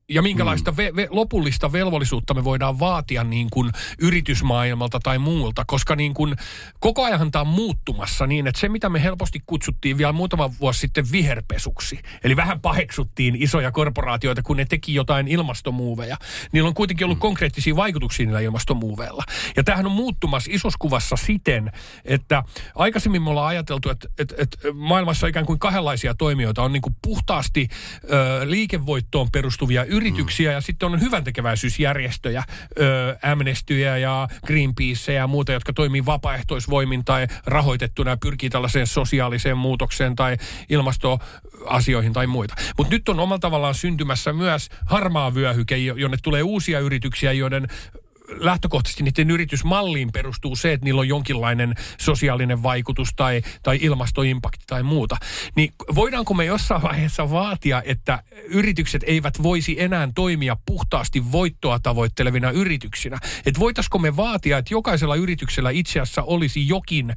ja 0.09 0.21
minkälaista 0.21 0.71
Mm. 0.71 0.77
ve- 0.77 0.95
ve- 0.95 1.07
lopullista 1.09 1.71
velvollisuutta 1.71 2.33
me 2.33 2.43
voidaan 2.43 2.79
vaatia 2.79 3.23
niin 3.23 3.47
kuin 3.49 3.71
yritysmaailmalta 3.99 4.99
tai 5.03 5.17
muulta, 5.19 5.63
koska 5.67 5.95
niin 5.95 6.13
kuin 6.13 6.35
koko 6.79 7.03
ajan 7.03 7.31
tämä 7.31 7.41
on 7.41 7.47
muuttumassa 7.47 8.27
niin, 8.27 8.47
että 8.47 8.59
se 8.61 8.69
mitä 8.69 8.89
me 8.89 9.03
helposti 9.03 9.39
kutsuttiin 9.45 9.97
vielä 9.97 10.11
muutama 10.11 10.49
vuosi 10.59 10.79
sitten 10.79 11.11
viherpesuksi, 11.11 11.99
eli 12.23 12.35
vähän 12.35 12.61
paheksuttiin 12.61 13.35
isoja 13.43 13.71
korporaatioita, 13.71 14.41
kun 14.43 14.57
ne 14.57 14.65
teki 14.65 14.93
jotain 14.93 15.27
ilmastomuuveja. 15.27 16.17
Niillä 16.51 16.67
on 16.67 16.73
kuitenkin 16.73 17.05
ollut 17.05 17.19
konkreettisia 17.19 17.75
vaikutuksia 17.75 18.25
niillä 18.25 18.39
ilmastomuuveilla. 18.39 19.23
Ja 19.57 19.63
tämähän 19.63 19.85
on 19.85 19.91
muuttumassa 19.91 20.51
isossa 20.53 20.77
kuvassa 20.79 21.15
siten, 21.15 21.71
että 22.05 22.43
aikaisemmin 22.75 23.21
me 23.21 23.29
ollaan 23.29 23.47
ajateltu, 23.47 23.89
että, 23.89 24.07
että, 24.19 24.35
että 24.37 24.57
maailmassa 24.73 25.25
on 25.25 25.29
ikään 25.29 25.45
kuin 25.45 25.59
kahdenlaisia 25.59 26.13
toimijoita. 26.13 26.63
On 26.63 26.73
niin 26.73 26.81
kuin 26.81 26.95
puhtaasti 27.01 27.67
ö, 28.03 28.49
liikevoittoon 28.49 29.31
perustuvia 29.31 29.83
yrityksiä 29.83 30.02
ja 30.53 30.61
sitten 30.61 30.89
on 30.89 31.01
hyvän 31.01 31.23
tekeväisyysjärjestöjä, 31.23 32.43
ö, 32.79 33.17
Amnestyjä 33.31 33.97
ja 33.97 34.27
Greenpeaceja 34.47 35.19
ja 35.19 35.27
muuta, 35.27 35.51
jotka 35.51 35.73
toimii 35.73 36.05
vapaaehtoisvoimin 36.05 37.05
tai 37.05 37.27
rahoitettuna 37.45 38.11
ja 38.11 38.17
pyrkii 38.17 38.49
tällaiseen 38.49 38.87
sosiaaliseen 38.87 39.57
muutokseen 39.57 40.15
tai 40.15 40.37
ilmastoasioihin 40.69 42.13
tai 42.13 42.27
muita. 42.27 42.55
Mutta 42.77 42.93
nyt 42.93 43.09
on 43.09 43.19
omalla 43.19 43.39
tavallaan 43.39 43.75
syntymässä 43.75 44.33
myös 44.33 44.69
harmaa 44.85 45.35
vyöhyke, 45.35 45.77
jo- 45.77 45.95
jonne 45.95 46.17
tulee 46.23 46.43
uusia 46.43 46.79
yrityksiä, 46.79 47.31
joiden 47.31 47.67
lähtökohtaisesti 48.27 49.03
niiden 49.03 49.31
yritysmalliin 49.31 50.11
perustuu 50.11 50.55
se, 50.55 50.73
että 50.73 50.83
niillä 50.83 50.99
on 50.99 51.07
jonkinlainen 51.07 51.75
sosiaalinen 51.99 52.63
vaikutus 52.63 53.09
tai, 53.15 53.41
tai 53.63 53.79
ilmastoimpakti 53.81 54.63
tai 54.67 54.83
muuta. 54.83 55.17
Niin 55.55 55.73
voidaanko 55.95 56.33
me 56.33 56.45
jossain 56.45 56.81
vaiheessa 56.81 57.31
vaatia, 57.31 57.81
että 57.85 58.23
yritykset 58.45 59.03
eivät 59.05 59.43
voisi 59.43 59.81
enää 59.81 60.09
toimia 60.15 60.57
puhtaasti 60.65 61.31
voittoa 61.31 61.79
tavoittelevina 61.79 62.51
yrityksinä? 62.51 63.19
Että 63.45 63.59
voitaisiko 63.59 63.99
me 63.99 64.15
vaatia, 64.15 64.57
että 64.57 64.73
jokaisella 64.73 65.15
yrityksellä 65.15 65.69
itse 65.69 65.99
asiassa 65.99 66.23
olisi 66.23 66.67
jokin 66.67 67.13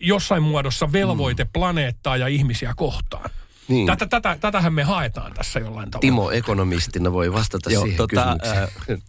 jossain 0.00 0.42
muodossa 0.42 0.92
velvoite 0.92 1.46
planeettaa 1.52 2.16
ja 2.16 2.26
ihmisiä 2.26 2.72
kohtaan? 2.76 3.30
Niin. 3.68 3.86
Tätä, 3.86 4.06
tätä, 4.06 4.36
tätähän 4.40 4.74
me 4.74 4.82
haetaan 4.82 5.32
tässä 5.34 5.60
jollain 5.60 5.90
tavalla. 5.90 6.00
Timo 6.00 6.30
ekonomistina 6.30 7.12
voi 7.12 7.32
vastata 7.32 7.70
Joo, 7.72 7.82
siihen 7.82 7.96
tota, 7.96 8.36
kysymykseen. 8.42 9.02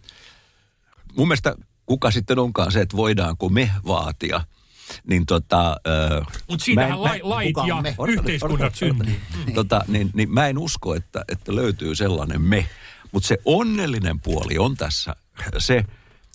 Mun 1.16 1.28
mielestä 1.28 1.54
kuka 1.86 2.10
sitten 2.10 2.38
onkaan 2.38 2.72
se, 2.72 2.80
että 2.80 2.96
voidaanko 2.96 3.48
me 3.48 3.70
vaatia, 3.86 4.40
niin 5.06 5.26
tota... 5.26 5.70
Äh, 5.70 6.26
Mutta 6.48 6.64
siitähän 6.64 6.92
en- 6.92 7.02
lai, 7.02 7.18
mä- 7.22 7.28
lait 7.28 7.56
ja 7.66 7.82
me? 7.82 7.96
yhteiskunnat 8.08 8.74
syntyy. 8.74 9.20
tota, 9.54 9.84
niin, 9.88 10.10
niin 10.14 10.32
mä 10.32 10.46
en 10.46 10.58
usko, 10.58 10.94
että, 10.94 11.24
että 11.28 11.54
löytyy 11.54 11.94
sellainen 11.94 12.42
me. 12.42 12.68
Mutta 13.12 13.26
se 13.26 13.38
onnellinen 13.44 14.20
puoli 14.20 14.58
on 14.58 14.76
tässä 14.76 15.16
se, 15.58 15.84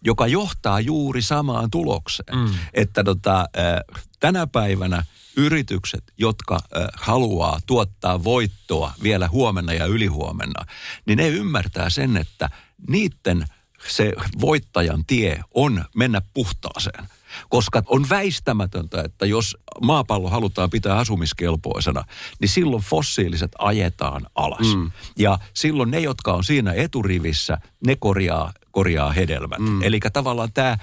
joka 0.03 0.27
johtaa 0.27 0.79
juuri 0.79 1.21
samaan 1.21 1.71
tulokseen. 1.71 2.37
Mm. 2.37 2.53
Että 2.73 3.03
tota, 3.03 3.39
äh, 3.39 3.99
tänä 4.19 4.47
päivänä 4.47 5.05
yritykset, 5.37 6.03
jotka 6.17 6.55
äh, 6.55 6.87
haluaa 6.97 7.59
tuottaa 7.65 8.23
voittoa 8.23 8.93
vielä 9.03 9.27
huomenna 9.27 9.73
ja 9.73 9.85
ylihuomenna, 9.85 10.65
niin 11.05 11.17
ne 11.17 11.27
ymmärtää 11.27 11.89
sen, 11.89 12.17
että 12.17 12.49
niiden 12.87 13.45
se 13.87 14.13
voittajan 14.41 15.05
tie 15.07 15.39
on 15.53 15.85
mennä 15.95 16.21
puhtaaseen. 16.33 17.03
Koska 17.49 17.83
on 17.85 18.09
väistämätöntä, 18.09 19.01
että 19.01 19.25
jos 19.25 19.57
maapallo 19.81 20.29
halutaan 20.29 20.69
pitää 20.69 20.97
asumiskelpoisena, 20.97 22.03
niin 22.39 22.49
silloin 22.49 22.83
fossiiliset 22.83 23.51
ajetaan 23.59 24.27
alas. 24.35 24.75
Mm. 24.75 24.91
Ja 25.19 25.39
silloin 25.53 25.91
ne, 25.91 25.99
jotka 25.99 26.33
on 26.33 26.43
siinä 26.43 26.73
eturivissä, 26.73 27.57
ne 27.85 27.95
korjaa, 27.95 28.53
korjaa 28.71 29.11
hedelmät. 29.11 29.59
Mm. 29.59 29.83
Eli 29.83 29.99
tavallaan 30.13 30.53
tämä 30.53 30.77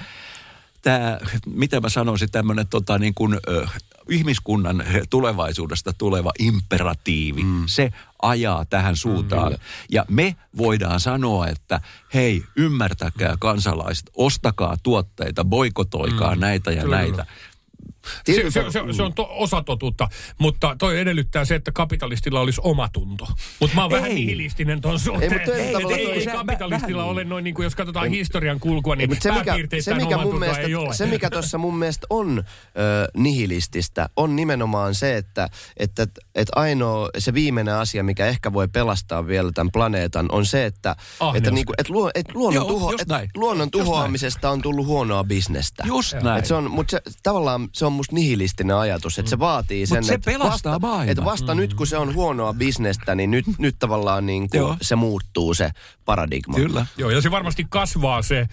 tämä, 0.84 1.18
mitä 1.47 1.80
mä 1.80 1.88
sanoisin, 1.88 2.30
tämmöinen 2.30 2.66
tota, 2.66 2.99
niin 2.99 3.14
kuin, 3.14 3.34
ö, 3.49 3.66
ihmiskunnan 4.09 4.85
tulevaisuudesta 5.11 5.93
tuleva 5.93 6.33
imperatiivi, 6.39 7.43
mm. 7.43 7.63
se 7.67 7.93
ajaa 8.23 8.65
tähän 8.65 8.97
suuntaan. 8.97 9.53
Mm, 9.53 9.59
ja 9.91 10.05
me 10.09 10.37
voidaan 10.57 11.01
sanoa, 11.01 11.49
että 11.49 11.81
hei, 12.15 12.43
ymmärtäkää 12.57 13.37
kansalaiset, 13.41 14.11
ostakaa 14.17 14.77
tuotteita, 14.83 15.45
boikotoikaa 15.45 16.35
mm. 16.35 16.41
näitä 16.41 16.71
ja 16.71 16.83
Kyllä, 16.83 16.97
näitä. 16.97 17.13
kyllä. 17.13 17.27
Se, 18.27 18.51
se, 18.51 18.71
se, 18.71 18.81
se 18.93 19.03
on 19.03 19.15
to, 19.15 19.27
osa 19.31 19.63
totuutta, 19.63 20.09
mutta 20.39 20.77
toi 20.79 21.01
edellyttää 21.01 21.45
se, 21.45 21.55
että 21.55 21.73
kapitalistilla 21.73 22.41
olisi 22.41 22.61
omatunto. 22.65 23.27
Mutta 23.61 23.77
mä 23.77 23.83
oon 23.83 23.91
vähän 23.91 24.11
Ei. 24.11 24.15
nihilistinen 24.15 24.81
ton 24.81 24.99
suhteen. 24.99 25.33
Ei, 25.33 25.39
mutta 25.39 25.95
ei, 25.95 26.07
ei, 26.07 26.13
ei 26.13 26.25
se- 26.25 26.31
kapitalistilla 26.31 27.03
vähän 27.03 27.13
ole 27.13 27.21
niin. 27.21 27.29
noin, 27.29 27.45
niin 27.45 27.55
kuin 27.55 27.65
jos 27.65 27.75
katsotaan 27.75 28.09
historian 28.09 28.61
kulkua, 28.61 28.97
niin 28.97 29.17
se, 29.21 29.33
mikä, 29.33 29.55
se, 29.81 29.95
mikä 29.95 30.19
mun 30.19 30.39
mielestä, 30.39 30.63
ei 30.63 30.75
ole. 30.75 30.95
se, 30.95 31.07
mikä 31.07 31.31
tuossa 31.31 31.59
mun 31.59 31.77
mielestä 31.77 32.07
on 32.11 32.39
ö, 32.39 33.09
nihilististä, 33.17 34.09
on 34.17 34.37
nimenomaan 34.37 34.95
se, 34.95 35.17
että, 35.17 35.49
että, 35.77 36.07
että 36.35 36.53
ainoa, 36.57 37.09
se 37.19 37.35
viimeinen 37.35 37.75
asia, 37.75 38.05
mikä 38.05 38.27
ehkä 38.27 38.53
voi 38.53 38.69
pelastaa 38.69 39.27
vielä 39.27 39.53
tämän 39.53 39.73
planeetan, 39.73 40.27
on 40.33 40.47
se, 40.47 40.67
että, 40.67 40.97
Ahneus. 41.21 41.37
että, 41.37 41.51
niinku, 41.51 41.73
että, 41.79 41.93
luo, 41.93 42.11
että 42.15 42.33
luonnon, 42.35 42.55
Joo, 42.55 42.69
tuho, 42.69 42.93
että 43.01 43.29
tuhoamisesta 43.71 44.51
on 44.51 44.63
tullut 44.63 44.87
huonoa 44.87 45.25
bisnestä. 45.25 45.85
Just 45.87 46.15
näin. 46.23 46.39
Et 46.39 46.47
se 46.47 46.55
on, 46.55 46.71
mutta 46.71 46.91
se, 46.91 47.03
tavallaan 47.23 47.69
se 47.73 47.87
on 47.87 47.93
musta 47.95 48.14
nihilistinen 48.14 48.76
ajatus, 48.76 49.18
että 49.18 49.30
se 49.30 49.38
vaatii 49.38 49.86
sen, 49.86 49.99
Mut 49.99 50.05
se 50.07 50.14
että 50.14 50.30
pelastaa 50.30 50.80
vasta, 50.80 51.05
että 51.11 51.24
vasta 51.24 51.55
nyt 51.55 51.74
kun 51.74 51.86
se 51.86 51.97
on 51.99 52.14
huonoa 52.14 52.55
bisnestä, 52.55 53.14
niin 53.14 53.30
nyt, 53.30 53.45
nyt 53.59 53.76
tavallaan 53.78 54.26
niin 54.26 54.51
kuin 54.51 54.76
se 54.82 54.97
muuttuu 54.97 55.55
se 55.55 55.70
paradigma. 56.05 56.55
Kyllä. 56.55 56.86
Joo, 56.97 57.11
ja 57.11 57.20
se 57.20 57.30
varmasti 57.30 57.66
kasvaa 57.70 58.22
se 58.22 58.47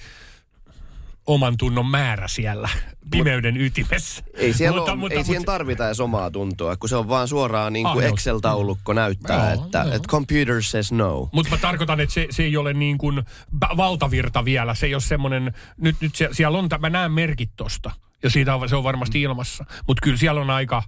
oman 1.27 1.57
tunnon 1.57 1.85
määrä 1.85 2.27
siellä 2.27 2.69
pimeyden 3.11 3.57
ytimessä. 3.57 4.23
Ei, 4.33 4.53
siellä 4.53 4.77
Mutta- 4.77 4.91
ole, 4.91 4.99
mutta- 4.99 5.17
ei 5.17 5.23
siihen 5.23 5.41
mutta- 5.41 5.51
tarvita 5.51 5.85
edes 5.87 5.99
omaa 5.99 6.31
tuntoa, 6.31 6.77
kun 6.77 6.89
se 6.89 6.95
on 6.95 7.07
vaan 7.07 7.27
suoraan 7.27 7.73
niin 7.73 7.83
kuin 7.85 7.91
Ahneus. 8.05 8.13
Excel-taulukko 8.13 8.93
näyttää, 8.93 9.53
Joo, 9.53 9.65
että, 9.65 9.79
joo. 9.79 9.95
että 9.95 10.07
computer 10.07 10.63
says 10.63 10.91
no. 10.91 11.29
Mutta 11.31 11.51
mä 11.51 11.57
tarkoitan, 11.57 11.99
että 11.99 12.13
se, 12.13 12.27
se 12.29 12.43
ei 12.43 12.57
ole 12.57 12.73
niin 12.73 12.97
kuin 12.97 13.23
valtavirta 13.77 14.45
vielä. 14.45 14.75
Se 14.75 14.85
ei 14.85 14.95
ole 14.95 15.01
semmoinen, 15.01 15.53
nyt, 15.77 15.95
nyt 16.01 16.15
se, 16.15 16.29
siellä 16.31 16.57
on, 16.57 16.69
mä 16.79 16.89
näen 16.89 17.11
merkit 17.11 17.49
tosta. 17.55 17.91
Ja 18.23 18.29
siitä 18.29 18.55
on, 18.55 18.69
se 18.69 18.75
on 18.75 18.83
varmasti 18.83 19.21
ilmassa. 19.21 19.65
Mutta 19.87 20.01
kyllä 20.03 20.17
siellä 20.17 20.41
on 20.41 20.49
aika 20.49 20.83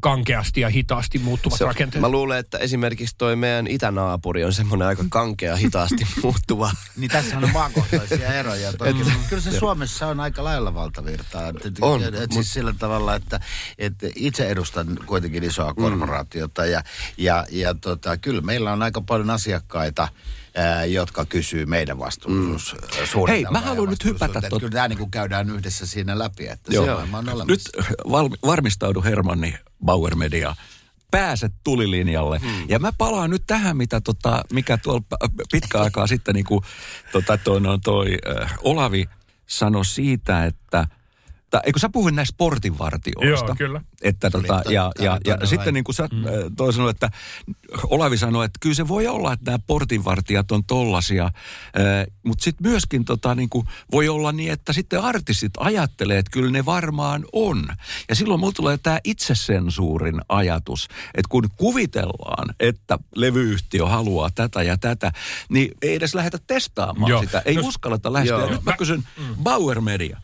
kankeasti 0.00 0.60
ja 0.60 0.68
hitaasti 0.68 1.18
muuttuvat 1.18 1.58
Se, 1.58 1.64
rakenteet. 1.64 2.00
mä 2.00 2.08
luulen, 2.08 2.38
että 2.38 2.58
esimerkiksi 2.58 3.14
toi 3.18 3.36
meidän 3.36 3.66
itänaapuri 3.66 4.44
on 4.44 4.52
semmoinen 4.52 4.88
aika 4.88 5.04
kankea, 5.10 5.56
hitaasti 5.56 6.06
muuttuva. 6.22 6.70
Niin 6.96 7.10
tässä 7.10 7.38
on 7.38 7.50
maakohtaisia 7.52 8.34
eroja. 8.34 8.72
Toki. 8.72 9.04
Kyllä 9.28 9.42
se 9.42 9.58
Suomessa 9.58 10.06
on 10.06 10.20
aika 10.20 10.44
lailla 10.44 10.74
valtavirtaa. 10.74 11.48
Et, 11.48 11.66
et, 11.66 11.74
On, 11.80 12.02
et, 12.02 12.14
et 12.14 12.20
mut- 12.20 12.32
siis 12.32 12.52
sillä 12.52 12.74
tavalla, 12.78 13.14
että 13.14 13.40
et 13.78 13.94
itse 14.16 14.48
edustan 14.48 14.98
kuitenkin 15.06 15.44
isoa 15.44 15.74
korporaatiota 15.74 16.66
ja, 16.66 16.82
ja, 17.18 17.46
ja 17.50 17.74
tota, 17.74 18.16
kyllä 18.16 18.40
meillä 18.40 18.72
on 18.72 18.82
aika 18.82 19.00
paljon 19.00 19.30
asiakkaita, 19.30 20.08
jotka 20.90 21.24
kysyy 21.24 21.66
meidän 21.66 21.98
vastuullisuussuunnitelmaa. 21.98 23.26
Hei, 23.28 23.44
mä 23.50 23.60
haluan 23.60 23.88
nyt 23.90 24.04
hypätä 24.04 24.40
tot- 24.40 24.58
Kyllä 24.60 24.72
tämä 24.72 24.88
niin 24.88 25.10
käydään 25.10 25.50
yhdessä 25.50 25.86
siinä 25.86 26.18
läpi, 26.18 26.48
että 26.48 26.74
Joo. 26.74 26.84
se 26.84 26.92
on 26.92 27.14
olemassa. 27.14 27.44
Nyt 27.44 27.60
valmi, 28.10 28.36
varmistaudu 28.46 29.02
Hermanni 29.02 29.54
Bauer 29.84 30.14
Media. 30.14 30.56
Pääset 31.10 31.52
tulilinjalle. 31.64 32.38
Hmm. 32.38 32.68
Ja 32.68 32.78
mä 32.78 32.92
palaan 32.98 33.30
nyt 33.30 33.42
tähän, 33.46 33.76
mitä 33.76 34.00
tota, 34.00 34.42
mikä 34.52 34.76
tuolla 34.78 35.00
p- 35.00 35.50
pitkä 35.52 35.80
aikaa 35.80 36.06
sitten 36.06 36.34
niin 36.34 36.44
kuin, 36.44 36.64
tota, 37.12 37.38
toi, 37.38 37.60
no, 37.60 37.78
toi 37.78 38.18
äh, 38.42 38.54
Olavi 38.60 39.04
sanoi 39.46 39.84
siitä, 39.84 40.44
että 40.44 40.86
tai, 41.52 41.60
eikö 41.64 41.78
sä 41.78 41.88
puhuin 41.88 42.14
näistä 42.14 42.34
portinvartioista? 42.38 43.46
Joo, 43.46 43.54
kyllä. 43.58 43.80
Että, 44.02 44.30
tota, 44.30 44.62
ja, 44.68 44.92
ja, 44.98 45.04
ja 45.04 45.18
toinen 45.24 45.46
sitten 45.46 45.74
niin 45.74 45.84
kuin 45.84 45.94
sä 45.94 46.08
mm. 46.12 46.56
toi 46.56 46.72
sanoi, 46.72 46.90
että 46.90 47.10
Olavi 47.84 48.16
sanoi, 48.16 48.44
että 48.44 48.58
kyllä 48.60 48.74
se 48.74 48.88
voi 48.88 49.06
olla, 49.06 49.32
että 49.32 49.50
nämä 49.50 49.58
portinvartijat 49.66 50.52
on 50.52 50.64
tollasia, 50.64 51.30
mutta 52.22 52.44
sitten 52.44 52.70
myöskin 52.70 53.04
tota, 53.04 53.34
niin 53.34 53.48
kuin, 53.48 53.66
voi 53.92 54.08
olla 54.08 54.32
niin, 54.32 54.52
että 54.52 54.72
sitten 54.72 55.00
artistit 55.00 55.52
ajattelee, 55.58 56.18
että 56.18 56.30
kyllä 56.30 56.50
ne 56.50 56.64
varmaan 56.64 57.24
on. 57.32 57.68
Ja 58.08 58.14
silloin 58.14 58.40
mulla 58.40 58.52
tulee 58.56 58.78
tämä 58.78 58.98
itsesensuurin 59.04 60.20
ajatus, 60.28 60.88
että 61.14 61.28
kun 61.28 61.48
kuvitellaan, 61.56 62.54
että 62.60 62.98
levyyhtiö 63.16 63.86
haluaa 63.86 64.30
tätä 64.30 64.62
ja 64.62 64.78
tätä, 64.78 65.12
niin 65.48 65.70
ei 65.82 65.94
edes 65.94 66.14
lähdetä 66.14 66.38
testaamaan 66.46 67.10
Joo. 67.10 67.22
sitä. 67.22 67.42
Ei 67.44 67.54
Jos- 67.54 67.66
uskalleta 67.66 68.12
lähestyä. 68.12 68.38
Joo. 68.38 68.46
Ja 68.46 68.52
Nyt 68.52 68.64
mä 68.64 68.76
kysyn, 68.76 69.04
Bauer 69.42 69.80
Media, 69.80 70.20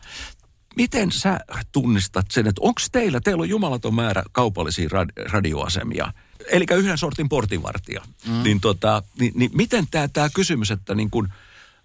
Miten 0.75 1.11
sä 1.11 1.39
tunnistat 1.71 2.25
sen, 2.31 2.47
että 2.47 2.61
onko 2.61 2.81
teillä, 2.91 3.19
teillä 3.19 3.41
on 3.41 3.49
jumalaton 3.49 3.95
määrä 3.95 4.23
kaupallisia 4.31 4.89
rad, 4.91 5.09
radioasemia, 5.31 6.13
eli 6.51 6.65
yhden 6.75 6.97
sortin 6.97 7.29
portinvartija, 7.29 8.01
mm. 8.27 8.43
niin, 8.43 8.61
tota, 8.61 9.03
niin, 9.19 9.31
niin 9.35 9.51
miten 9.53 9.87
tämä 9.91 10.07
tää 10.07 10.29
kysymys, 10.33 10.71
että 10.71 10.95
niin 10.95 11.09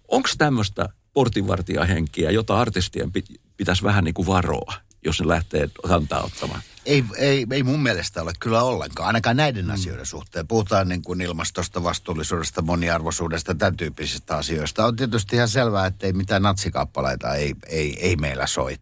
onko 0.07 0.29
tämmöistä 0.37 0.89
portinvartijahenkiä, 1.13 2.31
jota 2.31 2.59
artistien 2.59 3.11
pit, 3.11 3.25
pitäisi 3.57 3.83
vähän 3.83 4.03
niin 4.03 4.13
kuin 4.13 4.27
varoa, 4.27 4.73
jos 5.05 5.19
ne 5.19 5.27
lähtee 5.27 5.69
kantaa 5.87 6.23
ottamaan? 6.23 6.61
Ei, 6.85 7.03
ei, 7.17 7.45
ei 7.51 7.63
mun 7.63 7.83
mielestä 7.83 8.21
ole 8.21 8.31
kyllä 8.39 8.63
ollenkaan, 8.63 9.07
ainakaan 9.07 9.37
näiden 9.37 9.65
mm. 9.65 9.73
asioiden 9.73 10.05
suhteen. 10.05 10.47
Puhutaan 10.47 10.89
niin 10.89 11.01
kuin 11.01 11.21
ilmastosta, 11.21 11.83
vastuullisuudesta, 11.83 12.61
moniarvoisuudesta, 12.61 13.55
tämän 13.55 13.77
tyyppisistä 13.77 14.37
asioista. 14.37 14.85
On 14.85 14.95
tietysti 14.95 15.35
ihan 15.35 15.47
selvää, 15.47 15.85
että 15.85 16.07
ei 16.07 16.13
mitään 16.13 16.41
natsikappaleita 16.41 17.35
ei, 17.35 17.55
ei, 17.67 17.99
ei 17.99 18.15
meillä 18.15 18.47
soi. 18.47 18.75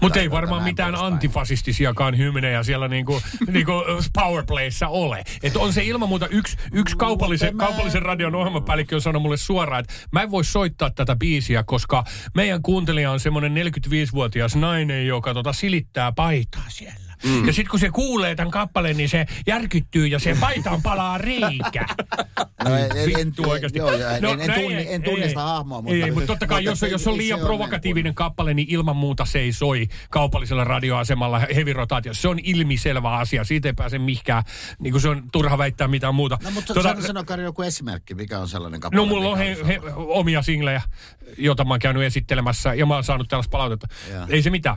Mutta 0.00 0.20
ei 0.20 0.30
varmaan 0.30 0.62
mitään 0.62 0.92
poispäin. 0.92 1.12
antifasistisiakaan 1.12 2.18
hymnejä 2.18 2.62
siellä 2.62 2.88
niinku, 2.88 3.22
niinku 3.52 3.72
powerplayssä 4.14 4.88
ole. 4.88 5.24
Et 5.42 5.56
on 5.56 5.72
se 5.72 5.84
ilman 5.84 6.08
muuta 6.08 6.28
yksi, 6.28 6.56
yksi 6.72 6.96
kaupallisen, 6.96 7.56
mä- 7.56 7.64
kaupallisen 7.64 8.02
radion 8.02 8.34
ohjelmapäällikkö 8.34 8.94
on 8.94 9.02
sanonut 9.02 9.22
mulle 9.22 9.36
suoraan, 9.36 9.80
että 9.80 9.94
mä 10.10 10.22
en 10.22 10.30
voi 10.30 10.44
soittaa 10.44 10.90
tätä 10.90 11.16
biisiä, 11.16 11.62
koska 11.62 12.04
meidän 12.34 12.62
kuuntelija 12.62 13.10
on 13.10 13.20
semmoinen 13.20 13.54
45-vuotias 13.54 14.56
nainen, 14.56 15.06
joka 15.06 15.34
tota 15.34 15.52
silittää 15.52 16.12
paitaa 16.12 16.64
siellä. 16.68 17.11
Mm. 17.24 17.46
Ja 17.46 17.52
sitten 17.52 17.70
kun 17.70 17.80
se 17.80 17.90
kuulee 17.90 18.34
tämän 18.34 18.50
kappaleen, 18.50 18.96
niin 18.96 19.08
se 19.08 19.26
järkyttyy 19.46 20.06
ja 20.06 20.18
se 20.18 20.36
paitaan 20.40 20.82
palaa 20.82 21.18
reikä. 21.18 21.86
No, 22.64 22.76
en, 22.76 22.84
en, 22.96 22.98
en, 22.98 23.26
Vittu 23.26 23.50
oikeasti. 23.50 23.78
Joo, 23.78 23.92
joo, 23.92 24.10
en, 24.10 24.22
No, 24.22 24.30
en, 24.30 24.40
en, 24.40 24.50
ei- 24.50 24.94
en 24.94 25.02
tunnista 25.02 25.40
ei, 25.40 25.46
hahmoa, 25.46 25.82
mutta... 25.82 26.04
Ei, 26.04 26.10
mutta 26.10 26.26
totta 26.26 26.46
kai, 26.46 26.64
jos, 26.64 26.82
on- 26.82 26.90
jos 26.90 27.06
on 27.06 27.16
liian 27.16 27.38
se 27.38 27.44
ole 27.44 27.48
provokatiivinen 27.48 28.04
niin 28.04 28.14
kappale, 28.14 28.54
niin 28.54 28.68
ilman 28.70 28.96
muuta 28.96 29.24
se 29.24 29.38
ei 29.38 29.52
soi 29.52 29.86
kaupallisella 30.10 30.64
radioasemalla 30.64 31.38
heavy 31.38 31.72
rotaatiossa. 31.72 32.22
Se 32.22 32.28
on 32.28 32.38
ilmiselvä 32.42 33.10
asia. 33.16 33.44
Siitä 33.44 33.68
ei 33.68 33.72
pääse 33.72 33.98
mihinkään. 33.98 34.42
Niin 34.78 34.92
kuin 34.92 35.00
se 35.02 35.08
on 35.08 35.22
turha 35.32 35.58
väittää 35.58 35.88
mitään 35.88 36.14
muuta. 36.14 36.38
No, 36.44 36.50
mutta 36.50 36.74
Tota- 36.74 36.82
sano, 36.82 37.00
sano 37.00 37.24
Kari 37.24 37.42
joku 37.42 37.62
esimerkki, 37.62 38.14
mikä 38.14 38.38
on 38.38 38.48
sellainen 38.48 38.80
kappale. 38.80 39.02
No 39.02 39.06
mulla 39.06 39.28
on 39.28 39.38
he, 39.38 39.56
he, 39.66 39.80
omia 39.96 40.42
singlejä, 40.42 40.82
joita 41.38 41.64
mä 41.64 41.72
oon 41.74 41.80
käynyt 41.80 42.02
esittelemässä 42.02 42.74
ja 42.74 42.86
mä 42.86 42.94
oon 42.94 43.04
saanut 43.04 43.28
tällaista 43.28 43.50
palautetta. 43.50 43.86
Joo. 44.12 44.26
Ei 44.28 44.42
se 44.42 44.50
mitään. 44.50 44.76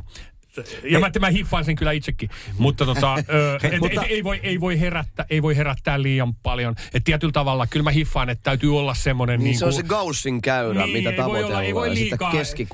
Ja 0.84 1.00
mä, 1.00 1.12
mä 1.20 1.30
hiffaan 1.30 1.66
sen 1.66 1.76
kyllä 1.76 1.92
itsekin. 1.92 2.30
Mutta 2.58 2.86
tota, 2.86 3.16
ö, 3.16 3.60
et, 3.64 3.80
mutta- 3.80 4.02
et, 4.06 4.12
ei, 4.12 4.24
voi, 4.24 4.40
ei, 4.44 4.60
voi 4.60 4.80
herättää, 4.80 5.26
ei 5.30 5.42
voi 5.42 5.58
herättää 5.58 6.02
liian 6.02 6.36
paljon. 6.36 6.76
Et 6.94 7.04
tietyllä 7.04 7.32
tavalla 7.32 7.68
kyllä 7.68 7.84
mä 7.84 7.92
hiffaan, 7.92 8.30
että 8.30 8.44
täytyy 8.44 8.78
olla 8.78 8.94
semmoinen... 8.94 9.40
Niin, 9.40 9.44
niin 9.46 9.58
se 9.60 9.66
on 9.66 9.72
kuin- 9.72 9.84
se 9.84 9.88
Gaussin 9.88 10.42
käyrä, 10.42 10.88
mitä 10.88 10.98
ei 10.98 11.04
voi 11.04 11.12
olla, 11.14 11.24
tavoitellaan. 11.24 11.66
ei 11.66 11.76
voi 11.76 11.94
liikaa, 11.94 12.32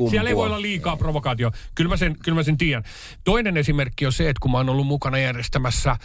siellä 0.10 0.30
ei 0.30 0.36
voi 0.36 0.46
olla 0.46 0.62
liikaa 0.62 0.98
provokaatio. 0.98 1.52
Kyllä 1.76 1.90
mä, 1.90 1.98
sen, 1.98 2.16
kyllä 2.24 2.36
mä 2.36 2.44
sen 2.44 2.58
tiedän. 2.58 2.84
Toinen 3.24 3.58
esimerkki 3.58 4.06
on 4.06 4.14
se, 4.14 4.30
että 4.30 4.40
kun 4.42 4.52
mä 4.52 4.58
oon 4.58 4.70
ollut 4.70 4.88
mukana 4.88 5.18
järjestämässä 5.18 5.96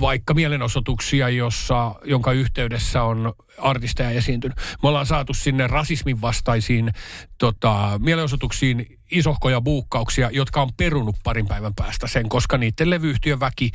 vaikka 0.00 0.34
mielenosoituksia, 0.34 1.28
jossa, 1.28 1.94
jonka 2.04 2.32
yhteydessä 2.32 3.02
on 3.02 3.32
artisteja 3.58 4.10
esiintynyt. 4.10 4.56
Me 4.82 4.88
ollaan 4.88 5.06
saatu 5.06 5.34
sinne 5.34 5.66
rasismin 5.66 6.20
vastaisiin 6.20 6.90
tota, 7.38 8.00
mielenosoituksiin 8.02 8.95
isohkoja 9.10 9.60
buukkauksia, 9.60 10.30
jotka 10.30 10.62
on 10.62 10.70
perunut 10.76 11.16
parin 11.24 11.46
päivän 11.46 11.74
päästä 11.74 12.06
sen, 12.06 12.28
koska 12.28 12.58
niiden 12.58 12.90
levyyhtiön 12.90 13.40
väki 13.40 13.70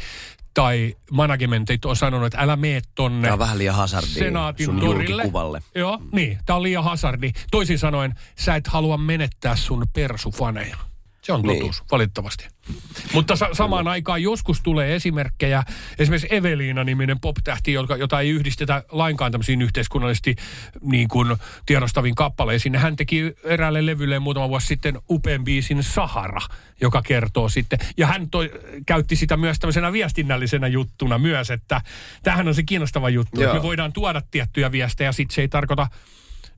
tai 0.53 0.95
managementit 1.11 1.85
on 1.85 1.95
sanonut, 1.95 2.25
että 2.25 2.37
älä 2.41 2.55
mene 2.55 2.81
tonne 2.95 3.21
Tämä 3.21 3.33
on 3.33 3.39
vähän 3.39 3.57
liian 3.57 3.75
hazardia 3.75 4.13
Senaatin 4.13 4.65
sun 4.65 4.79
torille. 4.79 5.09
julkikuvalle. 5.09 5.61
Joo, 5.75 5.99
niin. 6.11 6.37
Tämä 6.45 6.57
on 6.57 6.63
liian 6.63 6.83
hazardi. 6.83 7.31
Toisin 7.51 7.79
sanoen, 7.79 8.13
sä 8.39 8.55
et 8.55 8.67
halua 8.67 8.97
menettää 8.97 9.55
sun 9.55 9.85
persufaneja. 9.93 10.77
Se 11.23 11.33
on 11.33 11.41
Niin. 11.41 11.59
totuus, 11.59 11.83
valitettavasti. 11.91 12.47
Mutta 13.13 13.35
sa- 13.35 13.49
samaan 13.53 13.87
aikaan 13.87 14.21
joskus 14.23 14.61
tulee 14.61 14.95
esimerkkejä, 14.95 15.63
esimerkiksi 15.99 16.35
Eveliina-niminen 16.35 17.19
pop-tähti, 17.19 17.73
jota, 17.73 17.95
jota 17.95 18.19
ei 18.19 18.29
yhdistetä 18.29 18.83
lainkaan 18.91 19.31
tämmöisiin 19.31 19.61
yhteiskunnallisesti 19.61 20.35
niin 20.81 21.07
kuin 21.07 21.35
tiedostaviin 21.65 22.15
kappaleisiin. 22.15 22.75
Hän 22.75 22.95
teki 22.95 23.33
eräälle 23.43 23.85
levylle 23.85 24.19
muutama 24.19 24.49
vuosi 24.49 24.67
sitten 24.67 24.99
upean 25.09 25.43
biisin 25.43 25.83
Sahara, 25.83 26.41
joka 26.81 27.01
kertoo 27.01 27.49
sitten. 27.49 27.79
Ja 27.97 28.07
hän 28.07 28.29
toi, 28.29 28.51
käytti 28.85 29.15
sitä 29.15 29.37
myös 29.37 29.59
tämmöisenä 29.59 29.91
viestinnällisenä 29.93 30.67
juttuna 30.67 31.17
myös, 31.17 31.49
että 31.51 31.81
tämähän 32.23 32.47
on 32.47 32.55
se 32.55 32.63
kiinnostava 32.63 33.09
juttu, 33.09 33.41
Joo. 33.41 33.49
että 33.49 33.59
me 33.59 33.63
voidaan 33.63 33.93
tuoda 33.93 34.21
tiettyjä 34.31 34.71
viestejä, 34.71 35.11
sitten 35.11 35.35
se 35.35 35.41
ei 35.41 35.47
tarkoita 35.47 35.87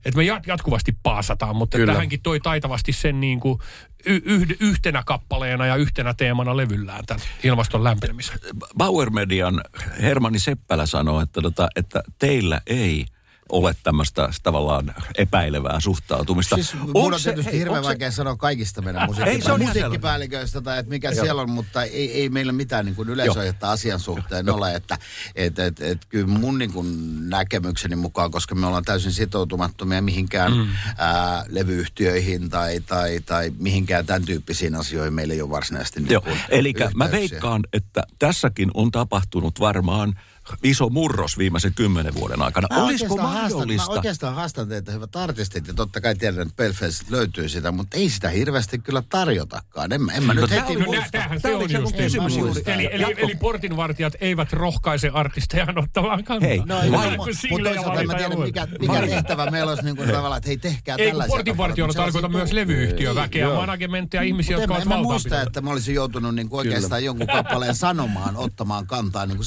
että 0.04 0.16
me 0.16 0.22
jat- 0.22 0.42
jatkuvasti 0.46 0.96
paasataan, 1.02 1.56
mutta 1.56 1.78
Kyllä. 1.78 1.92
tähänkin 1.92 2.22
toi 2.22 2.40
taitavasti 2.40 2.92
sen 2.92 3.20
niin 3.20 3.40
kuin 3.40 3.58
yh- 4.06 4.56
yhtenä 4.60 5.02
kappaleena 5.06 5.66
ja 5.66 5.76
yhtenä 5.76 6.14
teemana 6.14 6.56
levyllään 6.56 7.06
tämän 7.06 7.22
ilmaston 7.42 7.84
lämpenemisen. 7.84 8.38
Bauer 8.78 9.10
Median 9.10 9.60
Hermanni 10.02 10.38
Seppälä 10.38 10.86
sanoi, 10.86 11.22
että, 11.22 11.42
tota, 11.42 11.68
että 11.76 12.02
teillä 12.18 12.60
ei 12.66 13.06
ole 13.48 13.76
tämmöistä 13.82 14.28
tavallaan 14.42 14.94
epäilevää 15.18 15.80
suhtautumista. 15.80 16.56
Siis 16.56 16.74
mun 16.94 17.14
on 17.14 17.20
se- 17.20 17.30
tietysti 17.30 17.52
hei, 17.52 17.58
hirveän 17.58 17.82
se- 17.82 17.88
vaikea 17.88 18.10
sanoa 18.10 18.36
kaikista 18.36 18.82
meidän 18.82 19.14
se 19.14 19.32
ihan 19.32 19.60
musiikkipäälliköistä 19.60 20.60
tai 20.60 20.78
että 20.78 20.90
mikä 20.90 21.14
siellä 21.14 21.42
on, 21.42 21.50
mutta 21.50 21.82
ei, 21.82 22.12
ei 22.12 22.28
meillä 22.28 22.52
mitään 22.52 22.84
niin 22.84 22.96
kuin 22.96 23.08
yleisohjetta 23.08 23.70
asian 23.70 24.00
suhteen 24.00 24.48
ole. 24.48 24.74
Että 24.74 24.98
et, 25.34 25.58
et, 25.58 25.80
et, 25.80 26.04
kyllä 26.08 26.26
mun 26.26 26.58
niin 26.58 26.72
kuin 26.72 26.86
näkemykseni 27.30 27.96
mukaan, 27.96 28.30
koska 28.30 28.54
me 28.54 28.66
ollaan 28.66 28.84
täysin 28.84 29.12
sitoutumattomia 29.12 30.02
mihinkään 30.02 30.52
mm. 30.52 30.66
ää, 30.98 31.44
levyyhtiöihin 31.48 32.50
tai, 32.50 32.80
tai, 32.80 33.20
tai 33.26 33.52
mihinkään 33.58 34.06
tämän 34.06 34.24
tyyppisiin 34.24 34.74
asioihin, 34.74 35.14
meillä 35.14 35.34
ei 35.34 35.42
ole 35.42 35.50
varsinaisesti 35.50 36.00
niin 36.00 36.12
Joo, 36.12 36.24
eli 36.48 36.74
mä 36.94 37.10
veikkaan, 37.10 37.62
että 37.72 38.02
tässäkin 38.18 38.70
on 38.74 38.90
tapahtunut 38.90 39.60
varmaan 39.60 40.14
iso 40.62 40.88
murros 40.88 41.38
viimeisen 41.38 41.74
kymmenen 41.74 42.14
vuoden 42.14 42.42
aikana. 42.42 42.68
Mä 42.70 42.84
Olisiko 42.84 43.14
oikeastaan 43.14 43.32
Haastan, 43.32 43.52
mahdollista? 43.52 43.86
mä 43.86 43.92
oikeastaan 43.94 44.34
haastan 44.34 44.68
teitä 44.68 44.92
hyvät 44.92 45.16
artistit 45.16 45.66
ja 45.68 45.74
totta 45.74 46.00
kai 46.00 46.14
tiedän, 46.14 46.42
että 46.42 46.54
Belfast 46.56 47.10
löytyy 47.10 47.48
sitä, 47.48 47.72
mutta 47.72 47.96
ei 47.96 48.10
sitä 48.10 48.28
hirveästi 48.28 48.78
kyllä 48.78 49.02
tarjotakaan. 49.08 49.92
En, 49.92 50.00
en 50.16 50.22
mä 50.22 50.34
No 50.34 50.40
nyt 50.40 50.50
heti 50.50 50.72
oli- 50.72 50.78
No 50.78 50.84
muista. 50.84 51.08
tämähän 51.12 51.40
se 51.40 51.54
on 51.54 51.70
just. 51.72 51.96
kysymys 51.96 52.36
juuri. 52.36 52.62
Eli, 52.66 52.88
eli, 52.92 53.02
Jatko- 53.02 53.20
eli 53.26 53.34
portinvartijat 53.34 54.12
eivät 54.20 54.52
rohkaise 54.52 55.08
artisteja 55.14 55.66
ottamaan 55.76 56.24
kantaa. 56.24 56.48
Hei, 56.48 56.62
No 56.66 56.80
ei, 56.80 56.92
Vai- 56.92 57.16
mutta 57.16 57.32
toisaalta 57.64 58.00
en 58.00 58.06
mä 58.06 58.14
tiedä, 58.14 58.36
mikä, 58.36 58.68
mikä 58.80 59.00
tehtävä 59.06 59.50
meillä 59.50 59.70
olisi 59.70 59.84
niin 59.84 59.96
kuin 59.96 60.08
tavallaan, 60.10 60.36
että 60.38 60.48
hei 60.48 60.56
tehkää 60.56 60.96
Ei 60.98 61.08
tällaisia 61.10 61.36
portinvartijana 61.36 61.88
kappaleita, 61.92 62.12
tarkoita 62.12 62.38
myös 62.38 62.52
levyyhtiöväkeä, 62.52 63.42
Joo. 63.44 63.56
managementteja, 63.60 64.22
ihmisiä, 64.22 64.56
jotka 64.56 64.74
ovat 64.74 64.84
valtaan 64.88 65.02
muista, 65.02 65.42
että 65.42 65.60
mä 65.60 65.70
olisin 65.70 65.94
joutunut 65.94 66.34
niin 66.34 66.48
oikeastaan 66.50 67.04
jonkun 67.04 67.26
kappaleen 67.26 67.74
sanomaan, 67.74 68.36
ottamaan 68.36 68.86
kantaa 68.86 69.26
niin 69.26 69.44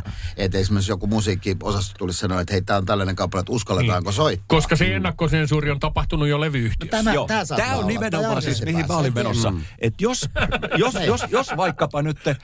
sisältöjohtajana. 0.00 0.36
Että 0.36 0.58
esimerkiksi 0.58 0.92
joku 0.92 1.06
musiikkiosasto 1.06 1.94
tulisi 1.98 2.18
sanoa, 2.18 2.40
että 2.40 2.54
hei, 2.54 2.62
tämä 2.62 2.76
on 2.76 2.86
tällainen 2.86 3.16
kappale, 3.16 3.40
että 3.40 3.52
uskalletaanko 3.52 4.12
soittaa. 4.12 4.46
Koska 4.48 4.76
se 4.76 4.94
ennakkosensuuri 4.94 5.70
on 5.70 5.80
tapahtunut 5.80 6.28
jo 6.28 6.40
levyyhtiössä. 6.40 6.90
Tämä, 6.96 7.14
Joo, 7.14 7.26
tämä, 7.26 7.44
tämä 7.56 7.70
on 7.70 7.76
olla. 7.76 7.86
nimenomaan 7.86 8.42
siis, 8.42 8.64
mihin 8.64 8.84
mä 8.88 8.96
olin 8.96 9.14
menossa. 9.14 9.50
tietysti. 9.50 9.74
Että 9.78 10.04
jos, 10.04 10.28
jos, 10.84 10.94
jos, 11.06 11.24
jos 11.30 11.56
vaikkapa 11.56 12.02
nyt 12.02 12.18
äh, 12.26 12.36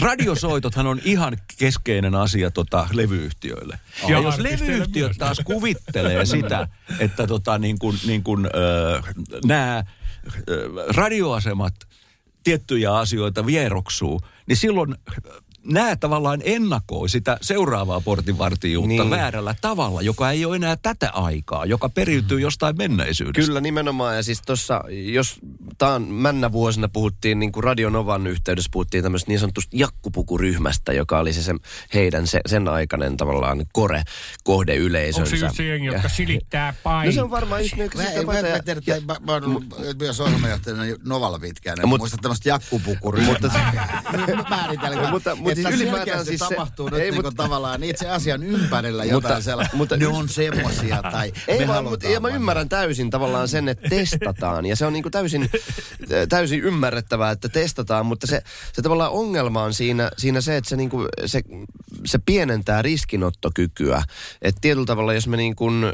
radiosoitothan 0.00 0.86
on 0.86 1.00
ihan 1.04 1.36
keskeinen 1.58 2.14
asia 2.14 2.50
tota, 2.50 2.86
levyyhtiöille. 2.92 3.78
Ja, 4.02 4.10
Ja 4.10 4.18
jos 4.18 4.38
levyyhtiöt 4.38 5.08
myös. 5.08 5.18
taas 5.18 5.40
kuvittelee 5.44 6.26
sitä, 6.26 6.68
että 6.98 7.26
tota, 7.26 7.58
niin 7.58 7.78
kuin, 7.78 7.98
niin 8.06 8.22
kuin, 8.22 8.46
äh, 8.46 9.04
nämä 9.44 9.78
äh, 9.78 9.84
radioasemat 10.96 11.74
tiettyjä 12.44 12.94
asioita 12.94 13.46
vieroksuu, 13.46 14.20
niin 14.46 14.56
silloin 14.56 14.94
nämä 15.64 15.96
tavallaan 15.96 16.40
ennakoi 16.44 17.08
sitä 17.08 17.38
seuraavaa 17.42 18.00
portinvartijuutta 18.00 18.88
niin. 18.88 19.00
Niin. 19.00 19.10
väärällä 19.10 19.54
tavalla, 19.60 20.02
joka 20.02 20.30
ei 20.30 20.44
ole 20.44 20.56
enää 20.56 20.76
tätä 20.82 21.10
aikaa, 21.10 21.66
joka 21.66 21.88
periytyy 21.88 22.40
jostain 22.40 22.76
menneisyydestä. 22.76 23.46
Kyllä 23.46 23.60
nimenomaan, 23.60 24.16
ja 24.16 24.22
siis 24.22 24.42
tuossa, 24.46 24.80
jos 25.12 25.38
taan 25.78 26.02
männä 26.02 26.52
vuosina 26.52 26.88
puhuttiin, 26.88 27.38
niin 27.38 27.52
kuin 27.52 27.64
Radionovan 27.64 28.26
yhteydessä 28.26 28.68
puhuttiin 28.72 29.02
tämmöistä 29.02 29.28
niin 29.30 29.40
sanotusta 29.40 29.76
jakkupukuryhmästä, 29.76 30.92
joka 30.92 31.18
oli 31.18 31.32
se, 31.32 31.42
se 31.42 31.54
heidän 31.94 32.26
se, 32.26 32.40
sen 32.46 32.68
aikainen 32.68 33.16
tavallaan 33.16 33.66
kore, 33.72 34.02
kohdeyleisönsä. 34.44 35.20
Onko 35.34 35.36
se 35.36 35.46
just 35.46 35.56
se 35.56 35.64
jengi, 35.66 35.86
jotka 35.86 36.02
Ja- 36.02 36.08
silittää 36.08 36.74
pain? 36.82 37.06
No 37.06 37.12
se 37.12 37.22
on 37.22 37.30
varmaan 37.30 37.60
just 37.62 37.76
ne, 37.76 37.82
jotka 37.82 37.98
Mä, 37.98 38.04
sitä 38.04 38.20
en, 38.20 38.26
mä, 38.26 38.34
ja- 38.86 39.00
mä, 39.06 39.14
mä, 39.14 39.20
mä 39.26 39.32
oon 39.32 39.44
ollut 39.44 39.64
myös 39.98 40.20
ohjelmajohtajana 40.20 40.82
Novalla 41.06 41.38
pitkään. 41.38 41.80
En 41.80 41.88
Mut- 41.88 41.98
muista 42.00 42.16
tämmöistä 42.22 42.48
jakkupukuryhmää. 42.48 43.32
Mutta- 43.32 43.60
määritelmää. 44.56 45.10
Mutta- 45.10 45.36
mutta 45.56 45.68
että 45.68 45.78
siis 45.78 45.90
ylipäätään 45.90 46.24
siis 46.24 46.40
se- 46.40 46.54
tapahtuu 46.54 46.88
nyt 46.88 46.98
ei, 47.00 47.10
niinku 47.10 47.28
mutta- 47.28 47.42
tavallaan 47.42 47.82
itse 47.82 48.08
asian 48.08 48.42
ympärillä 48.42 49.02
Mutta- 49.02 49.14
jotain 49.14 49.42
sellaista. 49.42 49.76
mutta- 49.76 49.96
ne 49.96 50.06
on 50.06 50.28
semmosia 50.28 51.02
tai 51.02 51.32
Ei 51.48 51.58
me 51.58 51.68
vaan, 51.68 51.84
mutta, 51.84 52.08
ja 52.08 52.20
mä 52.20 52.28
ymmärrän 52.28 52.68
täysin 52.68 53.10
tavallaan 53.10 53.48
sen, 53.48 53.68
että 53.68 53.88
testataan. 53.88 54.66
Ja 54.66 54.76
se 54.76 54.86
on 54.86 54.92
niin 54.92 55.02
kuin 55.02 55.12
täysin, 55.12 55.50
täysin 56.28 56.60
ymmärrettävää, 56.60 57.30
että 57.30 57.48
testataan. 57.48 58.06
Mutta 58.06 58.26
se, 58.26 58.42
se 58.72 58.82
tavallaan 58.82 59.12
ongelma 59.12 59.62
on 59.62 59.74
siinä, 59.74 60.10
siinä 60.18 60.40
se, 60.40 60.56
että 60.56 60.68
se, 60.70 60.76
niin 60.76 60.90
kuin, 60.90 61.08
se, 61.26 61.42
se 62.06 62.18
pienentää 62.26 62.82
riskinottokykyä. 62.82 64.02
Että 64.42 64.58
tietyllä 64.60 64.86
tavalla, 64.86 65.14
jos 65.14 65.28
me 65.28 65.36
niin 65.36 65.56
kuin, 65.56 65.84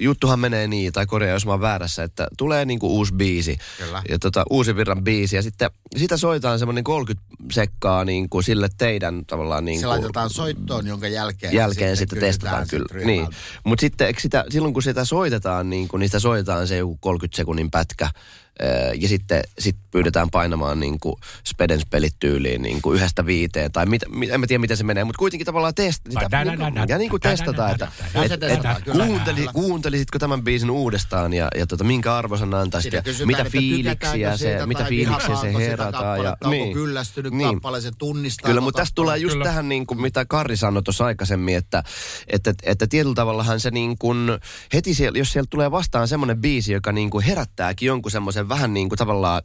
juttuhan 0.00 0.38
menee 0.40 0.66
niin, 0.68 0.92
tai 0.92 1.06
korjaa, 1.06 1.32
jos 1.32 1.46
mä 1.46 1.52
oon 1.52 1.60
väärässä, 1.60 2.02
että 2.02 2.28
tulee 2.38 2.64
niin 2.64 2.78
kuin 2.78 2.90
uusi 2.92 3.14
biisi. 3.14 3.58
Kyllä. 3.78 4.02
Ja 4.08 4.18
tota, 4.18 4.44
uusi 4.50 4.76
virran 4.76 5.04
biisi. 5.04 5.36
Ja 5.36 5.42
sitten 5.42 5.70
sitä 5.96 6.16
soitaan 6.16 6.58
semmoinen 6.58 6.84
30 6.84 7.26
sekkaa 7.52 8.04
niin 8.04 8.28
kuin 8.28 8.44
sille 8.44 8.68
teidän 8.78 9.24
tavallaan 9.26 9.64
niin 9.64 9.80
Se 9.80 9.86
kuin, 9.86 9.90
laitetaan 9.90 10.30
soittoon, 10.30 10.86
jonka 10.86 11.08
jälkeen, 11.08 11.54
jälkeen 11.54 11.96
sitten, 11.96 12.20
testataan 12.20 12.62
kysytään 12.62 12.86
kyllä. 12.90 13.00
sit 13.00 13.06
Niin. 13.06 13.28
Mutta 13.64 13.80
sitten 13.80 14.14
sitä, 14.18 14.44
silloin 14.50 14.74
kun 14.74 14.82
sitä 14.82 15.04
soitetaan, 15.04 15.70
niin 15.70 15.88
kun, 15.88 16.00
niin 16.00 16.08
sitä 16.08 16.18
soitetaan 16.18 16.68
se 16.68 16.76
joku 16.76 16.98
30 17.00 17.36
sekunnin 17.36 17.70
pätkä. 17.70 18.10
Öö, 18.62 18.92
Ja 18.94 19.08
sitten 19.08 19.42
sit 19.58 19.76
pyydetään 19.90 20.30
painamaan 20.30 20.80
niin 20.80 21.00
kuin 21.00 21.16
Spedens 21.48 21.86
pelit 21.90 22.14
tyyliin 22.20 22.62
niin 22.62 22.82
kuin 22.82 22.96
yhdestä 22.96 23.26
viiteen. 23.26 23.72
Tai 23.72 23.86
mit, 23.86 24.02
mit, 24.08 24.30
en 24.30 24.40
mä 24.40 24.46
tiedä, 24.46 24.60
miten 24.60 24.76
se 24.76 24.84
menee, 24.84 25.04
mutta 25.04 25.18
kuitenkin 25.18 25.46
tavallaan 25.46 25.74
test, 25.74 26.02
Tai 26.14 26.24
sitä, 26.24 26.36
da- 26.36 26.44
da- 26.44 26.50
niin, 26.50 26.60
da- 26.60 26.70
kuin- 26.72 26.88
ja 26.88 26.98
niin 26.98 27.10
kuin 27.10 27.20
testataan, 27.20 27.70
että 27.70 27.88
et, 28.14 28.32
et, 28.32 28.40
testataan, 28.40 28.82
kuunteli, 28.92 29.46
kuuntelisitko 29.52 30.18
tämän 30.18 30.42
biisin 30.42 30.70
uudestaan 30.70 31.32
ja, 31.32 31.48
ja 31.58 31.66
tota, 31.66 31.84
minkä 31.84 32.16
arvosan 32.16 32.54
antaisit 32.54 32.92
ja 32.92 33.02
mitä 33.24 33.44
fiiliksiä 33.44 34.36
se, 34.36 34.66
mitä 34.66 34.84
fiiliksiä 34.84 35.36
se 35.36 35.52
herätään. 35.54 36.24
Ja, 36.24 36.36
onko 36.44 36.72
kyllästynyt 36.72 37.32
kappale, 37.52 37.80
se 37.80 37.90
tunnistaa 37.98 38.48
Kyllä, 38.48 38.60
koko 38.60 38.64
mutta 38.64 38.80
tässä 38.80 38.94
tulee 38.94 39.18
just 39.18 39.36
tähän 39.42 39.68
niin 39.68 39.86
kuin, 39.86 40.00
mitä 40.00 40.24
Karri 40.24 40.56
sanoi 40.56 40.82
tuossa 40.82 41.04
aikaisemmin, 41.04 41.56
että, 41.56 41.82
että, 42.26 42.54
että 42.62 42.86
tietyllä 42.86 43.14
tavallahan 43.14 43.60
se 43.60 43.70
niin 43.70 43.98
kuin, 43.98 44.28
heti 44.72 44.94
siellä, 44.94 45.18
jos 45.18 45.32
sieltä 45.32 45.50
tulee 45.50 45.70
vastaan 45.70 46.08
semmoinen 46.08 46.40
biisi, 46.40 46.72
joka 46.72 46.92
niin 46.92 47.10
kuin 47.10 47.24
herättääkin 47.24 47.86
jonkun 47.86 48.10
semmoisen 48.10 48.48
vähän 48.50 48.74
niin 48.74 48.88
kuin 48.88 48.98
tavallaan, 48.98 49.42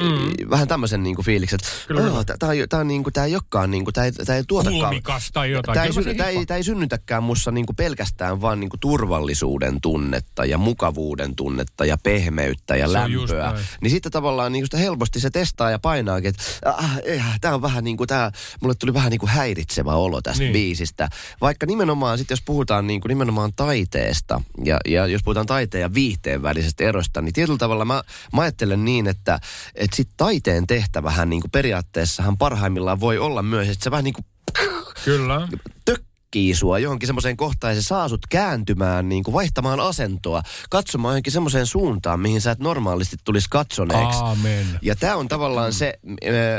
mm. 0.00 0.50
vähän 0.50 0.68
tämmöisen 0.68 1.02
niin 1.02 1.16
kuin 1.16 1.26
fiiliksen, 1.26 1.58
että 1.62 1.94
oh, 2.12 2.24
tämä 2.38 2.52
on, 2.52 2.56
tää 2.68 2.80
on 2.80 2.88
niin 2.88 3.02
kuin, 3.02 3.12
tämä 3.12 3.26
ei 3.26 3.34
olekaan 3.34 3.70
niin 3.70 3.84
kuin, 3.84 3.94
tämä 3.94 4.04
ei, 4.04 4.12
tää 4.12 4.36
ei 4.36 4.44
tuotakaan. 4.48 4.80
Kulmikas 4.80 5.30
tai 5.32 5.50
jotain. 5.50 5.74
Tämä 5.74 5.86
ei, 5.86 6.14
tää 6.14 6.28
ei, 6.28 6.46
tää 6.46 6.56
ei 6.56 6.64
synnytäkään 6.64 7.22
mussa 7.22 7.50
niinku 7.50 7.72
pelkästään 7.72 8.40
vaan 8.40 8.60
niinku 8.60 8.76
turvallisuuden 8.80 9.80
tunnetta 9.80 10.44
ja 10.44 10.58
mukavuuden 10.58 11.36
tunnetta 11.36 11.84
ja 11.84 11.98
pehmeyttä 12.02 12.76
ja 12.76 12.86
Se 12.86 12.92
lämpöä. 12.92 13.54
Niin 13.80 13.90
sitten 13.90 14.12
tavallaan 14.12 14.52
niinku 14.52 14.66
sitä 14.66 14.78
helposti 14.78 15.20
se 15.20 15.30
testaa 15.30 15.70
ja 15.70 15.78
painaakin, 15.78 16.28
että 16.28 16.42
ah, 16.64 16.98
tämä 17.40 17.54
on 17.54 17.62
vähän 17.62 17.84
niin 17.84 17.96
kuin 17.96 18.08
tämä, 18.08 18.30
mulle 18.60 18.74
tuli 18.74 18.94
vähän 18.94 19.10
niin 19.10 19.20
kuin 19.20 19.30
häiritsevä 19.30 19.94
olo 19.94 20.22
tästä 20.22 20.42
Niin. 20.42 20.52
niin. 20.52 20.66
biisistä. 20.66 21.08
Vaikka 21.40 21.66
nimenomaan 21.66 22.18
sitten 22.18 22.32
jos 22.32 22.42
puhutaan 22.42 22.86
niinku 22.86 23.08
nimenomaan 23.08 23.52
taiteesta 23.56 24.40
ja, 24.64 24.78
ja 24.86 25.06
jos 25.06 25.22
puhutaan 25.22 25.46
taiteen 25.46 25.82
ja 25.82 25.94
viihteen 25.94 26.42
välisestä 26.42 26.84
erosta, 26.84 27.22
niin 27.22 27.32
tietyllä 27.32 27.58
tavalla 27.58 27.84
mä, 27.84 28.02
mä 28.36 28.42
ajattelen 28.42 28.84
niin, 28.84 29.06
että, 29.06 29.40
että 29.74 29.96
sit 29.96 30.08
taiteen 30.16 30.66
tehtävähän 30.66 31.30
niinku 31.30 31.48
periaatteessahan 31.48 32.38
parhaimmillaan 32.38 33.00
voi 33.00 33.18
olla 33.18 33.42
myös, 33.42 33.68
että 33.68 33.84
se 33.84 33.90
vähän 33.90 34.04
niin 34.04 34.14
kuin 34.14 34.24
Kyllä. 35.04 35.48
tökkii 35.84 36.54
sua 36.54 36.78
johonkin 36.78 37.06
semmoiseen 37.06 37.36
kohtaan 37.36 37.74
ja 37.74 37.82
se 37.82 37.86
saa 37.86 38.08
sut 38.08 38.26
kääntymään, 38.30 39.08
niin 39.08 39.22
kuin 39.24 39.32
vaihtamaan 39.32 39.80
asentoa, 39.80 40.42
katsomaan 40.70 41.12
johonkin 41.12 41.32
semmoiseen 41.32 41.66
suuntaan, 41.66 42.20
mihin 42.20 42.40
sä 42.40 42.50
et 42.50 42.58
normaalisti 42.58 43.16
tulisi 43.24 43.50
katsoneeksi. 43.50 44.18
Aamen. 44.22 44.66
Ja 44.82 44.96
tämä 44.96 45.16
on 45.16 45.28
tavallaan 45.28 45.72
se, 45.72 45.98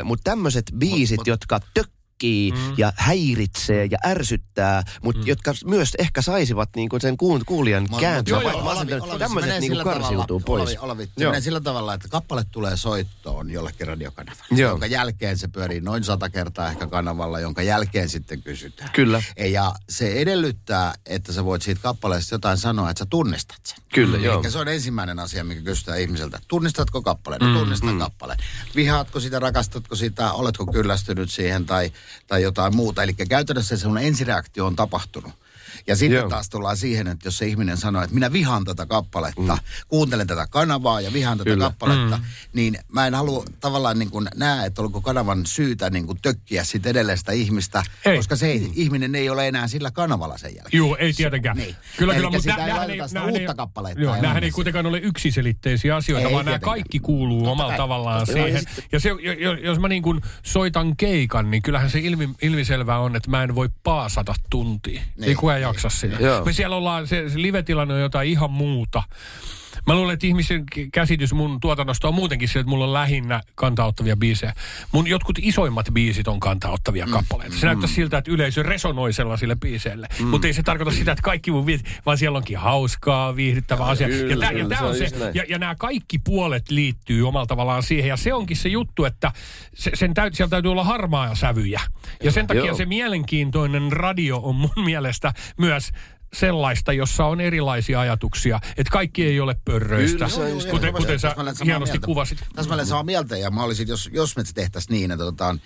mutta 0.04 0.30
tämmöiset 0.30 0.72
biisit, 0.78 1.26
jotka 1.26 1.60
tökkii 1.74 1.97
tökkii 2.18 2.52
mm. 2.52 2.74
ja 2.76 2.92
häiritsee 2.96 3.88
ja 3.90 3.98
ärsyttää, 4.06 4.82
mutta 5.02 5.20
mm. 5.20 5.26
jotka 5.26 5.54
myös 5.64 5.94
ehkä 5.98 6.22
saisivat 6.22 6.68
niinku 6.76 6.98
sen 7.00 7.14
kuul- 7.14 7.44
kuulijan 7.46 7.88
kääntyä. 8.00 8.40
Joo, 8.40 8.50
joo, 8.50 8.60
Olavi, 8.60 8.94
Olavi, 8.94 9.18
Tämmöiset 9.18 9.60
niinku 9.60 9.66
sillä 9.66 9.84
karsiutuu 9.84 10.40
tavalla, 10.40 10.64
pois. 10.64 10.78
Olavi, 10.78 10.84
Olavi, 10.84 11.10
se 11.18 11.24
menee 11.24 11.40
sillä 11.40 11.60
tavalla, 11.60 11.94
että 11.94 12.08
kappale 12.08 12.44
tulee 12.50 12.76
soittoon 12.76 13.50
jollekin 13.50 13.86
radiokanavalle, 13.86 14.60
Joo. 14.60 14.70
jonka 14.70 14.86
jälkeen 14.86 15.38
se 15.38 15.48
pyörii 15.48 15.80
noin 15.80 16.04
sata 16.04 16.30
kertaa 16.30 16.68
ehkä 16.70 16.86
kanavalla, 16.86 17.40
jonka 17.40 17.62
jälkeen 17.62 18.08
sitten 18.08 18.42
kysytään. 18.42 18.90
Kyllä. 18.92 19.22
Ja 19.50 19.74
se 19.88 20.12
edellyttää, 20.12 20.94
että 21.06 21.32
sä 21.32 21.44
voit 21.44 21.62
siitä 21.62 21.80
kappaleesta 21.80 22.34
jotain 22.34 22.58
sanoa, 22.58 22.90
että 22.90 22.98
sä 22.98 23.06
tunnistat 23.10 23.60
sen. 23.66 23.78
Kyllä, 23.94 24.18
joo. 24.18 24.40
Eli 24.40 24.50
se 24.50 24.58
on 24.58 24.68
ensimmäinen 24.68 25.18
asia, 25.18 25.44
mikä 25.44 25.60
kysytään 25.60 26.00
ihmiseltä. 26.00 26.38
Tunnistatko 26.48 27.02
kappaleen? 27.02 27.40
No, 27.40 27.58
tunnistan 27.58 27.92
mm, 27.92 27.98
kappaleen. 27.98 28.38
Vihaatko 28.76 29.20
sitä, 29.20 29.38
rakastatko 29.38 29.96
sitä, 29.96 30.32
oletko 30.32 30.66
kyllästynyt 30.66 31.30
siihen 31.30 31.66
tai, 31.66 31.92
tai 32.26 32.42
jotain 32.42 32.76
muuta. 32.76 33.02
Eli 33.02 33.14
käytännössä 33.14 33.76
se 33.76 33.82
sun 33.82 33.98
ensireaktio 33.98 34.66
on 34.66 34.76
tapahtunut. 34.76 35.32
Ja 35.86 35.96
sitten 35.96 36.16
Joo. 36.18 36.28
taas 36.28 36.48
tullaan 36.48 36.76
siihen, 36.76 37.06
että 37.08 37.26
jos 37.26 37.38
se 37.38 37.46
ihminen 37.46 37.76
sanoo, 37.76 38.02
että 38.02 38.14
minä 38.14 38.32
vihaan 38.32 38.64
tätä 38.64 38.86
kappaletta, 38.86 39.52
mm. 39.54 39.58
kuuntelen 39.88 40.26
tätä 40.26 40.46
kanavaa 40.50 41.00
ja 41.00 41.12
vihaan 41.12 41.38
tätä 41.38 41.50
Kyllä. 41.50 41.64
kappaletta, 41.64 42.16
mm. 42.16 42.22
niin 42.52 42.78
mä 42.92 43.06
en 43.06 43.14
halua 43.14 43.44
tavallaan 43.60 43.98
niin 43.98 44.10
kuin 44.10 44.28
näe, 44.34 44.66
että 44.66 44.82
onko 44.82 45.00
kanavan 45.00 45.46
syytä 45.46 45.90
niin 45.90 46.06
kuin 46.06 46.18
tökkiä 46.22 46.64
sit 46.64 46.86
edelleen 46.86 47.18
sitä 47.18 47.32
ihmistä, 47.32 47.82
Ei. 48.04 48.16
koska 48.16 48.36
se 48.36 48.46
ei, 48.46 48.70
ihminen 48.74 49.14
ei 49.14 49.30
ole 49.30 49.48
enää 49.48 49.68
sillä 49.68 49.90
kanavalla 49.90 50.38
sen 50.38 50.54
jälkeen. 50.56 50.78
Joo, 50.78 50.96
ei 50.96 51.12
tietenkään. 51.12 51.56
Niin. 51.56 51.76
Kyllä, 51.96 52.12
Elikkä 52.14 52.28
kyllä, 52.28 52.30
mutta 52.30 52.50
sitä 52.50 52.56
nä- 52.56 52.66
ei 52.66 52.72
laiteta 52.72 53.08
sitä 53.08 53.20
näähän 53.20 53.34
uutta 53.34 53.54
kappaletta 53.54 54.00
Joo, 54.00 54.14
ei 54.42 54.50
kuitenkaan 54.50 54.86
ole 54.86 54.98
yksiselitteisiä 54.98 55.96
asioita, 55.96 56.28
Ei 56.28 56.34
vaan 56.34 56.44
nämä 56.44 56.58
kaikki 56.58 56.98
kuuluu 57.00 57.38
Totta 57.38 57.50
omalla 57.50 57.70
kai. 57.70 57.78
tavallaan 57.78 58.18
Totta 58.26 58.32
siihen. 58.32 58.62
Ja 58.92 59.00
se, 59.00 59.08
jo- 59.08 59.32
jo- 59.32 59.52
jos 59.54 59.78
mä 59.78 59.88
niin 59.88 60.02
kuin 60.02 60.20
soitan 60.42 60.96
keikan, 60.96 61.50
niin 61.50 61.62
kyllähän 61.62 61.90
se 61.90 61.98
ilmi, 61.98 62.28
ilmiselvää 62.42 62.98
on, 62.98 63.16
että 63.16 63.30
mä 63.30 63.42
en 63.42 63.54
voi 63.54 63.68
paasata 63.82 64.34
tuntia. 64.50 65.02
Ei 65.22 65.34
kukaan 65.34 65.60
jaksa 65.68 65.88
sitä. 65.88 66.16
Joo. 66.20 66.44
Me 66.44 66.52
siellä 66.52 66.76
ollaan, 66.76 67.06
se, 67.06 67.28
se 67.28 67.42
live-tilanne 67.42 67.94
on 67.94 68.00
jotain 68.00 68.30
ihan 68.30 68.50
muuta. 68.50 69.02
Mä 69.86 69.94
luulen, 69.94 70.14
että 70.14 70.26
ihmisen 70.26 70.64
käsitys 70.92 71.32
mun 71.32 71.60
tuotannosta 71.60 72.08
on 72.08 72.14
muutenkin 72.14 72.48
se, 72.48 72.58
että 72.58 72.70
mulla 72.70 72.84
on 72.84 72.92
lähinnä 72.92 73.40
kantauttavia 73.54 74.16
biisejä. 74.16 74.54
Mun 74.92 75.06
jotkut 75.06 75.38
isoimmat 75.40 75.86
biisit 75.92 76.28
on 76.28 76.40
kantauttavia 76.40 77.06
mm. 77.06 77.12
kappaleita. 77.12 77.56
Se 77.56 77.66
näyttää 77.66 77.88
siltä, 77.88 78.18
että 78.18 78.30
yleisö 78.30 78.62
resonoi 78.62 79.12
sellaisille 79.12 79.56
biiseille. 79.56 80.06
Mm. 80.20 80.26
Mutta 80.26 80.46
ei 80.46 80.52
se 80.52 80.62
tarkoita 80.62 80.92
sitä, 80.92 81.12
että 81.12 81.22
kaikki 81.22 81.50
mun 81.50 81.64
biisit, 81.64 81.86
vaan 82.06 82.18
siellä 82.18 82.38
onkin 82.38 82.58
hauskaa, 82.58 83.36
viihdyttävää 83.36 83.86
asiaa. 83.86 84.10
Ja, 84.10 84.16
kyllä, 84.16 84.46
tää, 84.46 84.52
ja, 84.52 84.68
tää 84.68 84.78
se 84.78 84.84
on 84.84 84.90
on 84.90 84.96
se, 84.96 85.18
näin. 85.18 85.34
ja, 85.34 85.44
ja 85.48 85.58
nämä 85.58 85.74
kaikki 85.74 86.18
puolet 86.18 86.70
liittyy 86.70 87.28
omalla 87.28 87.46
tavallaan 87.46 87.82
siihen. 87.82 88.08
Ja 88.08 88.16
se 88.16 88.34
onkin 88.34 88.56
se 88.56 88.68
juttu, 88.68 89.04
että 89.04 89.32
se, 89.74 89.90
sen 89.94 90.14
täyt, 90.14 90.34
siellä 90.34 90.50
täytyy 90.50 90.70
olla 90.70 90.84
harmaa 90.84 91.34
sävyjä. 91.34 91.80
Ja 92.22 92.32
sen 92.32 92.46
takia 92.46 92.64
Joo. 92.64 92.76
se 92.76 92.86
mielenkiintoinen 92.86 93.92
radio 93.92 94.40
on 94.42 94.54
mun 94.54 94.84
mielestä 94.84 95.32
myös 95.58 95.90
sellaista, 96.32 96.92
jossa 96.92 97.24
on 97.24 97.40
erilaisia 97.40 98.00
ajatuksia. 98.00 98.60
Että 98.76 98.90
kaikki 98.90 99.26
ei 99.26 99.40
ole 99.40 99.56
pörröistä, 99.64 100.26
Kyllä, 100.34 100.44
on 100.46 100.50
just 100.50 100.70
kuten, 100.70 100.92
näin. 100.92 100.94
kuten 101.02 101.20
sä 101.20 101.34
hienosti 101.64 101.92
mieltä. 101.92 102.06
kuvasit. 102.06 102.38
Täsmälleen 102.54 102.86
samaa 102.88 103.02
mieltä 103.04 103.36
ja 103.36 103.50
mä 103.50 103.62
olisin, 103.62 103.88
jos, 103.88 104.10
jos 104.12 104.36
me 104.36 104.42
tehtäisiin 104.54 104.94
niin, 104.94 105.10
että 105.10 105.24
otetaan 105.24 105.60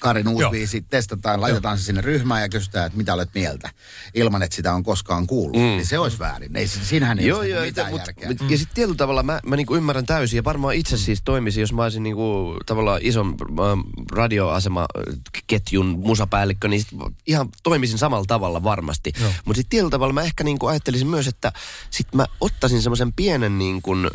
Karin 0.00 0.28
uusi 0.28 0.42
Joo. 0.42 0.50
biisi, 0.50 0.84
testataan, 0.90 1.40
laitetaan 1.40 1.78
se 1.78 1.84
sinne 1.84 2.00
ryhmään 2.00 2.42
ja 2.42 2.48
kysytään, 2.48 2.86
että 2.86 2.96
mitä 2.96 3.14
olet 3.14 3.30
mieltä, 3.34 3.70
ilman 4.14 4.42
että 4.42 4.56
sitä 4.56 4.74
on 4.74 4.82
koskaan 4.82 5.26
kuullut. 5.26 5.56
Mm. 5.56 5.62
Niin 5.62 5.86
se 5.86 5.98
olisi 5.98 6.18
väärin. 6.18 6.56
Ei, 6.56 6.68
siinähän 6.68 7.18
ei 7.18 7.26
Joo, 7.26 7.38
ole 7.38 7.48
joo, 7.48 7.64
mitään 7.64 7.90
mut, 7.90 8.00
järkeä. 8.00 8.28
mut, 8.28 8.50
ja 8.50 8.58
sitten 8.58 8.74
tietyllä 8.74 8.96
tavalla 8.96 9.22
mä, 9.22 9.40
mä 9.46 9.56
niinku 9.56 9.76
ymmärrän 9.76 10.06
täysin 10.06 10.36
ja 10.36 10.44
varmaan 10.44 10.74
itse 10.74 10.96
siis 10.96 11.22
toimisin, 11.24 11.60
jos 11.60 11.72
mä 11.72 11.82
olisin 11.82 12.02
niinku 12.02 12.56
tavallaan 12.66 13.00
ison 13.02 13.34
ähm, 13.60 13.80
radioasemaketjun 14.12 15.86
musapäällikkö, 15.86 16.68
niin 16.68 16.80
sit 16.80 16.90
ihan 17.26 17.48
toimisin 17.62 17.98
samalla 17.98 18.24
tavalla 18.28 18.62
varmasti. 18.62 19.12
Mutta 19.44 19.58
sitten 19.58 19.70
tietyllä 19.70 19.90
tavalla 19.90 20.12
mä 20.12 20.22
ehkä 20.22 20.44
niinku 20.44 20.66
ajattelisin 20.66 21.08
myös, 21.08 21.26
että 21.26 21.52
sit 21.90 22.06
mä 22.14 22.26
ottaisin 22.40 22.82
semmoisen 22.82 23.12
pienen 23.12 23.58
niinku, 23.58 23.92
ö, 23.94 24.06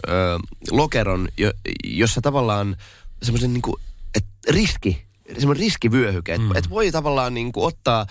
lokeron, 0.72 1.28
jo, 1.38 1.52
jossa 1.84 2.22
tavallaan 2.22 2.76
semmoisen 3.24 3.54
niinku, 3.54 3.80
et 4.16 4.26
riski, 4.50 5.06
semmoinen 5.34 5.64
riskivyöhyke, 5.64 6.34
että 6.34 6.48
mm. 6.48 6.56
et 6.56 6.70
voi 6.70 6.92
tavallaan 6.92 7.34
niin 7.34 7.52
kuin 7.52 7.66
ottaa, 7.66 8.06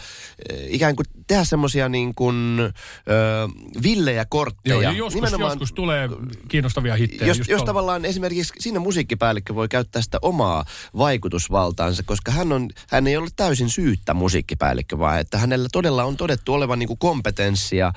eh, 0.51 0.67
ikään 0.69 0.97
kuin 0.97 1.07
tehdä 1.27 1.45
semmoisia 1.45 1.89
niin 1.89 2.15
kuin, 2.15 2.61
ö, 2.61 2.73
villejä 3.83 4.25
kortteja. 4.29 4.75
Joo, 4.75 4.83
ja 4.83 4.93
joskus, 4.93 5.31
joskus 5.39 5.73
tulee 5.73 6.09
kiinnostavia 6.49 6.95
hittejä. 6.95 7.29
jos, 7.29 7.49
jos 7.49 7.63
tavallaan 7.63 8.05
esimerkiksi 8.05 8.55
siinä 8.59 8.81
musiikkipäällikkö 8.81 9.55
voi 9.55 9.69
käyttää 9.69 10.03
sitä 10.03 10.19
omaa 10.23 10.65
vaikutusvaltaansa, 10.99 12.03
koska 12.03 12.33
hän, 12.33 12.53
on, 12.53 12.71
hän 12.89 13.07
ei 13.07 13.17
ole 13.17 13.29
täysin 13.37 13.71
syyttä 13.71 14.15
musiikkipäällikkö, 14.15 14.99
vaan 14.99 15.21
että 15.21 15.39
hänellä 15.39 15.69
todella 15.73 16.05
on 16.05 16.17
todettu 16.17 16.55
olevan 16.55 16.79
niin 16.79 16.87
kuin 16.87 16.99
kompetenssia, 16.99 17.93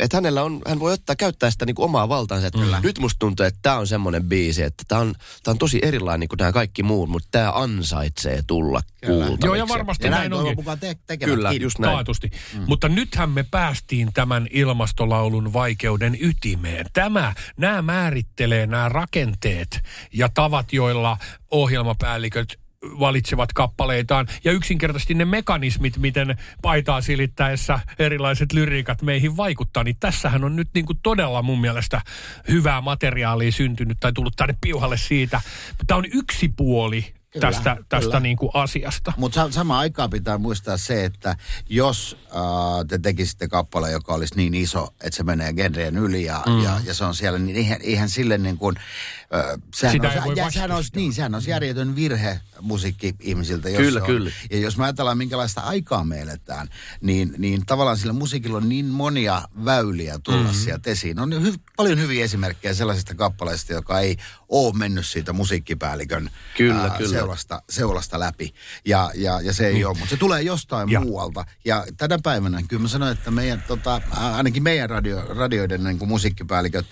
että 0.00 0.16
hänellä 0.16 0.42
on, 0.42 0.60
hän 0.66 0.80
voi 0.80 0.92
ottaa 0.92 1.16
käyttää 1.16 1.50
sitä 1.50 1.66
niin 1.66 1.74
kuin 1.76 1.84
omaa 1.84 2.08
valtaansa, 2.08 2.46
että 2.46 2.58
mm. 2.58 2.66
nyt 2.82 2.98
musta 2.98 3.18
tuntuu, 3.18 3.46
että 3.46 3.58
tämä 3.62 3.76
on 3.76 3.86
semmoinen 3.86 4.24
biisi, 4.24 4.62
että 4.62 4.84
tämä 4.88 5.00
on, 5.00 5.14
tää 5.42 5.52
on 5.52 5.58
tosi 5.58 5.78
erilainen 5.82 6.28
kuin 6.28 6.38
nämä 6.38 6.52
kaikki 6.52 6.82
muut, 6.82 7.10
mutta 7.10 7.28
tämä 7.30 7.52
ansaitsee 7.52 8.42
tulla 8.46 8.59
kuultaviksi. 9.06 9.46
Joo, 9.46 9.54
ja 9.54 9.68
varmasti 9.68 10.06
ja 10.06 10.10
näin 10.10 10.30
näin 10.30 10.40
onkin. 10.40 10.56
mukaan 10.56 10.78
te- 10.78 10.96
tekevätkin. 11.06 11.36
Kyllä, 11.36 11.52
just 11.52 11.78
näin. 11.78 11.94
Taatusti. 11.94 12.30
Mm. 12.54 12.64
Mutta 12.66 12.88
nythän 12.88 13.30
me 13.30 13.44
päästiin 13.50 14.12
tämän 14.12 14.46
ilmastolaulun 14.50 15.52
vaikeuden 15.52 16.16
ytimeen. 16.20 16.86
Tämä, 16.92 17.34
nämä 17.56 17.82
määrittelee 17.82 18.66
nämä 18.66 18.88
rakenteet 18.88 19.80
ja 20.12 20.28
tavat, 20.28 20.72
joilla 20.72 21.16
ohjelmapäälliköt 21.50 22.60
valitsevat 22.82 23.52
kappaleitaan 23.52 24.26
ja 24.44 24.52
yksinkertaisesti 24.52 25.14
ne 25.14 25.24
mekanismit, 25.24 25.98
miten 25.98 26.38
paitaa 26.62 27.00
silittäessä 27.00 27.80
erilaiset 27.98 28.52
lyriikat 28.52 29.02
meihin 29.02 29.36
vaikuttaa, 29.36 29.84
niin 29.84 29.96
tässähän 30.00 30.44
on 30.44 30.56
nyt 30.56 30.68
niin 30.74 30.86
kuin 30.86 30.98
todella 31.02 31.42
mun 31.42 31.60
mielestä 31.60 32.02
hyvää 32.48 32.80
materiaalia 32.80 33.52
syntynyt 33.52 34.00
tai 34.00 34.12
tullut 34.12 34.36
tänne 34.36 34.54
piuhalle 34.60 34.96
siitä. 34.96 35.40
Mutta 35.68 35.84
tämä 35.86 35.98
on 35.98 36.06
yksi 36.12 36.48
puoli 36.56 37.14
Kyllä, 37.32 37.50
tästä, 37.52 37.76
tästä 37.88 38.06
kyllä. 38.06 38.20
niin 38.20 38.36
kuin 38.36 38.50
asiasta. 38.54 39.12
Mutta 39.16 39.34
sa- 39.34 39.50
samaan 39.52 39.80
aikaan 39.80 40.10
pitää 40.10 40.38
muistaa 40.38 40.76
se, 40.76 41.04
että 41.04 41.36
jos 41.68 42.16
äh, 42.26 42.40
te 42.88 42.98
tekisitte 42.98 43.48
kappale, 43.48 43.90
joka 43.90 44.14
olisi 44.14 44.36
niin 44.36 44.54
iso, 44.54 44.88
että 45.00 45.16
se 45.16 45.22
menee 45.22 45.52
genreen 45.52 45.96
yli 45.96 46.24
ja, 46.24 46.42
mm. 46.46 46.62
ja, 46.62 46.80
ja 46.84 46.94
se 46.94 47.04
on 47.04 47.14
siellä, 47.14 47.38
niin 47.38 47.56
eihän, 47.56 47.78
eihän 47.82 48.08
sille 48.08 48.38
niin 48.38 48.56
kuin, 48.58 48.76
äh, 48.76 49.60
sehän, 49.74 49.92
Sitä 49.92 50.22
olisi, 50.24 50.40
jä, 50.40 50.50
sehän, 50.50 50.72
olisi, 50.72 50.90
niin, 50.96 51.12
sehän 51.12 51.34
olisi 51.34 51.50
järjetön 51.50 51.96
virhe 51.96 52.40
musiikki-ihmisiltä. 52.60 53.68
Jos 53.68 53.76
Kyllä, 53.78 54.00
se 54.00 54.02
on. 54.02 54.06
kyllä. 54.06 54.30
Ja 54.50 54.58
jos 54.58 54.76
me 54.76 54.84
ajatellaan, 54.84 55.18
minkälaista 55.18 55.60
aikaa 55.60 56.04
me 56.04 56.20
eletään, 56.20 56.68
niin, 57.00 57.34
niin 57.38 57.66
tavallaan 57.66 57.96
sillä 57.98 58.12
musiikilla 58.12 58.56
on 58.56 58.68
niin 58.68 58.86
monia 58.86 59.42
väyliä 59.64 60.18
tulla 60.18 60.38
Mm-hmm. 60.38 60.56
mm. 60.56 60.64
sieltä 60.64 60.90
esiin. 60.90 61.18
On 61.20 61.32
hy- 61.32 61.60
paljon 61.76 61.98
hyviä 61.98 62.24
esimerkkejä 62.24 62.74
sellaisista 62.74 63.14
kappaleista, 63.14 63.72
joka 63.72 64.00
ei 64.00 64.16
ole 64.48 64.76
mennyt 64.76 65.06
siitä 65.06 65.32
musiikkipäällikön 65.32 66.30
Kyllä, 66.56 66.90
kyllä. 66.98 67.19
Seulasta, 67.20 67.62
seulasta 67.70 68.20
läpi. 68.20 68.54
Ja, 68.84 69.10
ja, 69.14 69.40
ja 69.40 69.52
se 69.52 69.66
ei 69.66 69.84
ole, 69.84 69.94
mutta 69.98 70.10
se 70.10 70.16
tulee 70.16 70.42
jostain 70.42 70.86
Niin. 70.86 70.92
Ja. 70.92 71.00
muualta. 71.00 71.44
Ja 71.64 71.84
tänä 71.96 72.18
päivänä 72.22 72.62
kyllä 72.68 72.82
mä 72.82 72.88
sanoin, 72.88 73.12
että 73.12 73.30
meidän, 73.30 73.64
tota, 73.68 74.00
ainakin 74.10 74.62
meidän 74.62 74.90
radio, 74.90 75.22
radioiden 75.34 75.84
niin 75.84 75.98
kuin 75.98 76.08
musiikkipäälliköt 76.08 76.86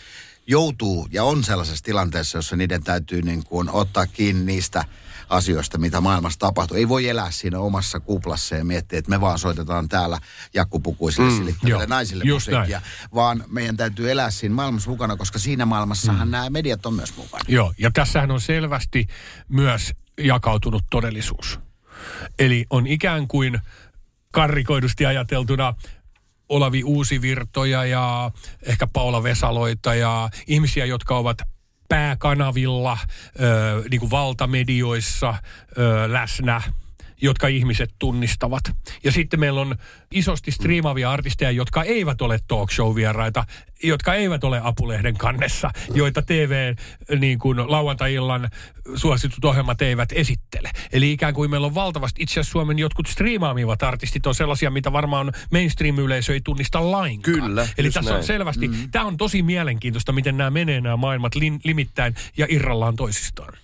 joutuu 0.46 1.08
ja 1.10 1.24
on 1.24 1.44
sellaisessa 1.44 1.84
tilanteessa, 1.84 2.38
jossa 2.38 2.56
niiden 2.56 2.84
täytyy 2.84 3.22
niin 3.22 3.44
kuin 3.44 3.70
ottaa 3.70 4.06
kiinni 4.06 4.44
niistä 4.44 4.84
asioista, 5.28 5.78
mitä 5.78 6.00
maailmassa 6.00 6.38
tapahtuu. 6.38 6.76
Ei 6.76 6.88
voi 6.88 7.08
elää 7.08 7.30
siinä 7.30 7.58
omassa 7.58 8.00
kuplassa 8.00 8.54
ja 8.54 8.64
miettiä, 8.64 8.98
että 8.98 9.10
me 9.10 9.20
vaan 9.20 9.38
soitetaan 9.38 9.88
täällä 9.88 10.18
jakkupukuisille 10.54 11.30
mm, 11.30 11.36
silittäville 11.36 11.86
naisille 11.86 12.24
just 12.26 12.46
musiikkia, 12.46 12.82
vaan 13.14 13.44
meidän 13.46 13.76
täytyy 13.76 14.10
elää 14.10 14.30
siinä 14.30 14.54
maailmassa 14.54 14.90
mukana, 14.90 15.16
koska 15.16 15.38
siinä 15.38 15.66
maailmassahan 15.66 16.28
mm. 16.28 16.32
nämä 16.32 16.50
mediat 16.50 16.86
on 16.86 16.94
myös 16.94 17.16
mukana. 17.16 17.44
Joo, 17.48 17.74
ja 17.78 17.90
tässähän 17.90 18.30
on 18.30 18.40
selvästi 18.40 19.06
myös 19.48 19.92
jakautunut 20.18 20.82
todellisuus. 20.90 21.60
Eli 22.38 22.66
on 22.70 22.86
ikään 22.86 23.28
kuin 23.28 23.58
karrikoidusti 24.32 25.06
ajateltuna 25.06 25.74
Olavi 26.48 26.84
Uusivirtoja 26.84 27.84
ja 27.84 28.30
ehkä 28.62 28.86
Paula 28.86 29.22
Vesaloita 29.22 29.94
ja 29.94 30.30
ihmisiä, 30.46 30.84
jotka 30.84 31.16
ovat 31.16 31.38
pääkanavilla, 31.88 32.98
ö, 33.40 33.84
niin 33.90 34.00
kuin 34.00 34.10
valtamedioissa 34.10 35.34
ö, 35.78 36.12
läsnä, 36.12 36.62
jotka 37.22 37.48
ihmiset 37.48 37.94
tunnistavat. 37.98 38.64
Ja 39.04 39.12
sitten 39.12 39.40
meillä 39.40 39.60
on 39.60 39.76
isosti 40.10 40.50
striimaavia 40.50 41.10
artisteja, 41.10 41.50
jotka 41.50 41.82
eivät 41.82 42.22
ole 42.22 42.38
talk 42.48 42.70
show-vieraita, 42.70 43.44
jotka 43.82 44.14
eivät 44.14 44.44
ole 44.44 44.60
apulehden 44.64 45.16
kannessa, 45.16 45.70
joita 45.94 46.22
TV 46.22 46.74
niin 47.18 47.38
kuin 47.38 47.70
lauantai-illan 47.70 48.50
suositut 48.94 49.44
ohjelmat 49.44 49.82
eivät 49.82 50.12
esittele. 50.12 50.70
Eli 50.92 51.12
ikään 51.12 51.34
kuin 51.34 51.50
meillä 51.50 51.66
on 51.66 51.74
valtavasti, 51.74 52.22
itse 52.22 52.32
asiassa 52.32 52.52
Suomen 52.52 52.78
jotkut 52.78 53.06
striimaamivat 53.06 53.82
artistit 53.82 54.26
on 54.26 54.34
sellaisia, 54.34 54.70
mitä 54.70 54.92
varmaan 54.92 55.32
mainstream-yleisö 55.50 56.32
ei 56.32 56.40
tunnista 56.40 56.90
lainkaan. 56.90 57.34
Kyllä, 57.34 57.68
Eli 57.78 57.90
tässä 57.90 58.10
on 58.10 58.14
näin. 58.14 58.26
selvästi, 58.26 58.68
mm. 58.68 58.90
tämä 58.90 59.04
on 59.04 59.16
tosi 59.16 59.42
mielenkiintoista, 59.42 60.12
miten 60.12 60.36
nämä 60.36 60.50
menee 60.50 60.80
nämä 60.80 60.96
maailmat 60.96 61.34
lin, 61.34 61.60
limittäin 61.64 62.14
ja 62.36 62.46
irrallaan 62.48 62.96
toisistaan. 62.96 63.54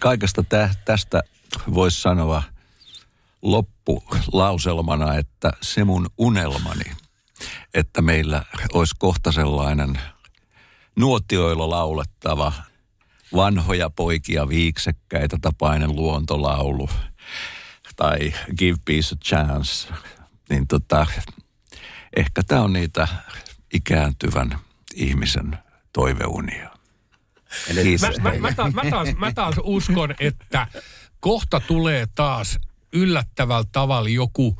Kaikesta 0.00 0.42
tä, 0.42 0.70
tästä 0.84 1.22
voisi 1.74 2.00
sanoa 2.00 2.42
loppulauselmana, 3.42 5.14
että 5.14 5.52
se 5.62 5.84
mun 5.84 6.10
unelmani, 6.18 6.92
että 7.74 8.02
meillä 8.02 8.44
olisi 8.72 8.94
kohta 8.98 9.32
sellainen 9.32 10.00
nuotioilla 10.96 11.70
laulettava 11.70 12.52
vanhoja 13.34 13.90
poikia 13.90 14.48
viiksekkäitä 14.48 15.36
tapainen 15.40 15.96
luontolaulu 15.96 16.90
tai 17.96 18.34
Give 18.58 18.78
Peace 18.84 19.14
a 19.14 19.18
Chance, 19.24 19.94
niin 20.50 20.66
tota, 20.66 21.06
ehkä 22.16 22.42
tämä 22.42 22.62
on 22.62 22.72
niitä 22.72 23.08
ikääntyvän 23.74 24.58
ihmisen 24.94 25.58
toiveunia. 25.92 26.70
Mä, 28.22 28.30
mä, 28.30 28.38
mä, 28.38 28.54
taas, 28.54 28.74
mä, 28.74 28.82
taas, 28.90 29.08
mä 29.16 29.32
taas 29.32 29.54
uskon, 29.62 30.14
että 30.20 30.66
kohta 31.20 31.60
tulee 31.60 32.06
taas 32.14 32.58
yllättävällä 32.92 33.68
tavalla 33.72 34.08
joku 34.08 34.56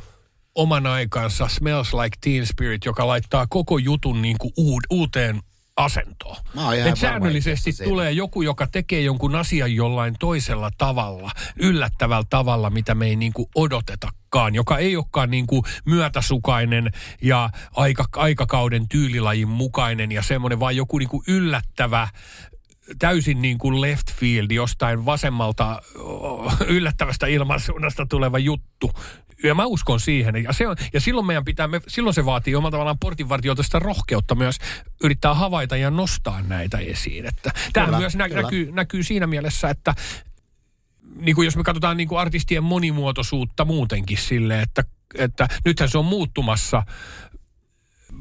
oman 0.54 0.86
aikansa 0.86 1.48
Smells 1.48 1.94
Like 1.94 2.16
Teen 2.20 2.46
Spirit, 2.46 2.84
joka 2.84 3.06
laittaa 3.06 3.46
koko 3.46 3.78
jutun 3.78 4.22
niin 4.22 4.36
kuin 4.38 4.52
uud, 4.56 4.82
uuteen 4.90 5.40
asentoon. 5.76 6.36
Et 6.88 6.96
säännöllisesti 6.96 7.70
tulee 7.84 8.12
joku, 8.12 8.42
joka 8.42 8.66
tekee 8.66 9.00
jonkun 9.00 9.34
asian 9.34 9.74
jollain 9.74 10.14
toisella 10.20 10.70
tavalla, 10.78 11.30
yllättävällä 11.56 12.26
tavalla, 12.30 12.70
mitä 12.70 12.94
me 12.94 13.06
ei 13.06 13.16
niin 13.16 13.32
kuin 13.32 13.48
odotetakaan, 13.54 14.54
joka 14.54 14.78
ei 14.78 14.96
olekaan 14.96 15.30
niin 15.30 15.46
kuin 15.46 15.62
myötäsukainen 15.84 16.90
ja 17.22 17.50
aika, 17.76 18.04
aikakauden 18.16 18.88
tyylilajin 18.88 19.48
mukainen 19.48 20.12
ja 20.12 20.22
semmoinen, 20.22 20.60
vaan 20.60 20.76
joku 20.76 20.98
niin 20.98 21.08
kuin 21.08 21.22
yllättävä 21.28 22.08
täysin 22.98 23.42
niin 23.42 23.58
kuin 23.58 23.80
left 23.80 24.12
field, 24.12 24.50
jostain 24.50 25.04
vasemmalta 25.04 25.82
yllättävästä 26.66 27.26
ilmansuunnasta 27.26 28.06
tuleva 28.06 28.38
juttu. 28.38 28.92
Ja 29.42 29.54
mä 29.54 29.66
uskon 29.66 30.00
siihen. 30.00 30.42
Ja, 30.44 30.52
se 30.52 30.68
on, 30.68 30.76
ja 30.92 31.00
silloin, 31.00 31.26
meidän 31.26 31.44
pitää, 31.44 31.68
me, 31.68 31.80
silloin 31.88 32.14
se 32.14 32.24
vaatii 32.24 32.54
omalla 32.54 32.70
tavallaan 32.70 32.98
portinvartijoilta 32.98 33.62
sitä 33.62 33.78
rohkeutta 33.78 34.34
myös 34.34 34.58
yrittää 35.02 35.34
havaita 35.34 35.76
ja 35.76 35.90
nostaa 35.90 36.42
näitä 36.42 36.78
esiin. 36.78 37.26
Että 37.26 37.50
tämä 37.72 37.98
myös 37.98 38.16
nä, 38.16 38.28
näkyy, 38.28 38.72
näkyy 38.72 39.02
siinä 39.02 39.26
mielessä, 39.26 39.70
että 39.70 39.94
niin 41.20 41.34
kuin 41.34 41.44
jos 41.44 41.56
me 41.56 41.62
katsotaan 41.62 41.96
niin 41.96 42.08
kuin 42.08 42.18
artistien 42.18 42.64
monimuotoisuutta 42.64 43.64
muutenkin 43.64 44.18
sille, 44.18 44.62
että, 44.62 44.84
että 45.14 45.48
nythän 45.64 45.88
se 45.88 45.98
on 45.98 46.04
muuttumassa 46.04 46.82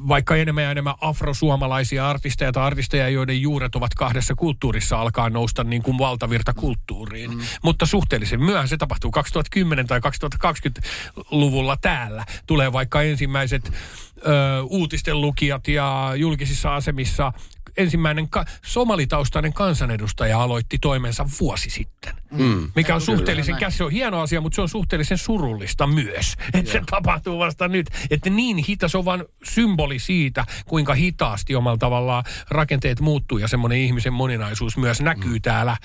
vaikka 0.08 0.36
enemmän 0.36 0.64
ja 0.64 0.72
enemmän 0.72 0.96
afrosuomalaisia 1.02 2.10
artisteja 2.10 2.52
tai 2.52 2.64
artisteja, 2.64 3.10
joiden 3.10 3.42
juuret 3.42 3.76
ovat 3.76 3.96
kahdessa 3.96 4.36
kulttuurissa, 4.36 5.02
alkaa 5.02 5.30
nousta 5.30 5.64
niin 5.64 5.84
kuin 5.84 5.98
valtavirta 5.98 6.54
kulttuuriin. 6.54 7.32
Mm. 7.32 7.42
Mutta 7.64 7.86
suhteellisen 7.86 8.44
myöhään 8.44 8.68
se 8.68 8.78
tapahtuu 8.78 9.12
2010 9.12 9.88
tai 9.88 10.00
2020-luvulla 10.00 11.78
täällä. 11.78 12.26
Tulee 12.48 12.74
vaikka 12.74 13.02
ensimmäiset 13.02 13.72
ö, 14.18 14.64
uutisten 14.64 15.22
lukijat 15.22 15.68
ja 15.68 16.12
julkisissa 16.16 16.76
asemissa 16.76 17.34
ensimmäinen 17.78 18.30
ka- 18.30 18.46
somalitaustainen 18.66 19.54
kansanedustaja 19.54 20.42
aloitti 20.42 20.78
toimensa 20.80 21.26
vuosi 21.40 21.70
sitten. 21.70 22.17
Mm. 22.32 22.72
Mikä 22.76 22.96
on 22.96 23.02
suhteellisen, 23.02 23.56
käs, 23.56 23.78
se 23.78 23.84
on 23.84 23.92
hieno 23.92 24.22
asia, 24.22 24.42
mutta 24.42 24.56
se 24.56 24.62
on 24.62 24.70
suhteellisen 24.70 25.18
surullista 25.18 25.88
myös. 25.88 26.34
Että 26.54 26.72
se 26.72 26.82
tapahtuu 26.92 27.40
vasta 27.40 27.68
nyt. 27.68 27.88
Että 28.10 28.30
niin 28.30 28.58
hita, 28.58 28.88
se 28.88 28.98
on 28.98 29.06
vain 29.06 29.24
symboli 29.44 30.00
siitä, 30.00 30.46
kuinka 30.66 30.94
hitaasti 30.94 31.56
omalla 31.56 31.78
tavallaan 31.78 32.24
rakenteet 32.50 33.00
muuttuu 33.00 33.38
ja 33.38 33.48
semmoinen 33.48 33.78
ihmisen 33.78 34.14
moninaisuus 34.14 34.78
myös 34.78 35.02
näkyy 35.02 35.34
mm. 35.34 35.42
täällä 35.42 35.78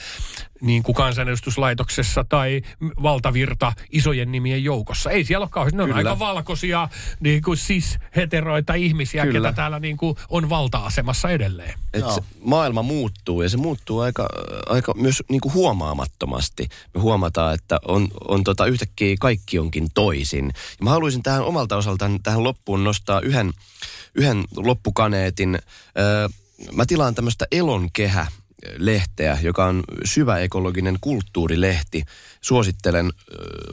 niin 0.63 0.83
kuin 0.83 0.95
kansanedustuslaitoksessa 0.95 2.25
tai 2.29 2.63
valtavirta 3.03 3.73
isojen 3.91 4.33
nimien 4.33 4.65
joukossa. 4.65 5.11
Ei 5.11 5.25
siellä 5.25 5.45
ole 5.45 5.51
kauheasti. 5.51 5.77
Ne 5.77 5.83
on 5.83 5.89
Kyllä. 5.89 5.99
aika 6.11 6.19
valkoisia 6.19 6.89
niin 7.21 7.43
kuin 7.43 7.59
cis-heteroita 7.59 8.75
ihmisiä, 8.75 9.27
Kyllä. 9.27 9.49
ketä 9.49 9.57
täällä 9.57 9.81
niin 9.81 9.97
kuin 9.97 10.17
on 10.29 10.49
valta-asemassa 10.49 11.31
edelleen. 11.31 11.75
Et 11.93 12.11
se 12.11 12.21
maailma 12.45 12.83
muuttuu 12.83 13.43
ja 13.43 13.49
se 13.49 13.57
muuttuu 13.57 14.01
aika, 14.01 14.29
aika 14.67 14.95
myös 14.97 15.23
niin 15.29 15.41
kuin 15.41 15.55
huomaamattomasti. 15.55 16.32
Me 16.95 17.01
huomataan, 17.01 17.55
että 17.55 17.79
on, 17.89 18.09
on 18.29 18.45
tota 18.45 18.67
yhtäkkiä 18.67 19.17
kaikki 19.21 19.59
onkin 19.59 19.89
toisin. 19.95 20.47
Ja 20.47 20.85
mä 20.85 20.91
haluaisin 20.91 21.23
tähän 21.23 21.43
omalta 21.43 21.77
osaltaan 21.77 22.23
tähän 22.23 22.45
loppuun 22.45 22.85
nostaa 22.85 23.21
yhden, 23.21 23.53
yhden 24.15 24.45
loppukaneetin. 24.57 25.59
Öö, 25.99 26.29
mä 26.73 26.87
tilaan 26.87 27.15
tämmöistä 27.15 27.47
elonkehä 27.53 28.27
lehteä, 28.79 29.39
joka 29.43 29.65
on 29.65 29.83
syvä 30.05 30.39
ekologinen 30.39 30.99
kulttuurilehti. 31.01 32.03
Suosittelen 32.41 33.13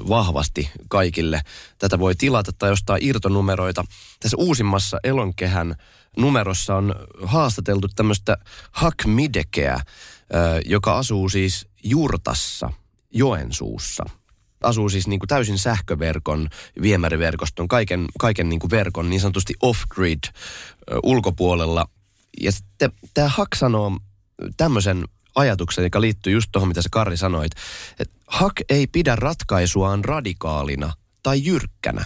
vahvasti 0.09 0.71
kaikille. 0.87 1.41
Tätä 1.77 1.99
voi 1.99 2.15
tilata 2.15 2.51
tai 2.53 2.71
ostaa 2.71 2.97
irtonumeroita. 3.01 3.85
Tässä 4.19 4.37
uusimmassa 4.37 4.99
Elonkehän 5.03 5.75
numerossa 6.17 6.75
on 6.75 6.95
haastateltu 7.23 7.87
tämmöistä 7.95 8.37
Hakmidekeä, 8.71 9.79
joka 10.65 10.97
asuu 10.97 11.29
siis 11.29 11.67
Jurtassa, 11.83 12.71
Joensuussa. 13.11 14.03
Asuu 14.63 14.89
siis 14.89 15.07
niin 15.07 15.19
kuin 15.19 15.27
täysin 15.27 15.57
sähköverkon, 15.57 16.49
viemäriverkoston, 16.81 17.67
kaiken, 17.67 18.05
kaiken 18.19 18.49
niin 18.49 18.59
kuin 18.59 18.71
verkon 18.71 19.09
niin 19.09 19.21
sanotusti 19.21 19.53
off-grid 19.61 20.33
ulkopuolella. 21.03 21.85
Ja 22.41 22.51
sitten 22.51 22.91
tämä 23.13 23.27
Hak 23.27 23.55
sanoo 23.55 23.99
tämmöisen 24.57 25.05
ajatuksen, 25.35 25.83
joka 25.83 26.01
liittyy 26.01 26.33
just 26.33 26.49
tuohon, 26.51 26.67
mitä 26.67 26.81
se 26.81 26.89
Karri 26.91 27.17
sanoit, 27.17 27.51
että 27.99 28.15
Hak 28.27 28.53
ei 28.69 28.87
pidä 28.87 29.15
ratkaisuaan 29.15 30.05
radikaalina 30.05 30.93
tai 31.23 31.45
jyrkkänä. 31.45 32.05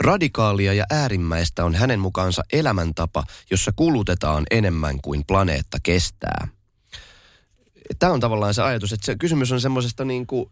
Radikaalia 0.00 0.72
ja 0.72 0.84
äärimmäistä 0.90 1.64
on 1.64 1.74
hänen 1.74 2.00
mukaansa 2.00 2.42
elämäntapa, 2.52 3.24
jossa 3.50 3.72
kulutetaan 3.76 4.44
enemmän 4.50 5.00
kuin 5.00 5.24
planeetta 5.26 5.78
kestää. 5.82 6.48
Tämä 7.98 8.12
on 8.12 8.20
tavallaan 8.20 8.54
se 8.54 8.62
ajatus, 8.62 8.92
että 8.92 9.06
se 9.06 9.16
kysymys 9.16 9.52
on 9.52 9.60
semmoisesta 9.60 10.04
niin 10.04 10.26
kuin, 10.26 10.50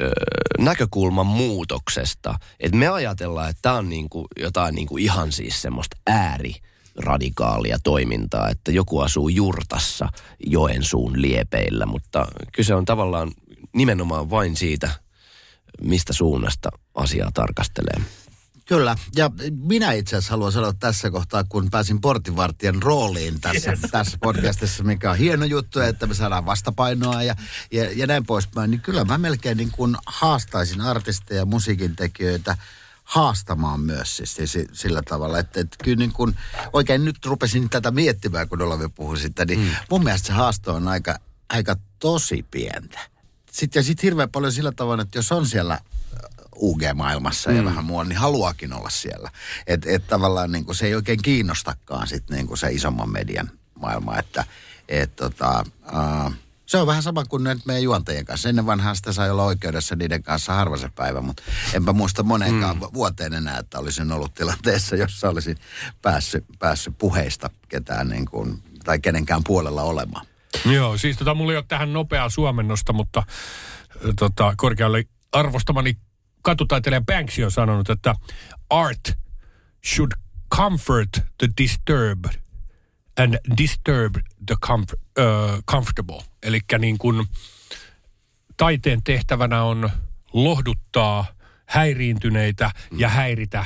ö, 0.00 0.10
näkökulman 0.58 1.26
muutoksesta. 1.26 2.34
Että 2.60 2.76
me 2.76 2.88
ajatellaan, 2.88 3.50
että 3.50 3.62
tämä 3.62 3.74
on 3.74 3.88
niin 3.88 4.08
kuin 4.10 4.26
jotain 4.40 4.74
niin 4.74 4.88
kuin 4.88 5.02
ihan 5.02 5.32
siis 5.32 5.62
semmoista 5.62 5.96
ääri 6.06 6.54
radikaalia 6.96 7.78
toimintaa, 7.84 8.48
että 8.48 8.72
joku 8.72 9.00
asuu 9.00 9.28
jurtassa 9.28 10.08
Joensuun 10.46 11.22
liepeillä, 11.22 11.86
mutta 11.86 12.26
kyse 12.52 12.74
on 12.74 12.84
tavallaan 12.84 13.32
nimenomaan 13.72 14.30
vain 14.30 14.56
siitä, 14.56 14.90
mistä 15.80 16.12
suunnasta 16.12 16.68
asiaa 16.94 17.30
tarkastelee. 17.34 18.00
Kyllä, 18.66 18.96
ja 19.16 19.30
minä 19.50 19.92
itse 19.92 20.16
asiassa 20.16 20.30
haluan 20.30 20.52
sanoa 20.52 20.72
tässä 20.72 21.10
kohtaa, 21.10 21.44
kun 21.44 21.70
pääsin 21.70 22.00
portinvartijan 22.00 22.82
rooliin 22.82 23.40
tässä, 23.40 23.70
yes. 23.70 23.80
tässä 23.90 24.18
podcastissa, 24.22 24.84
mikä 24.84 25.10
on 25.10 25.16
hieno 25.16 25.44
juttu, 25.44 25.80
että 25.80 26.06
me 26.06 26.14
saadaan 26.14 26.46
vastapainoa 26.46 27.22
ja, 27.22 27.36
ja, 27.72 27.90
ja 27.92 28.06
näin 28.06 28.26
poispäin, 28.26 28.70
niin 28.70 28.80
kyllä 28.80 29.04
mä 29.04 29.18
melkein 29.18 29.56
niin 29.56 29.70
kuin 29.70 29.96
haastaisin 30.06 30.80
artisteja, 30.80 31.44
musiikintekijöitä, 31.44 32.56
haastamaan 33.04 33.80
myös 33.80 34.16
siis, 34.16 34.34
siis 34.34 34.58
sillä 34.72 35.02
tavalla, 35.08 35.38
että, 35.38 35.60
että 35.60 35.76
kyllä 35.84 35.98
niin 35.98 36.12
kuin, 36.12 36.36
oikein 36.72 37.04
nyt 37.04 37.26
rupesin 37.26 37.70
tätä 37.70 37.90
miettimään, 37.90 38.48
kun 38.48 38.62
Olavi 38.62 38.88
puhui 38.88 39.18
sitä, 39.18 39.44
niin 39.44 39.58
mm. 39.58 39.70
mun 39.90 40.04
mielestä 40.04 40.26
se 40.26 40.32
haasto 40.32 40.74
on 40.74 40.88
aika, 40.88 41.18
aika 41.48 41.76
tosi 41.98 42.44
pientä. 42.50 42.98
Sitten, 43.50 43.80
ja 43.80 43.84
sitten 43.84 44.02
hirveän 44.02 44.30
paljon 44.30 44.52
sillä 44.52 44.72
tavalla, 44.72 45.02
että 45.02 45.18
jos 45.18 45.32
on 45.32 45.46
siellä 45.46 45.80
UG-maailmassa 46.56 47.50
mm. 47.50 47.56
ja 47.56 47.64
vähän 47.64 47.84
mua, 47.84 48.04
niin 48.04 48.18
haluakin 48.18 48.72
olla 48.72 48.90
siellä. 48.90 49.30
Että 49.66 49.90
et 49.90 50.06
tavallaan 50.06 50.52
niin 50.52 50.64
kuin 50.64 50.76
se 50.76 50.86
ei 50.86 50.94
oikein 50.94 51.22
kiinnostakaan 51.22 52.08
sit 52.08 52.30
niin 52.30 52.46
kuin 52.46 52.58
se 52.58 52.72
isomman 52.72 53.10
median 53.10 53.50
maailma, 53.80 54.18
että 54.18 54.44
et 54.88 55.16
tota, 55.16 55.64
uh, 55.86 56.32
se 56.66 56.78
on 56.78 56.86
vähän 56.86 57.02
sama 57.02 57.24
kuin 57.24 57.44
nyt 57.44 57.66
meidän 57.66 57.82
juontajien 57.82 58.24
kanssa. 58.24 58.48
Ennen 58.48 58.66
vanhaan 58.66 58.96
sitä 58.96 59.12
sai 59.12 59.30
olla 59.30 59.44
oikeudessa 59.44 59.96
niiden 59.96 60.22
kanssa 60.22 60.52
harva 60.52 60.76
se 60.76 60.88
päivä, 60.94 61.20
mutta 61.20 61.42
enpä 61.74 61.92
muista 61.92 62.22
moneenkaan 62.22 62.76
mm. 62.76 62.82
vuoteen 62.94 63.34
enää, 63.34 63.58
että 63.58 63.78
olisin 63.78 64.12
ollut 64.12 64.34
tilanteessa, 64.34 64.96
jossa 64.96 65.28
olisin 65.28 65.56
päässyt, 66.02 66.44
päässyt 66.58 66.98
puheista 66.98 67.50
ketään 67.68 68.08
niin 68.08 68.26
kuin, 68.26 68.62
tai 68.84 68.98
kenenkään 68.98 69.44
puolella 69.44 69.82
olemaan. 69.82 70.26
Joo, 70.64 70.98
siis 70.98 71.16
tota, 71.16 71.34
mulla 71.34 71.52
ei 71.52 71.56
ole 71.56 71.64
tähän 71.68 71.92
nopeaa 71.92 72.28
suomennosta, 72.28 72.92
mutta 72.92 73.22
tota, 74.18 74.54
korkealle 74.56 75.04
arvostamani 75.32 75.96
katutaiteilija 76.46 77.00
Banksy 77.00 77.42
on 77.42 77.50
sanonut, 77.50 77.90
että 77.90 78.14
art 78.70 79.18
should 79.86 80.12
comfort 80.54 81.10
the 81.38 81.48
disturbed 81.58 82.30
and 83.18 83.34
disturb 83.58 84.14
the 84.46 84.56
comf- 84.66 84.94
uh, 84.94 85.64
comfortable. 85.64 86.22
Eli 86.42 86.60
niin 86.78 86.98
kuin 86.98 87.26
taiteen 88.56 89.02
tehtävänä 89.02 89.62
on 89.62 89.90
lohduttaa 90.32 91.26
häiriintyneitä 91.66 92.70
ja 92.96 93.08
häiritä 93.08 93.64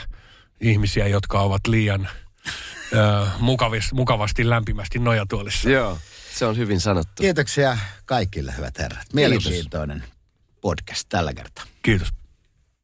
ihmisiä, 0.61 1.07
jotka 1.07 1.41
ovat 1.41 1.67
liian 1.67 2.01
uh, 2.01 3.41
mukavasti, 3.41 3.95
mukavasti 3.95 4.51
lämpimästi 4.51 4.99
nojatuolissa. 4.99 5.71
Joo, 5.71 5.99
se 6.35 6.47
on 6.47 6.57
hyvin 6.57 6.81
sanottu. 6.81 7.23
Kiitoksia 7.23 7.79
kaikille, 8.05 8.55
hyvät 8.57 8.79
herrat. 8.79 9.13
Mielenkiintoinen 9.13 10.01
Kiitos. 10.01 10.19
podcast 10.61 11.07
tällä 11.09 11.35
kertaa. 11.35 11.65
Kiitos. 11.83 12.20